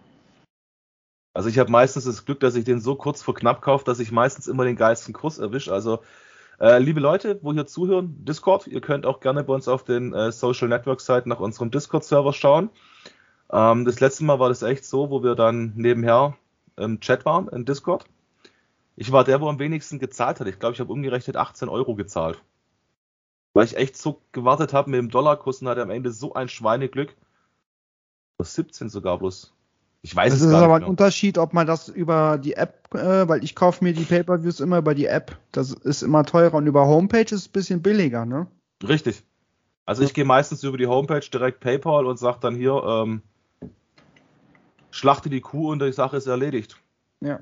Also 1.34 1.51
ich 1.51 1.59
habe 1.59 1.70
meistens 1.70 2.07
das 2.07 2.24
Glück, 2.24 2.40
dass 2.40 2.55
ich 2.55 2.64
den 2.64 2.80
so 2.80 2.94
kurz 2.94 3.20
vor 3.20 3.34
knapp 3.34 3.61
kaufe, 3.61 3.84
dass 3.84 4.01
ich 4.01 4.11
meistens 4.11 4.46
immer 4.46 4.64
den 4.64 4.76
geilsten 4.76 5.12
Kurs 5.12 5.38
erwische. 5.38 5.74
Also 5.74 5.99
äh, 6.61 6.78
liebe 6.78 7.01
Leute, 7.01 7.40
wo 7.42 7.53
hier 7.53 7.66
zuhören, 7.66 8.24
Discord, 8.24 8.66
ihr 8.66 8.80
könnt 8.80 9.05
auch 9.05 9.20
gerne 9.20 9.44
bei 9.44 9.53
uns 9.53 9.68
auf 9.68 9.84
den 9.84 10.14
äh, 10.14 10.32
Social 10.32 10.68
Network 10.68 11.03
Seiten 11.03 11.28
nach 11.28 11.40
unserem 11.40 11.70
Discord-Server 11.70 12.32
schauen. 12.32 12.70
Ähm, 13.51 13.84
das 13.84 14.01
letzte 14.01 14.24
Mal 14.24 14.38
war 14.38 14.49
das 14.49 14.62
echt 14.62 14.84
so, 14.84 15.11
wo 15.11 15.22
wir 15.22 15.34
dann 15.34 15.72
nebenher 15.76 16.36
im 16.76 17.01
Chat 17.01 17.24
waren, 17.24 17.49
in 17.49 17.64
Discord. 17.64 18.05
Ich 18.96 19.12
war 19.12 19.24
der, 19.24 19.40
wo 19.40 19.49
am 19.49 19.59
wenigsten 19.59 19.99
gezahlt 19.99 20.40
hat. 20.40 20.46
Ich 20.49 20.59
glaube, 20.59 20.74
ich 20.74 20.80
habe 20.80 20.92
umgerechnet 20.92 21.36
18 21.36 21.68
Euro 21.68 21.94
gezahlt. 21.94 22.42
Weil 23.55 23.64
ich 23.64 23.76
echt 23.76 23.96
so 23.96 24.20
gewartet 24.32 24.72
habe 24.72 24.90
mit 24.90 24.99
dem 24.99 25.11
Dollarkurs 25.11 25.62
und 25.62 25.68
hatte 25.68 25.82
am 25.82 25.90
Ende 25.90 26.11
so 26.12 26.34
ein 26.34 26.49
Schweineglück. 26.49 27.16
Oder 28.38 28.46
17 28.49 28.88
sogar 28.88 29.18
bloß. 29.18 29.53
Ich 30.03 30.14
weiß 30.14 30.32
Das 30.32 30.40
es 30.40 30.46
ist 30.46 30.53
gar 30.53 30.62
aber 30.62 30.74
nicht 30.74 30.76
ein 30.76 30.80
mehr. 30.82 30.90
Unterschied, 30.90 31.38
ob 31.38 31.53
man 31.53 31.66
das 31.66 31.88
über 31.88 32.38
die 32.38 32.55
App, 32.55 32.94
äh, 32.94 33.28
weil 33.28 33.42
ich 33.42 33.55
kaufe 33.55 33.82
mir 33.82 33.92
die 33.92 34.05
Pay-Per-Views 34.05 34.61
immer 34.61 34.78
über 34.78 34.94
die 34.94 35.07
App. 35.07 35.36
Das 35.53 35.72
ist 35.72 36.03
immer 36.03 36.24
teurer 36.24 36.55
und 36.55 36.66
über 36.66 36.86
Homepage 36.86 37.22
ist 37.22 37.32
es 37.32 37.49
ein 37.49 37.53
bisschen 37.53 37.82
billiger, 37.82 38.24
ne? 38.24 38.46
Richtig. 38.86 39.24
Also 39.86 40.03
ich 40.03 40.14
gehe 40.14 40.24
meistens 40.24 40.62
über 40.62 40.76
die 40.78 40.86
Homepage 40.86 41.20
direkt 41.32 41.61
PayPal 41.61 42.07
und 42.07 42.18
sage 42.18 42.38
dann 42.40 42.55
hier, 42.55 42.82
ähm, 42.84 43.22
schlachte 44.99 45.30
die 45.30 45.40
Kuh 45.40 45.70
und 45.70 45.80
die 45.80 45.92
Sache 45.92 46.16
ist 46.16 46.26
erledigt. 46.26 46.76
Ja. 47.20 47.40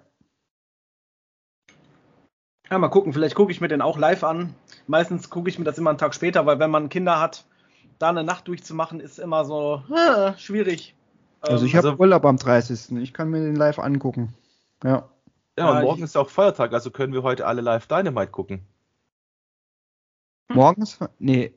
Ja, 2.70 2.78
mal 2.78 2.88
gucken, 2.88 3.12
vielleicht 3.12 3.34
gucke 3.36 3.52
ich 3.52 3.60
mir 3.60 3.68
den 3.68 3.80
auch 3.80 3.96
live 3.96 4.24
an. 4.24 4.54
Meistens 4.86 5.30
gucke 5.30 5.48
ich 5.48 5.58
mir 5.58 5.64
das 5.64 5.78
immer 5.78 5.90
einen 5.90 5.98
Tag 5.98 6.14
später, 6.14 6.46
weil 6.46 6.58
wenn 6.58 6.70
man 6.70 6.88
Kinder 6.88 7.20
hat, 7.20 7.44
da 7.98 8.08
eine 8.10 8.24
Nacht 8.24 8.48
durchzumachen, 8.48 9.00
ist 9.00 9.18
immer 9.18 9.44
so 9.44 9.82
äh, 9.94 10.36
schwierig. 10.36 10.94
Also 11.40 11.64
Ähm, 11.64 11.66
ich 11.66 11.76
habe 11.76 11.88
also- 11.90 12.00
Urlaub 12.00 12.24
am 12.24 12.36
30. 12.36 12.92
Ich 12.98 13.14
kann 13.14 13.30
mir 13.30 13.40
den 13.40 13.56
live 13.56 13.78
angucken. 13.78 14.34
Ja. 14.82 15.08
Ja, 15.58 15.70
und 15.70 15.82
morgen 15.84 16.02
ist 16.02 16.14
ja 16.14 16.20
auch 16.20 16.28
Feiertag, 16.28 16.74
also 16.74 16.90
können 16.90 17.14
wir 17.14 17.22
heute 17.22 17.46
alle 17.46 17.62
live 17.62 17.86
Dynamite 17.86 18.30
gucken. 18.30 18.66
Morgen 20.48 20.82
ist. 20.82 20.98
Nee. 21.18 21.54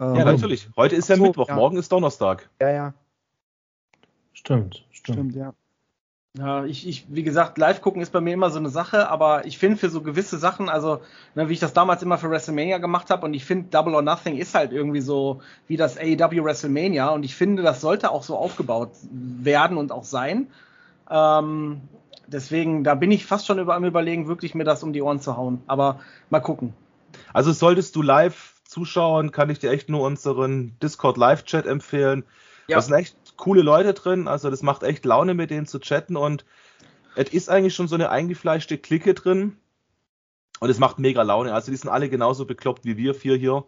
Ja, 0.00 0.14
Ähm, 0.14 0.24
natürlich. 0.24 0.68
Heute 0.76 0.96
ist 0.96 1.08
ja 1.08 1.16
so, 1.16 1.22
Mittwoch, 1.22 1.48
ja. 1.48 1.54
morgen 1.54 1.76
ist 1.76 1.92
Donnerstag. 1.92 2.50
Ja, 2.60 2.70
ja, 2.70 2.94
Stimmt, 4.32 4.84
stimmt. 5.02 5.34
ja. 5.34 5.54
Ja, 6.38 6.64
ich, 6.64 6.88
ich, 6.88 7.04
wie 7.10 7.24
gesagt, 7.24 7.58
live 7.58 7.82
gucken 7.82 8.00
ist 8.00 8.10
bei 8.10 8.22
mir 8.22 8.32
immer 8.32 8.50
so 8.50 8.58
eine 8.58 8.70
Sache, 8.70 9.10
aber 9.10 9.44
ich 9.44 9.58
finde 9.58 9.76
für 9.76 9.90
so 9.90 10.00
gewisse 10.00 10.38
Sachen, 10.38 10.70
also 10.70 11.02
ne, 11.34 11.50
wie 11.50 11.52
ich 11.52 11.60
das 11.60 11.74
damals 11.74 12.02
immer 12.02 12.16
für 12.16 12.30
WrestleMania 12.30 12.78
gemacht 12.78 13.10
habe 13.10 13.26
und 13.26 13.34
ich 13.34 13.44
finde 13.44 13.68
Double 13.68 13.94
or 13.94 14.00
Nothing 14.00 14.38
ist 14.38 14.54
halt 14.54 14.72
irgendwie 14.72 15.02
so 15.02 15.42
wie 15.66 15.76
das 15.76 15.98
AEW 15.98 16.42
WrestleMania 16.42 17.10
und 17.10 17.22
ich 17.24 17.34
finde, 17.34 17.62
das 17.62 17.82
sollte 17.82 18.10
auch 18.10 18.22
so 18.22 18.38
aufgebaut 18.38 18.92
werden 19.10 19.76
und 19.76 19.92
auch 19.92 20.04
sein. 20.04 20.46
Ähm, 21.10 21.82
deswegen, 22.28 22.82
da 22.82 22.94
bin 22.94 23.10
ich 23.10 23.26
fast 23.26 23.46
schon 23.46 23.58
über, 23.58 23.74
am 23.74 23.84
überlegen, 23.84 24.26
wirklich 24.26 24.54
mir 24.54 24.64
das 24.64 24.82
um 24.82 24.94
die 24.94 25.02
Ohren 25.02 25.20
zu 25.20 25.36
hauen. 25.36 25.62
Aber 25.66 26.00
mal 26.30 26.40
gucken. 26.40 26.72
Also 27.34 27.52
solltest 27.52 27.94
du 27.94 28.00
live 28.00 28.54
zuschauen, 28.64 29.32
kann 29.32 29.50
ich 29.50 29.58
dir 29.58 29.70
echt 29.70 29.90
nur 29.90 30.00
unseren 30.00 30.78
Discord 30.82 31.18
Live-Chat 31.18 31.66
empfehlen. 31.66 32.24
Ja. 32.68 32.76
Da 32.76 32.82
sind 32.82 32.94
echt 32.94 33.16
coole 33.42 33.62
Leute 33.62 33.92
drin, 33.92 34.28
also 34.28 34.50
das 34.50 34.62
macht 34.62 34.84
echt 34.84 35.04
Laune, 35.04 35.34
mit 35.34 35.50
denen 35.50 35.66
zu 35.66 35.80
chatten 35.80 36.16
und 36.16 36.44
es 37.16 37.30
ist 37.30 37.50
eigentlich 37.50 37.74
schon 37.74 37.88
so 37.88 37.96
eine 37.96 38.08
eingefleischte 38.08 38.78
Clique 38.78 39.14
drin 39.14 39.56
und 40.60 40.70
es 40.70 40.78
macht 40.78 41.00
mega 41.00 41.22
Laune. 41.22 41.52
Also 41.52 41.72
die 41.72 41.76
sind 41.76 41.90
alle 41.90 42.08
genauso 42.08 42.46
bekloppt 42.46 42.84
wie 42.84 42.96
wir 42.96 43.16
vier 43.16 43.34
hier. 43.34 43.64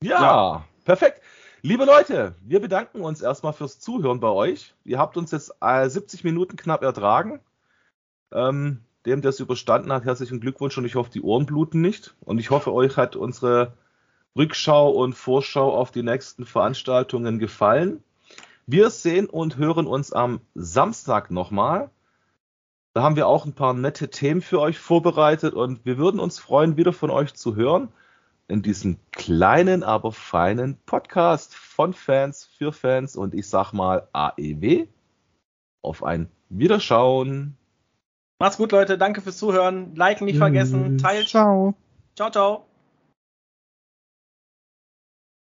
Ja, 0.00 0.20
Ja. 0.22 0.64
perfekt. 0.84 1.22
Liebe 1.60 1.84
Leute, 1.84 2.36
wir 2.42 2.60
bedanken 2.60 3.00
uns 3.00 3.20
erstmal 3.20 3.52
fürs 3.52 3.80
Zuhören 3.80 4.20
bei 4.20 4.28
euch. 4.28 4.72
Ihr 4.84 5.00
habt 5.00 5.16
uns 5.16 5.32
jetzt 5.32 5.56
äh, 5.60 5.88
70 5.88 6.22
Minuten 6.22 6.54
knapp 6.56 6.84
ertragen. 6.84 7.40
Ähm, 8.30 8.84
dem, 9.06 9.22
der 9.22 9.30
es 9.30 9.40
überstanden 9.40 9.92
hat, 9.92 10.04
herzlichen 10.04 10.38
Glückwunsch 10.38 10.78
und 10.78 10.84
ich 10.84 10.94
hoffe, 10.94 11.10
die 11.10 11.22
Ohren 11.22 11.46
bluten 11.46 11.80
nicht. 11.80 12.14
Und 12.20 12.38
ich 12.38 12.50
hoffe, 12.50 12.72
euch 12.72 12.96
hat 12.96 13.16
unsere 13.16 13.76
Rückschau 14.36 14.90
und 14.90 15.14
Vorschau 15.14 15.74
auf 15.74 15.90
die 15.90 16.02
nächsten 16.02 16.44
Veranstaltungen 16.44 17.38
gefallen. 17.38 18.02
Wir 18.66 18.90
sehen 18.90 19.26
und 19.26 19.56
hören 19.56 19.86
uns 19.86 20.12
am 20.12 20.40
Samstag 20.54 21.30
nochmal. 21.30 21.90
Da 22.94 23.02
haben 23.02 23.16
wir 23.16 23.28
auch 23.28 23.44
ein 23.44 23.52
paar 23.52 23.74
nette 23.74 24.08
Themen 24.08 24.40
für 24.40 24.60
euch 24.60 24.78
vorbereitet 24.78 25.54
und 25.54 25.84
wir 25.84 25.98
würden 25.98 26.18
uns 26.18 26.38
freuen, 26.38 26.76
wieder 26.76 26.92
von 26.92 27.10
euch 27.10 27.34
zu 27.34 27.54
hören 27.54 27.88
in 28.48 28.62
diesem 28.62 28.98
kleinen, 29.12 29.82
aber 29.82 30.12
feinen 30.12 30.78
Podcast 30.86 31.54
von 31.54 31.92
Fans 31.92 32.44
für 32.44 32.72
Fans 32.72 33.16
und 33.16 33.34
ich 33.34 33.48
sag 33.48 33.72
mal 33.72 34.08
AEW. 34.12 34.86
Auf 35.82 36.02
ein 36.02 36.28
Wiederschauen. 36.48 37.56
Macht's 38.38 38.56
gut, 38.56 38.72
Leute. 38.72 38.98
Danke 38.98 39.20
fürs 39.20 39.38
Zuhören. 39.38 39.94
Liken 39.94 40.26
nicht 40.26 40.38
vergessen. 40.38 40.98
Teilt. 40.98 41.28
Ciao. 41.28 41.74
Ciao, 42.14 42.30
ciao. 42.30 42.66